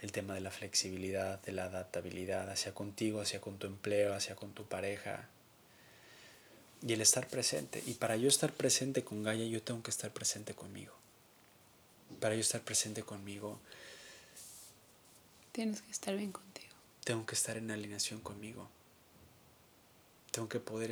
el 0.01 0.11
tema 0.11 0.33
de 0.33 0.41
la 0.41 0.51
flexibilidad, 0.51 1.41
de 1.41 1.53
la 1.53 1.65
adaptabilidad 1.65 2.49
hacia 2.49 2.73
contigo, 2.73 3.21
hacia 3.21 3.39
con 3.39 3.57
tu 3.57 3.67
empleo, 3.67 4.13
hacia 4.13 4.35
con 4.35 4.53
tu 4.53 4.65
pareja. 4.65 5.29
Y 6.85 6.91
el 6.91 7.01
estar 7.01 7.27
presente. 7.27 7.81
Y 7.85 7.93
para 7.93 8.17
yo 8.17 8.27
estar 8.27 8.51
presente 8.51 9.03
con 9.03 9.23
Gaia, 9.23 9.45
yo 9.45 9.61
tengo 9.61 9.81
que 9.81 9.91
estar 9.91 10.11
presente 10.11 10.53
conmigo. 10.53 10.93
Para 12.19 12.35
yo 12.35 12.41
estar 12.41 12.61
presente 12.61 13.03
conmigo, 13.03 13.59
tienes 15.53 15.81
que 15.81 15.91
estar 15.91 16.15
bien 16.17 16.31
contigo. 16.31 16.73
Tengo 17.05 17.25
que 17.25 17.35
estar 17.35 17.57
en 17.57 17.71
alineación 17.71 18.19
conmigo. 18.19 18.69
Tengo 20.31 20.49
que 20.49 20.59
poder 20.59 20.91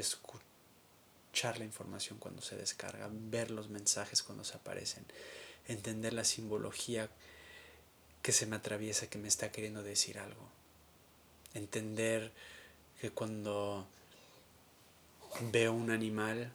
escuchar 1.32 1.60
la 1.60 1.66
información 1.66 2.20
cuando 2.20 2.42
se 2.42 2.58
descarga, 2.58 3.10
ver 3.10 3.52
los 3.52 3.70
mensajes 3.70 4.22
cuando 4.22 4.44
se 4.44 4.58
aparecen, 4.58 5.06
entender 5.66 6.12
la 6.12 6.26
simbología 6.26 7.10
que 8.22 8.34
se 8.34 8.46
me 8.46 8.58
atraviesa, 8.58 9.10
que 9.10 9.18
me 9.18 9.30
está 9.30 9.50
queriendo 9.50 9.82
decir 9.82 10.20
algo. 10.20 10.50
Entender 11.54 12.34
que 13.00 13.12
cuando 13.12 13.88
veo 15.54 15.72
un 15.72 15.90
animal, 15.90 16.52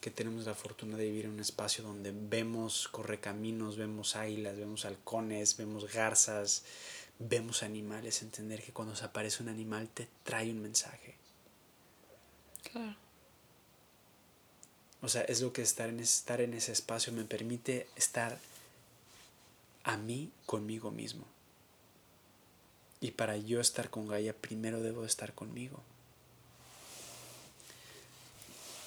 que 0.00 0.10
tenemos 0.10 0.46
la 0.46 0.54
fortuna 0.54 0.96
de 0.96 1.04
vivir 1.04 1.26
en 1.26 1.32
un 1.32 1.40
espacio 1.40 1.84
donde 1.84 2.10
vemos 2.10 2.88
correcaminos, 2.88 3.76
vemos 3.76 4.16
águilas, 4.16 4.56
vemos 4.56 4.86
halcones, 4.86 5.58
vemos 5.58 5.92
garzas, 5.92 6.64
vemos 7.18 7.62
animales, 7.62 8.22
entender 8.22 8.62
que 8.62 8.72
cuando 8.72 8.96
se 8.96 9.04
aparece 9.04 9.42
un 9.42 9.50
animal 9.50 9.90
te 9.90 10.08
trae 10.24 10.50
un 10.50 10.62
mensaje. 10.62 11.16
Claro. 12.72 13.09
O 15.02 15.08
sea, 15.08 15.22
es 15.22 15.40
lo 15.40 15.52
que 15.52 15.62
estar 15.62 15.88
en, 15.88 16.00
estar 16.00 16.40
en 16.40 16.54
ese 16.54 16.72
espacio 16.72 17.12
me 17.12 17.24
permite 17.24 17.88
estar 17.96 18.38
a 19.84 19.96
mí 19.96 20.30
conmigo 20.46 20.90
mismo. 20.90 21.24
Y 23.00 23.12
para 23.12 23.36
yo 23.38 23.60
estar 23.60 23.88
con 23.88 24.08
Gaia, 24.08 24.34
primero 24.34 24.82
debo 24.82 25.04
estar 25.04 25.34
conmigo. 25.34 25.82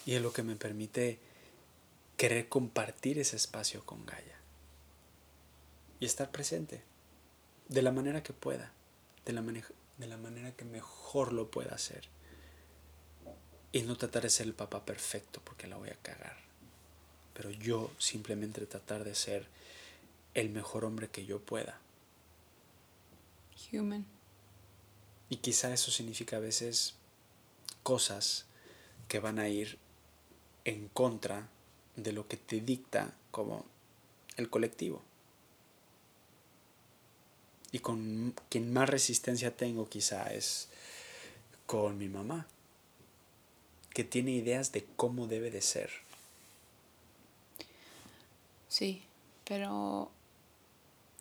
Y 0.05 0.14
es 0.14 0.22
lo 0.22 0.34
que 0.34 0.43
me 0.43 0.55
permite 0.55 1.18
querer 2.16 2.47
compartir 2.47 3.18
ese 3.18 3.36
espacio 3.36 3.84
con 3.86 4.05
Gaia. 4.05 4.38
Y 5.99 6.05
estar 6.05 6.30
presente. 6.32 6.84
De 7.70 7.82
la 7.82 7.91
manera 7.91 8.22
que 8.22 8.34
pueda. 8.34 8.72
De 9.26 9.34
la, 9.34 9.41
de 9.41 10.07
la 10.07 10.18
manera 10.18 10.51
que 10.51 10.66
mejor 10.66 11.34
lo 11.34 11.49
pueda 11.49 11.74
hacer. 11.74 12.12
Y 13.74 13.82
no 13.82 13.97
tratar 13.97 14.24
de 14.24 14.30
ser 14.30 14.45
el 14.45 14.53
papá 14.53 14.86
perfecto 14.86 15.41
porque 15.43 15.67
la 15.67 15.76
voy 15.76 15.89
a 15.89 15.95
cagar. 15.95 16.38
Pero 17.34 17.49
yo 17.49 17.91
simplemente 17.97 18.65
tratar 18.65 19.03
de 19.03 19.15
ser 19.15 19.47
el 20.36 20.49
mejor 20.49 20.86
hombre 20.86 21.09
que 21.09 21.26
yo 21.26 21.39
pueda. 21.39 21.80
Human. 23.71 24.05
Y 25.30 25.38
quizá 25.38 25.74
eso 25.74 25.91
significa 25.91 26.38
a 26.38 26.39
veces 26.39 26.93
cosas 27.82 28.45
que 29.07 29.19
van 29.19 29.39
a 29.39 29.49
ir 29.49 29.80
en 30.65 30.88
contra 30.89 31.49
de 31.95 32.11
lo 32.11 32.28
que 32.28 32.38
te 32.38 32.61
dicta 32.61 33.13
como 33.32 33.65
el 34.38 34.49
colectivo. 34.49 35.01
Y 37.71 37.80
con 37.80 38.36
quien 38.49 38.71
más 38.71 38.88
resistencia 38.88 39.57
tengo 39.57 39.89
quizá 39.89 40.32
es 40.32 40.69
con 41.65 41.97
mi 41.97 42.07
mamá 42.07 42.45
que 43.94 44.04
tiene 44.04 44.32
ideas 44.32 44.72
de 44.72 44.86
cómo 44.96 45.28
debe 45.28 45.52
de 45.52 45.62
ser. 45.62 45.89
Sí, 48.68 49.04
pero 49.46 50.10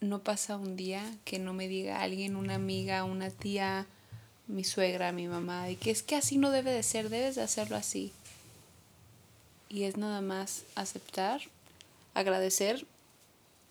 no 0.01 0.23
pasa 0.23 0.57
un 0.57 0.77
día 0.77 1.05
que 1.25 1.39
no 1.39 1.53
me 1.53 1.68
diga 1.68 2.01
alguien, 2.01 2.35
una 2.35 2.55
amiga, 2.55 3.05
una 3.05 3.31
tía, 3.31 3.87
mi 4.49 4.64
suegra, 4.64 5.12
mi 5.12 5.29
mamá, 5.29 5.70
y 5.70 5.77
que 5.77 5.91
es 5.91 6.03
que 6.03 6.16
así 6.16 6.39
no 6.39 6.51
debe 6.51 6.73
de 6.73 6.83
ser, 6.83 7.09
debes 7.09 7.37
de 7.37 7.43
hacerlo 7.43 7.77
así. 7.77 8.12
Y 9.68 9.85
es 9.85 9.97
nada 9.97 10.20
más 10.20 10.64
aceptar, 10.75 11.43
agradecer 12.14 12.87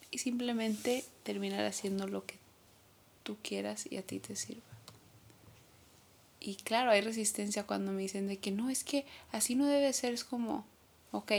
y 0.10 0.20
simplemente 0.20 1.06
terminar 1.24 1.66
haciendo 1.66 2.08
lo 2.08 2.26
que 2.26 2.36
tú 3.24 3.38
quieras 3.42 3.88
y 3.90 3.98
a 3.98 4.02
ti 4.02 4.20
te 4.20 4.36
sirva. 4.36 4.71
Y 6.44 6.56
claro, 6.56 6.90
hay 6.90 7.02
resistencia 7.02 7.68
cuando 7.68 7.92
me 7.92 8.02
dicen 8.02 8.28
de 8.28 8.38
que 8.38 8.50
no, 8.50 8.72
es 8.72 8.84
que 8.84 9.06
así 9.32 9.54
no 9.54 9.68
debe 9.68 9.94
ser, 9.94 10.14
es 10.14 10.24
como, 10.24 10.66
ok, 11.12 11.32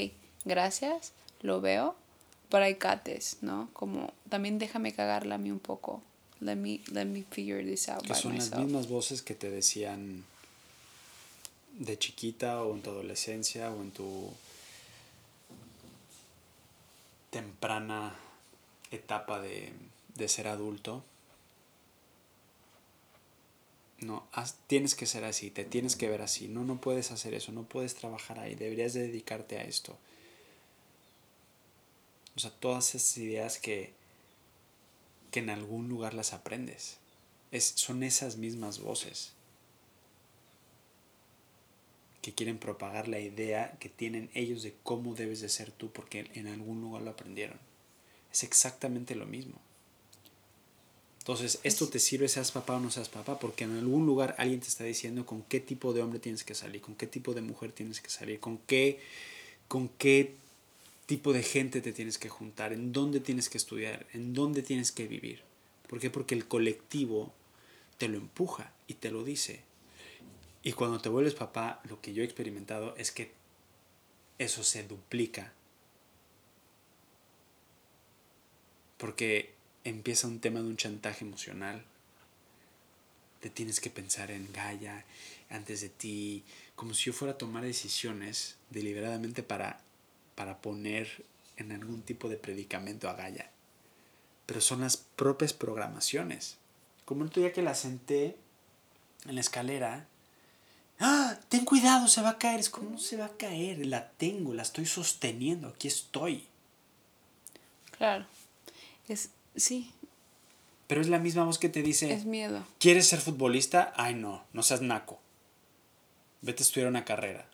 gracias, 0.45 1.13
lo 1.41 1.61
veo, 1.61 1.97
pero 2.49 2.65
hay 2.65 2.77
cates, 2.77 3.39
¿no? 3.41 3.69
Como 3.73 4.13
también 4.29 4.61
déjame 4.61 4.95
cagarla 4.95 5.35
a 5.35 5.39
mí 5.39 5.51
un 5.51 5.59
poco. 5.59 6.03
Let 6.41 6.55
me, 6.55 6.81
let 6.93 7.07
me 7.07 7.25
figure 7.29 7.65
this 7.65 7.89
out. 7.89 8.03
Que 8.03 8.15
son 8.15 8.37
las 8.37 8.57
mismas 8.57 8.89
voces 8.89 9.23
que 9.23 9.35
te 9.35 9.51
decían 9.51 10.25
de 11.79 11.99
chiquita 11.99 12.63
o 12.63 12.75
en 12.75 12.83
tu 12.83 12.91
adolescencia 12.91 13.73
o 13.73 13.83
en 13.83 13.91
tu 13.91 14.31
temprana 17.31 18.15
etapa 18.93 19.41
de, 19.41 19.73
de 20.15 20.29
ser 20.29 20.47
adulto 20.47 21.03
no, 24.03 24.29
tienes 24.67 24.95
que 24.95 25.07
ser 25.07 25.25
así, 25.25 25.51
te 25.51 25.65
tienes 25.65 25.97
que 25.97 26.09
ver 26.09 26.23
así, 26.23 26.49
no, 26.49 26.65
no 26.65 26.81
puedes 26.81 27.11
hacer 27.11 27.35
eso, 27.35 27.53
no 27.53 27.65
puedes 27.65 27.95
trabajar 27.95 28.39
ahí, 28.39 28.55
deberías 28.55 28.95
dedicarte 28.95 29.59
a 29.59 29.63
esto. 29.63 29.99
O 32.37 32.41
sea, 32.41 32.51
todas 32.51 32.95
esas 32.95 33.17
ideas 33.19 33.59
que, 33.59 33.93
que 35.31 35.41
en 35.41 35.51
algún 35.51 35.89
lugar 35.89 36.15
las 36.15 36.33
aprendes. 36.33 36.99
Es, 37.51 37.73
son 37.77 38.03
esas 38.03 38.37
mismas 38.37 38.79
voces 38.81 39.35
que 42.23 42.33
quieren 42.33 42.59
propagar 42.59 43.09
la 43.09 43.19
idea 43.19 43.77
que 43.79 43.89
tienen 43.89 44.31
ellos 44.33 44.63
de 44.63 44.75
cómo 44.85 45.15
debes 45.15 45.41
de 45.41 45.49
ser 45.49 45.73
tú 45.73 45.91
porque 45.93 46.31
en 46.35 46.47
algún 46.47 46.81
lugar 46.81 47.03
lo 47.03 47.11
aprendieron. 47.11 47.59
Es 48.33 48.45
exactamente 48.45 49.15
lo 49.15 49.27
mismo. 49.27 49.61
Entonces, 51.23 51.61
esto 51.63 51.89
te 51.89 52.01
sirve 52.01 52.27
seas 52.27 52.51
papá 52.51 52.75
o 52.75 52.81
no 52.81 52.91
seas 52.91 53.09
papá, 53.09 53.39
porque 53.39 53.63
en 53.63 53.79
algún 53.79 54.07
lugar 54.07 54.35
alguien 54.39 54.59
te 54.59 54.67
está 54.67 54.83
diciendo 54.83 55.25
con 55.25 55.45
qué 55.45 55.61
tipo 55.61 55.93
de 55.93 56.03
hombre 56.03 56.19
tienes 56.19 56.43
que 56.43 56.57
salir, 56.57 56.81
con 56.81 56.97
qué 56.97 57.07
tipo 57.07 57.33
de 57.33 57.43
mujer 57.43 57.71
tienes 57.71 58.01
que 58.01 58.11
salir, 58.11 58.41
con 58.41 58.59
qué, 58.59 58.99
con 59.69 59.89
qué 59.89 60.35
tipo 61.07 61.33
de 61.33 61.45
gente 61.45 61.81
te 61.81 61.93
tienes 61.93 62.19
que 62.19 62.29
juntar, 62.29 62.73
en 62.73 62.93
dónde 62.93 63.21
tienes 63.21 63.49
que 63.49 63.57
estudiar, 63.57 64.05
en 64.13 64.35
dónde 64.35 64.63
tienes 64.63 64.91
que 64.91 65.07
vivir. 65.07 65.43
¿Por 65.87 66.01
qué? 66.01 66.11
Porque 66.11 66.35
el 66.35 66.49
colectivo 66.49 67.33
te 67.99 68.09
lo 68.09 68.19
empuja 68.19 68.73
y 68.89 68.95
te 68.95 69.13
lo 69.13 69.23
dice. 69.23 69.61
Y 70.65 70.73
cuando 70.73 71.01
te 71.01 71.09
vuelves 71.09 71.35
papá, 71.35 71.83
lo 71.89 72.01
que 72.01 72.15
yo 72.15 72.23
he 72.23 72.25
experimentado 72.25 72.97
es 72.97 73.13
que 73.13 73.31
eso 74.39 74.65
se 74.65 74.83
duplica. 74.83 75.53
Porque 78.99 79.62
empieza 79.85 80.27
un 80.27 80.41
tema 80.41 80.61
de 80.61 80.67
un 80.67 80.77
chantaje 80.77 81.25
emocional. 81.25 81.85
Te 83.41 83.51
tienes 83.51 83.81
que 83.81 83.91
pensar 83.91 84.31
en 84.31 84.53
Gaia 84.53 85.05
antes 85.51 85.81
de 85.81 85.89
ti, 85.89 86.45
como 86.77 86.95
si 86.95 87.05
yo 87.05 87.13
fuera 87.13 87.35
a 87.35 87.39
tomar 87.39 87.65
decisiones 87.65 88.57
deliberadamente 88.71 89.43
para, 89.43 89.81
para 90.35 90.61
poner 90.61 91.25
en 91.57 91.73
algún 91.73 92.03
tipo 92.03 92.29
de 92.29 92.37
predicamento 92.37 93.09
a 93.09 93.15
Gaia. 93.15 93.51
Pero 94.47 94.61
son 94.61 94.81
las 94.81 94.97
propias 94.97 95.53
programaciones. 95.53 96.57
Como 97.05 97.23
el 97.23 97.29
otro 97.29 97.43
día 97.43 97.53
que 97.53 97.63
la 97.63 97.75
senté 97.75 98.37
en 99.27 99.35
la 99.35 99.41
escalera. 99.41 100.07
¡Ah! 100.99 101.39
Ten 101.49 101.65
cuidado, 101.65 102.09
se 102.09 102.23
va 102.23 102.31
a 102.31 102.39
caer. 102.39 102.61
Es 102.61 102.71
como 102.71 102.99
se 102.99 103.17
va 103.17 103.27
a 103.27 103.37
caer. 103.37 103.85
La 103.87 104.11
tengo, 104.11 104.55
la 104.55 104.63
estoy 104.63 104.87
sosteniendo. 104.87 105.69
Aquí 105.69 105.89
estoy. 105.89 106.47
Claro. 107.97 108.27
Es, 109.09 109.31
Sí. 109.57 109.93
Pero 110.87 111.01
es 111.01 111.09
la 111.09 111.19
misma 111.19 111.45
voz 111.45 111.59
que 111.59 111.69
te 111.69 111.83
dice... 111.83 112.13
Es 112.13 112.25
miedo. 112.25 112.67
¿Quieres 112.79 113.07
ser 113.07 113.21
futbolista? 113.21 113.93
Ay, 113.97 114.15
no, 114.15 114.45
no 114.53 114.63
seas 114.63 114.83
naco. 114.83 115.21
Vete 116.41 116.63
a 116.63 116.67
estudiar 116.67 116.89
una 116.89 117.05
carrera. 117.05 117.49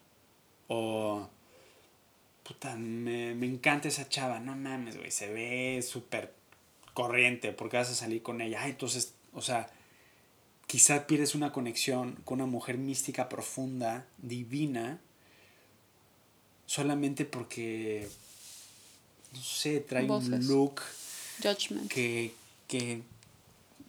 O... 0.67 1.29
Puta, 2.43 2.75
me, 2.77 3.35
me 3.35 3.47
encanta 3.47 3.89
esa 3.89 4.09
chava. 4.09 4.41
No 4.41 4.57
mames, 4.57 4.97
güey. 4.97 5.11
Se 5.11 5.31
ve 5.31 5.83
súper 5.83 6.33
corriente. 6.99 7.53
porque 7.53 7.77
vas 7.77 7.91
a 7.91 7.95
salir 7.95 8.23
con 8.23 8.41
ella? 8.41 8.63
Ay, 8.63 8.73
entonces, 8.73 9.15
o 9.33 9.41
sea, 9.41 9.71
quizá 10.67 11.07
pierdes 11.07 11.37
una 11.37 11.53
conexión 11.53 12.19
con 12.25 12.41
una 12.41 12.51
mujer 12.51 12.77
mística 12.77 13.29
profunda, 13.29 14.07
divina, 14.19 15.01
solamente 16.67 17.25
porque, 17.25 18.09
no 19.33 19.41
sé, 19.41 19.79
trae 19.79 20.11
un 20.11 20.47
look 20.49 20.83
que, 21.89 22.35
que 22.67 23.03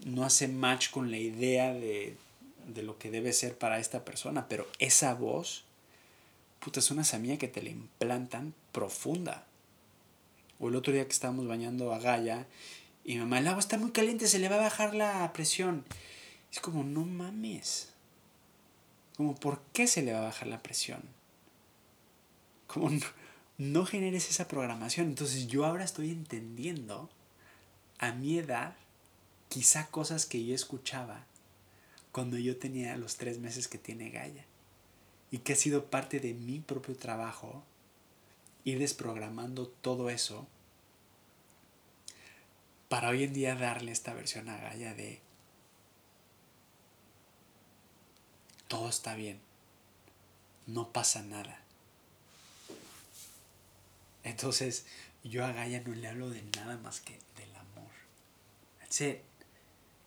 no 0.06 0.24
hace 0.24 0.48
match 0.48 0.90
con 0.92 1.12
la 1.12 1.18
idea 1.18 1.74
de, 1.74 2.16
de 2.68 2.84
lo 2.84 2.98
que 2.98 3.12
debe 3.12 3.34
ser 3.34 3.58
para 3.58 3.80
esta 3.80 4.06
persona, 4.06 4.48
pero 4.48 4.68
esa 4.80 5.14
voz 5.14 5.64
puta, 6.60 6.80
es 6.80 6.92
una 6.92 7.04
semilla 7.04 7.38
que 7.38 7.48
te 7.48 7.62
la 7.62 7.70
implantan 7.70 8.54
profunda. 8.72 9.46
O 10.60 10.68
el 10.70 10.76
otro 10.76 10.94
día 10.94 11.06
que 11.06 11.14
estábamos 11.14 11.48
bañando 11.48 11.94
a 11.94 12.00
Gaia 12.00 12.46
y 13.04 13.14
mi 13.14 13.20
mamá, 13.20 13.40
el 13.40 13.48
agua 13.48 13.60
está 13.60 13.78
muy 13.78 13.92
caliente, 13.92 14.28
se 14.28 14.40
le 14.40 14.50
va 14.50 14.58
a 14.58 14.64
bajar 14.64 14.94
la 14.94 15.32
presión. 15.34 15.86
Es 16.52 16.60
como, 16.60 16.84
no 16.84 17.06
mames. 17.06 17.94
Como, 19.16 19.36
¿por 19.36 19.62
qué 19.74 19.88
se 19.88 20.02
le 20.02 20.14
va 20.14 20.20
a 20.20 20.24
bajar 20.24 20.48
la 20.48 20.62
presión? 20.62 21.02
Como, 22.68 22.92
no 23.58 23.86
generes 23.86 24.30
esa 24.30 24.48
programación. 24.48 25.08
Entonces 25.08 25.48
yo 25.48 25.66
ahora 25.66 25.86
estoy 25.86 26.12
entendiendo 26.12 27.10
a 28.00 28.14
mi 28.14 28.40
edad 28.40 28.76
quizá 29.50 29.88
cosas 29.88 30.26
que 30.26 30.44
yo 30.46 30.56
escuchaba 30.56 31.26
cuando 32.12 32.38
yo 32.38 32.58
tenía 32.58 32.98
los 32.98 33.18
tres 33.18 33.40
meses 33.40 33.68
que 33.68 33.78
tiene 33.78 34.10
Gaia. 34.10 34.46
Y 35.32 35.40
que 35.40 35.54
ha 35.54 35.56
sido 35.56 35.86
parte 35.86 36.20
de 36.20 36.34
mi 36.34 36.60
propio 36.60 36.96
trabajo 36.96 37.64
ir 38.64 38.80
desprogramando 38.80 39.68
todo 39.68 40.10
eso 40.10 40.48
para 42.88 43.10
hoy 43.10 43.24
en 43.24 43.34
día 43.34 43.56
darle 43.56 43.92
esta 43.92 44.14
versión 44.14 44.50
a 44.50 44.58
Gaia 44.58 44.96
de 44.96 45.22
todo 48.68 48.90
está 48.90 49.16
bien, 49.16 49.40
no 50.68 50.92
pasa 50.92 51.24
nada. 51.24 51.60
Entonces 54.24 54.86
yo 55.24 55.46
a 55.46 55.52
Gaia 55.52 55.82
no 55.82 55.94
le 55.94 56.08
hablo 56.08 56.30
de 56.30 56.42
nada 56.56 56.78
más 56.78 57.00
que 57.02 57.20
del 57.38 57.49
amor. 58.90 59.22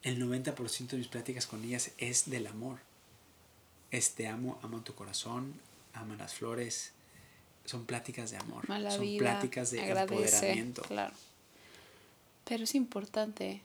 El 0.02 0.20
90% 0.20 0.88
de 0.88 0.96
mis 0.96 1.06
pláticas 1.06 1.46
con 1.46 1.62
ellas 1.64 1.92
es 1.98 2.28
del 2.28 2.48
amor. 2.48 2.78
Es 3.90 4.14
te 4.14 4.26
amo, 4.26 4.58
amo 4.62 4.80
tu 4.80 4.94
corazón, 4.94 5.54
ama 5.94 6.16
las 6.16 6.34
flores. 6.34 6.92
Son 7.64 7.84
pláticas 7.86 8.32
de 8.32 8.38
amor. 8.38 8.66
son 8.66 9.16
pláticas 9.18 9.70
de 9.70 9.88
empoderamiento. 9.88 10.82
Claro. 10.82 11.14
Pero 12.44 12.64
es 12.64 12.74
importante 12.74 13.60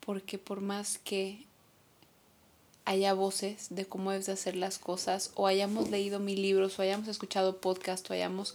porque 0.00 0.38
por 0.38 0.60
más 0.60 0.98
que 0.98 1.44
haya 2.84 3.12
voces 3.12 3.66
de 3.70 3.84
cómo 3.84 4.12
debes 4.12 4.26
de 4.26 4.32
hacer 4.32 4.54
las 4.54 4.78
cosas, 4.78 5.32
o 5.34 5.48
hayamos 5.48 5.90
leído 5.90 6.20
mil 6.20 6.40
libros, 6.40 6.78
o 6.78 6.82
hayamos 6.82 7.08
escuchado 7.08 7.60
podcast, 7.60 8.08
o 8.08 8.12
hayamos 8.12 8.54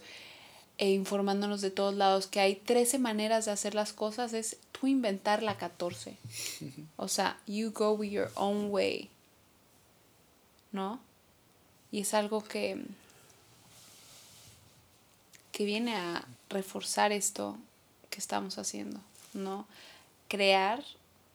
e 0.78 0.90
informándonos 0.90 1.60
de 1.60 1.70
todos 1.70 1.94
lados 1.94 2.26
que 2.26 2.40
hay 2.40 2.56
13 2.56 2.98
maneras 2.98 3.44
de 3.44 3.52
hacer 3.52 3.74
las 3.74 3.92
cosas, 3.92 4.32
es 4.32 4.56
tú 4.72 4.86
inventar 4.86 5.42
la 5.42 5.56
14. 5.56 6.16
O 6.96 7.08
sea, 7.08 7.38
you 7.46 7.72
go 7.72 7.92
with 7.92 8.10
your 8.10 8.30
own 8.34 8.70
way. 8.70 9.10
¿No? 10.72 11.00
Y 11.90 12.00
es 12.00 12.14
algo 12.14 12.42
que, 12.42 12.82
que 15.52 15.64
viene 15.64 15.94
a 15.94 16.26
reforzar 16.48 17.12
esto 17.12 17.58
que 18.08 18.18
estamos 18.18 18.58
haciendo, 18.58 19.00
¿no? 19.34 19.66
Crear 20.28 20.82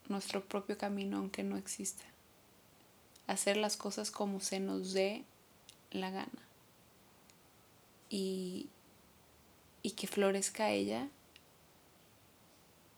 nuestro 0.10 0.44
propio 0.44 0.78
camino 0.78 1.18
aunque 1.18 1.44
no 1.44 1.58
exista. 1.58 2.04
Hacer 3.28 3.58
las 3.58 3.78
cosas 3.78 4.10
como 4.10 4.40
se 4.40 4.60
nos 4.60 4.94
dé 4.94 5.24
la 5.92 6.10
gana. 6.10 6.48
Y, 8.10 8.70
y 9.84 9.92
que 9.92 10.08
florezca 10.08 10.72
ella 10.72 11.08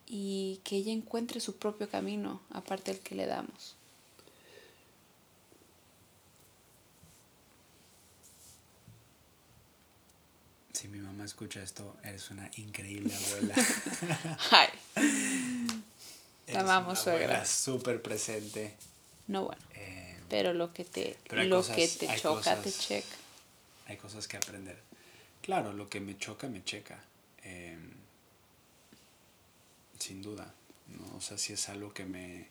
y 0.07 0.59
que 0.63 0.77
ella 0.77 0.91
encuentre 0.91 1.39
su 1.39 1.57
propio 1.57 1.89
camino 1.89 2.41
aparte 2.51 2.91
del 2.91 3.01
que 3.01 3.15
le 3.15 3.27
damos. 3.27 3.75
Si 10.73 10.87
mi 10.87 10.99
mamá 10.99 11.25
escucha 11.25 11.61
esto, 11.61 11.97
eres 12.03 12.31
una 12.31 12.49
increíble 12.55 13.13
abuela. 13.13 13.55
Ay. 14.51 14.69
Te 16.45 16.57
amamos, 16.57 16.99
suegra. 16.99 17.45
Súper 17.45 18.01
presente. 18.01 18.75
No, 19.27 19.45
bueno. 19.45 19.61
Eh, 19.75 20.17
pero 20.29 20.53
lo 20.53 20.73
que 20.73 20.85
te, 20.85 21.17
lo 21.29 21.63
que 21.67 21.87
te 21.87 22.07
choca, 22.17 22.59
te 22.61 22.71
checa. 22.71 23.15
Hay 23.87 23.97
cosas 23.97 24.27
que 24.27 24.37
aprender. 24.37 24.88
Claro, 25.41 25.73
lo 25.73 25.89
que 25.89 25.99
me 25.99 26.17
choca, 26.17 26.47
me 26.47 26.63
checa. 26.63 27.03
Em, 27.43 27.91
sin 29.97 30.21
duda. 30.21 30.53
¿no? 30.87 31.17
O 31.17 31.21
sea, 31.21 31.37
si 31.37 31.53
es 31.53 31.69
algo 31.69 31.93
que 31.93 32.05
me. 32.05 32.47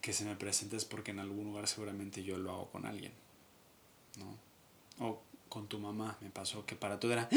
que 0.00 0.12
se 0.12 0.24
me 0.24 0.36
presenta 0.36 0.76
es 0.76 0.84
porque 0.84 1.10
en 1.10 1.18
algún 1.18 1.44
lugar 1.44 1.68
seguramente 1.68 2.22
yo 2.22 2.38
lo 2.38 2.52
hago 2.52 2.70
con 2.70 2.86
alguien. 2.86 3.12
¿No? 4.16 5.06
O 5.06 5.22
con 5.48 5.68
tu 5.68 5.78
mamá 5.78 6.16
me 6.20 6.30
pasó 6.30 6.66
que 6.66 6.76
para 6.76 7.00
todo 7.00 7.12
era. 7.12 7.28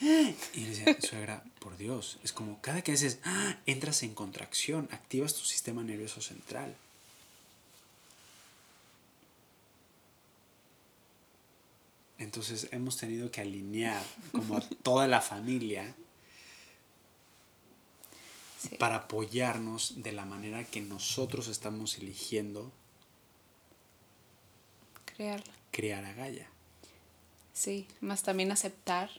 Y 0.00 0.60
le 0.60 0.70
decía, 0.70 0.96
suegra, 1.00 1.44
por 1.58 1.76
Dios, 1.76 2.18
es 2.24 2.32
como 2.32 2.60
cada 2.62 2.82
que 2.82 2.92
haces, 2.92 3.18
entras 3.66 4.02
en 4.02 4.14
contracción, 4.14 4.88
activas 4.92 5.34
tu 5.34 5.44
sistema 5.44 5.82
nervioso 5.82 6.22
central. 6.22 6.74
Entonces 12.20 12.68
hemos 12.70 12.98
tenido 12.98 13.30
que 13.30 13.40
alinear 13.40 14.04
como 14.30 14.58
a 14.58 14.60
toda 14.60 15.08
la 15.08 15.22
familia 15.22 15.94
para 18.78 18.96
apoyarnos 18.96 20.02
de 20.02 20.12
la 20.12 20.26
manera 20.26 20.62
que 20.64 20.82
nosotros 20.82 21.48
estamos 21.48 21.96
eligiendo 21.96 22.70
crearla. 25.06 25.52
Crear 25.70 26.04
a 26.04 26.12
Gaia. 26.12 26.46
Sí, 27.54 27.86
más 28.02 28.22
también 28.22 28.52
aceptar 28.52 29.10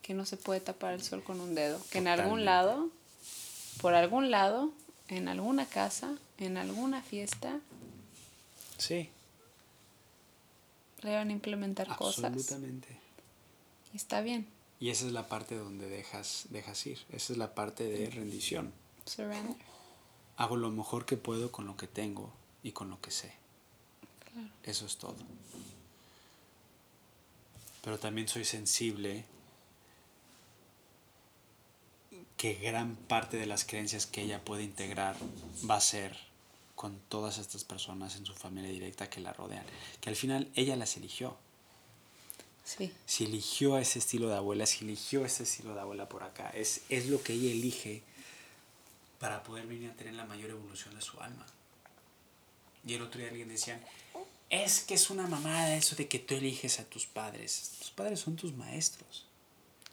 que 0.00 0.14
no 0.14 0.24
se 0.24 0.36
puede 0.36 0.60
tapar 0.60 0.94
el 0.94 1.02
sol 1.02 1.24
con 1.24 1.40
un 1.40 1.56
dedo, 1.56 1.84
que 1.90 1.98
en 1.98 2.06
algún 2.06 2.44
lado, 2.44 2.88
por 3.80 3.94
algún 3.94 4.30
lado, 4.30 4.72
en 5.08 5.26
alguna 5.26 5.66
casa, 5.66 6.16
en 6.38 6.56
alguna 6.56 7.02
fiesta, 7.02 7.60
sí 8.78 9.10
a 11.04 11.22
implementar 11.22 11.96
cosas. 11.96 12.24
Absolutamente. 12.24 12.88
Y 13.92 13.96
está 13.96 14.20
bien. 14.20 14.46
Y 14.80 14.90
esa 14.90 15.06
es 15.06 15.12
la 15.12 15.28
parte 15.28 15.56
donde 15.56 15.88
dejas, 15.88 16.46
dejas 16.50 16.86
ir. 16.86 16.98
Esa 17.10 17.32
es 17.32 17.38
la 17.38 17.54
parte 17.54 17.84
de 17.84 18.10
rendición. 18.10 18.72
Surrender. 19.04 19.56
Hago 20.36 20.56
lo 20.56 20.70
mejor 20.70 21.04
que 21.04 21.16
puedo 21.16 21.50
con 21.50 21.66
lo 21.66 21.76
que 21.76 21.88
tengo 21.88 22.32
y 22.62 22.72
con 22.72 22.90
lo 22.90 23.00
que 23.00 23.10
sé. 23.10 23.32
Claro. 24.32 24.48
Eso 24.62 24.86
es 24.86 24.96
todo. 24.98 25.16
Pero 27.82 27.98
también 27.98 28.28
soy 28.28 28.44
sensible 28.44 29.24
que 32.36 32.54
gran 32.54 32.94
parte 32.94 33.36
de 33.36 33.46
las 33.46 33.64
creencias 33.64 34.06
que 34.06 34.22
ella 34.22 34.44
puede 34.44 34.62
integrar 34.62 35.16
va 35.68 35.76
a 35.76 35.80
ser 35.80 36.27
con 36.78 37.00
todas 37.08 37.38
estas 37.38 37.64
personas 37.64 38.14
en 38.14 38.24
su 38.24 38.34
familia 38.34 38.70
directa 38.70 39.10
que 39.10 39.20
la 39.20 39.32
rodean, 39.32 39.66
que 40.00 40.10
al 40.10 40.14
final 40.14 40.48
ella 40.54 40.76
las 40.76 40.96
eligió. 40.96 41.36
Sí. 42.64 42.92
Si 43.04 43.24
eligió 43.24 43.78
ese 43.78 43.98
estilo 43.98 44.28
de 44.28 44.36
abuela, 44.36 44.64
si 44.64 44.84
eligió 44.84 45.24
ese 45.24 45.42
estilo 45.42 45.74
de 45.74 45.80
abuela 45.80 46.08
por 46.08 46.22
acá, 46.22 46.50
es, 46.50 46.82
es 46.88 47.06
lo 47.06 47.20
que 47.20 47.32
ella 47.32 47.50
elige 47.50 48.04
para 49.18 49.42
poder 49.42 49.66
venir 49.66 49.90
a 49.90 49.94
tener 49.94 50.14
la 50.14 50.24
mayor 50.24 50.50
evolución 50.50 50.94
de 50.94 51.02
su 51.02 51.20
alma. 51.20 51.44
Y 52.86 52.94
el 52.94 53.02
otro 53.02 53.20
día 53.20 53.30
alguien 53.30 53.48
decía, 53.48 53.84
es 54.48 54.78
que 54.78 54.94
es 54.94 55.10
una 55.10 55.26
mamada 55.26 55.74
eso 55.74 55.96
de 55.96 56.06
que 56.06 56.20
tú 56.20 56.36
eliges 56.36 56.78
a 56.78 56.84
tus 56.84 57.06
padres. 57.06 57.72
Tus 57.80 57.90
padres 57.90 58.20
son 58.20 58.36
tus 58.36 58.52
maestros. 58.52 59.26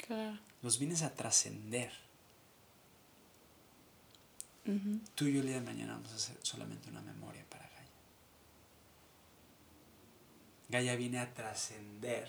Claro. 0.05 0.37
Los 0.61 0.77
vienes 0.77 1.01
a 1.01 1.15
trascender. 1.15 2.04
Tú 4.65 5.25
y 5.25 5.33
yo 5.33 5.41
el 5.41 5.45
día 5.45 5.55
de 5.59 5.61
mañana 5.61 5.93
vamos 5.93 6.11
a 6.11 6.15
hacer 6.15 6.37
solamente 6.41 6.89
una 6.89 7.01
memoria 7.01 7.45
para 7.49 7.69
Gaia. 7.69 7.91
Gaia 10.69 10.95
viene 10.95 11.19
a 11.19 11.31
trascender 11.31 12.27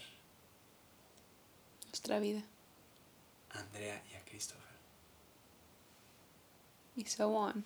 nuestra 1.87 2.19
vida. 2.19 2.43
A 3.55 3.61
Andrea 3.61 4.03
y 4.13 4.17
a 4.17 4.25
Christopher. 4.27 4.63
Y 6.95 7.07
so 7.07 7.35
on. 7.35 7.65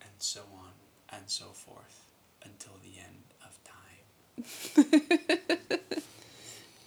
And 0.00 0.18
so 0.18 0.40
on 0.40 0.72
and 1.10 1.28
so 1.28 1.52
forth 1.52 2.00
until 2.44 2.72
the 2.82 2.98
end 3.00 3.24
of 3.44 3.52
time. 3.64 4.06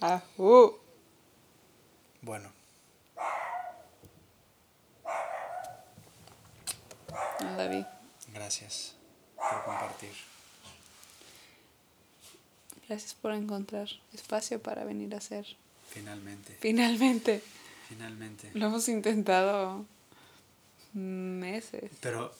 ah, 0.02 0.22
uh. 7.42 7.54
Bueno. 7.54 7.56
David. 7.58 7.84
Gracias 8.32 8.94
por 9.36 9.64
compartir. 9.64 10.12
Gracias 12.88 13.14
por 13.14 13.32
encontrar 13.32 13.88
espacio 14.12 14.60
para 14.60 14.84
venir 14.84 15.14
a 15.14 15.18
hacer. 15.18 15.46
Finalmente. 15.88 16.56
Finalmente. 16.60 17.42
Finalmente. 17.88 18.50
Lo 18.54 18.66
hemos 18.66 18.88
intentado 18.88 19.84
meses. 20.92 21.90
Pero 22.00 22.34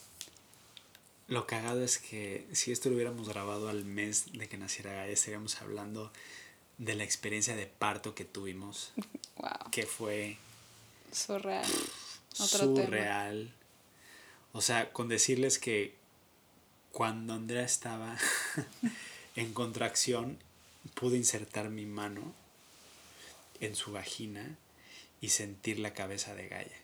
lo 1.28 1.46
cagado 1.46 1.82
es 1.82 1.98
que 1.98 2.46
si 2.52 2.72
esto 2.72 2.88
lo 2.88 2.96
hubiéramos 2.96 3.28
grabado 3.28 3.68
al 3.68 3.84
mes 3.84 4.32
de 4.32 4.48
que 4.48 4.58
naciera 4.58 4.92
Gaia, 4.92 5.12
estaríamos 5.12 5.60
hablando 5.60 6.12
de 6.78 6.94
la 6.94 7.04
experiencia 7.04 7.56
de 7.56 7.66
parto 7.66 8.14
que 8.14 8.24
tuvimos. 8.24 8.92
Wow. 9.34 9.70
Que 9.72 9.86
fue 9.86 10.36
Surreal. 11.10 11.66
Otro 12.38 12.76
surreal. 12.76 13.52
O 14.52 14.60
sea, 14.60 14.92
con 14.92 15.08
decirles 15.08 15.58
que 15.58 15.94
cuando 16.92 17.32
Andrea 17.34 17.64
estaba 17.64 18.16
en 19.36 19.54
contracción, 19.54 20.38
pude 20.94 21.16
insertar 21.16 21.70
mi 21.70 21.86
mano 21.86 22.34
en 23.60 23.74
su 23.74 23.92
vagina 23.92 24.56
y 25.20 25.30
sentir 25.30 25.78
la 25.78 25.94
cabeza 25.94 26.34
de 26.34 26.48
Gaia. 26.48 26.78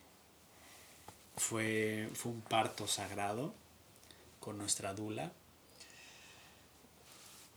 Fue, 1.36 2.08
fue 2.14 2.32
un 2.32 2.40
parto 2.40 2.88
sagrado 2.88 3.54
con 4.40 4.56
nuestra 4.56 4.94
dula. 4.94 5.32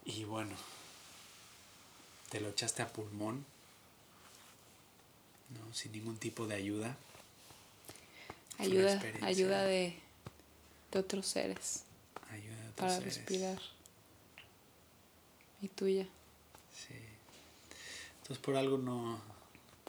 Y 0.04 0.24
bueno, 0.24 0.56
te 2.30 2.42
lo 2.42 2.50
echaste 2.50 2.82
a 2.82 2.92
pulmón, 2.92 3.46
¿no? 5.50 5.74
sin 5.74 5.92
ningún 5.92 6.18
tipo 6.18 6.48
de 6.48 6.56
ayuda. 6.56 6.98
Ayuda, 8.62 9.02
ayuda 9.22 9.64
de, 9.64 9.98
de, 10.92 11.00
otros 11.00 11.26
seres. 11.26 11.84
Ayuda 12.30 12.56
de 12.56 12.70
otros 12.70 12.76
para 12.76 13.00
respirar. 13.00 13.60
Y 15.62 15.68
tuya. 15.68 16.08
Sí. 16.74 16.96
Entonces 18.22 18.44
por 18.44 18.56
algo 18.56 18.78
no. 18.78 19.20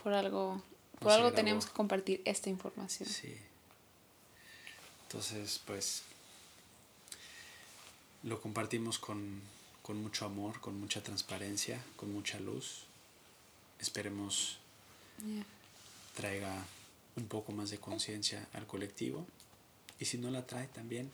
Por 0.03 0.15
algo. 0.15 0.63
por 0.99 1.13
algo 1.13 1.33
tenemos 1.33 1.67
que 1.67 1.73
compartir 1.73 2.23
esta 2.25 2.49
información. 2.51 3.09
Sí. 3.09 3.37
Entonces, 5.13 5.61
pues 5.67 6.05
lo 8.23 8.41
compartimos 8.41 8.99
con, 8.99 9.43
mucho 9.89 10.25
amor, 10.25 10.59
con 10.61 10.81
mucha 10.81 11.03
transparencia, 11.03 11.83
con 11.97 12.13
mucha 12.13 12.41
luz. 12.41 12.85
Esperemos 13.79 14.59
traiga 16.17 16.65
un 17.17 17.27
poco 17.27 17.53
más 17.53 17.71
de 17.71 17.79
conciencia 17.79 18.49
al 18.53 18.67
colectivo. 18.67 19.27
Y 19.99 20.07
si 20.07 20.19
no 20.19 20.31
la 20.31 20.47
trae 20.47 20.67
también. 20.67 21.11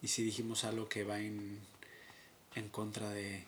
Y 0.00 0.08
si 0.08 0.22
dijimos 0.22 0.64
algo 0.64 0.88
que 0.88 1.04
va 1.04 1.20
en, 1.20 1.60
en 2.54 2.68
contra 2.68 3.10
de, 3.10 3.44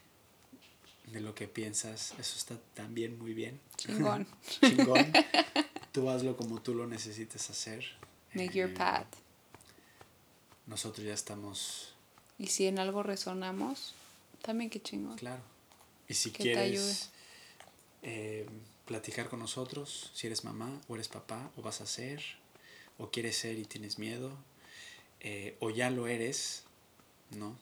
de 1.07 1.20
lo 1.20 1.35
que 1.35 1.49
piensas, 1.49 2.12
eso 2.18 2.37
está 2.37 2.59
también 2.74 3.18
muy 3.18 3.35
bien. 3.35 3.61
Chingón. 3.76 4.26
Chingón. 4.61 5.12
Tú 5.93 6.11
hazlo 6.11 6.37
como 6.37 6.61
tú 6.61 6.74
lo 6.74 6.87
necesites 6.87 7.51
hacer. 7.51 7.85
Make 8.35 8.59
your 8.59 8.70
eh, 8.70 8.74
path 8.74 9.24
nosotros 10.66 11.07
ya 11.07 11.14
estamos... 11.14 11.95
Y 12.39 12.49
si 12.49 12.66
en 12.66 12.78
algo 12.78 13.03
resonamos, 13.03 13.95
también 14.43 14.70
qué 14.70 14.80
chingón. 14.80 15.16
Claro. 15.16 15.43
Y 16.09 16.14
si 16.14 16.32
quieres 16.32 17.11
eh, 18.03 18.47
platicar 18.85 19.28
con 19.28 19.41
nosotros, 19.41 20.11
si 20.14 20.26
eres 20.26 20.45
mamá 20.45 20.80
o 20.89 20.95
eres 20.95 21.09
papá 21.09 21.51
o 21.57 21.62
vas 21.62 21.80
a 21.80 21.87
ser, 21.87 22.22
o 22.99 23.11
quieres 23.11 23.37
ser 23.37 23.59
y 23.59 23.64
tienes 23.64 23.99
miedo, 23.99 24.37
eh, 25.20 25.57
o 25.61 25.70
ya 25.70 25.91
lo 25.91 26.07
eres, 26.07 26.64
¿no? 27.30 27.57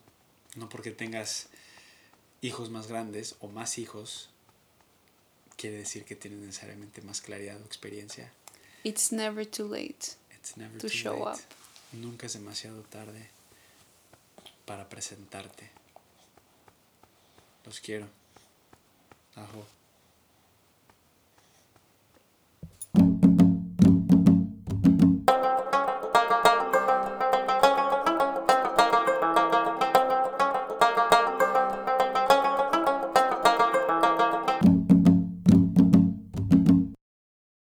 No 0.55 0.69
porque 0.69 0.91
tengas 0.91 1.47
hijos 2.41 2.69
más 2.69 2.87
grandes 2.87 3.35
o 3.39 3.47
más 3.47 3.77
hijos, 3.77 4.29
quiere 5.55 5.77
decir 5.77 6.03
que 6.03 6.15
tienes 6.15 6.39
necesariamente 6.39 7.01
más 7.01 7.21
claridad 7.21 7.61
o 7.61 7.65
experiencia. 7.65 8.31
It's 8.83 9.11
never 9.11 9.45
too 9.45 9.67
late 9.67 10.17
It's 10.43 10.57
never 10.57 10.77
to 10.77 10.89
show 10.89 11.25
up. 11.25 11.39
Nunca 11.93 12.25
es 12.25 12.33
demasiado 12.33 12.81
tarde 12.81 13.29
para 14.65 14.89
presentarte. 14.89 15.69
Los 17.65 17.79
quiero. 17.79 18.09
Ajo. 19.35 19.65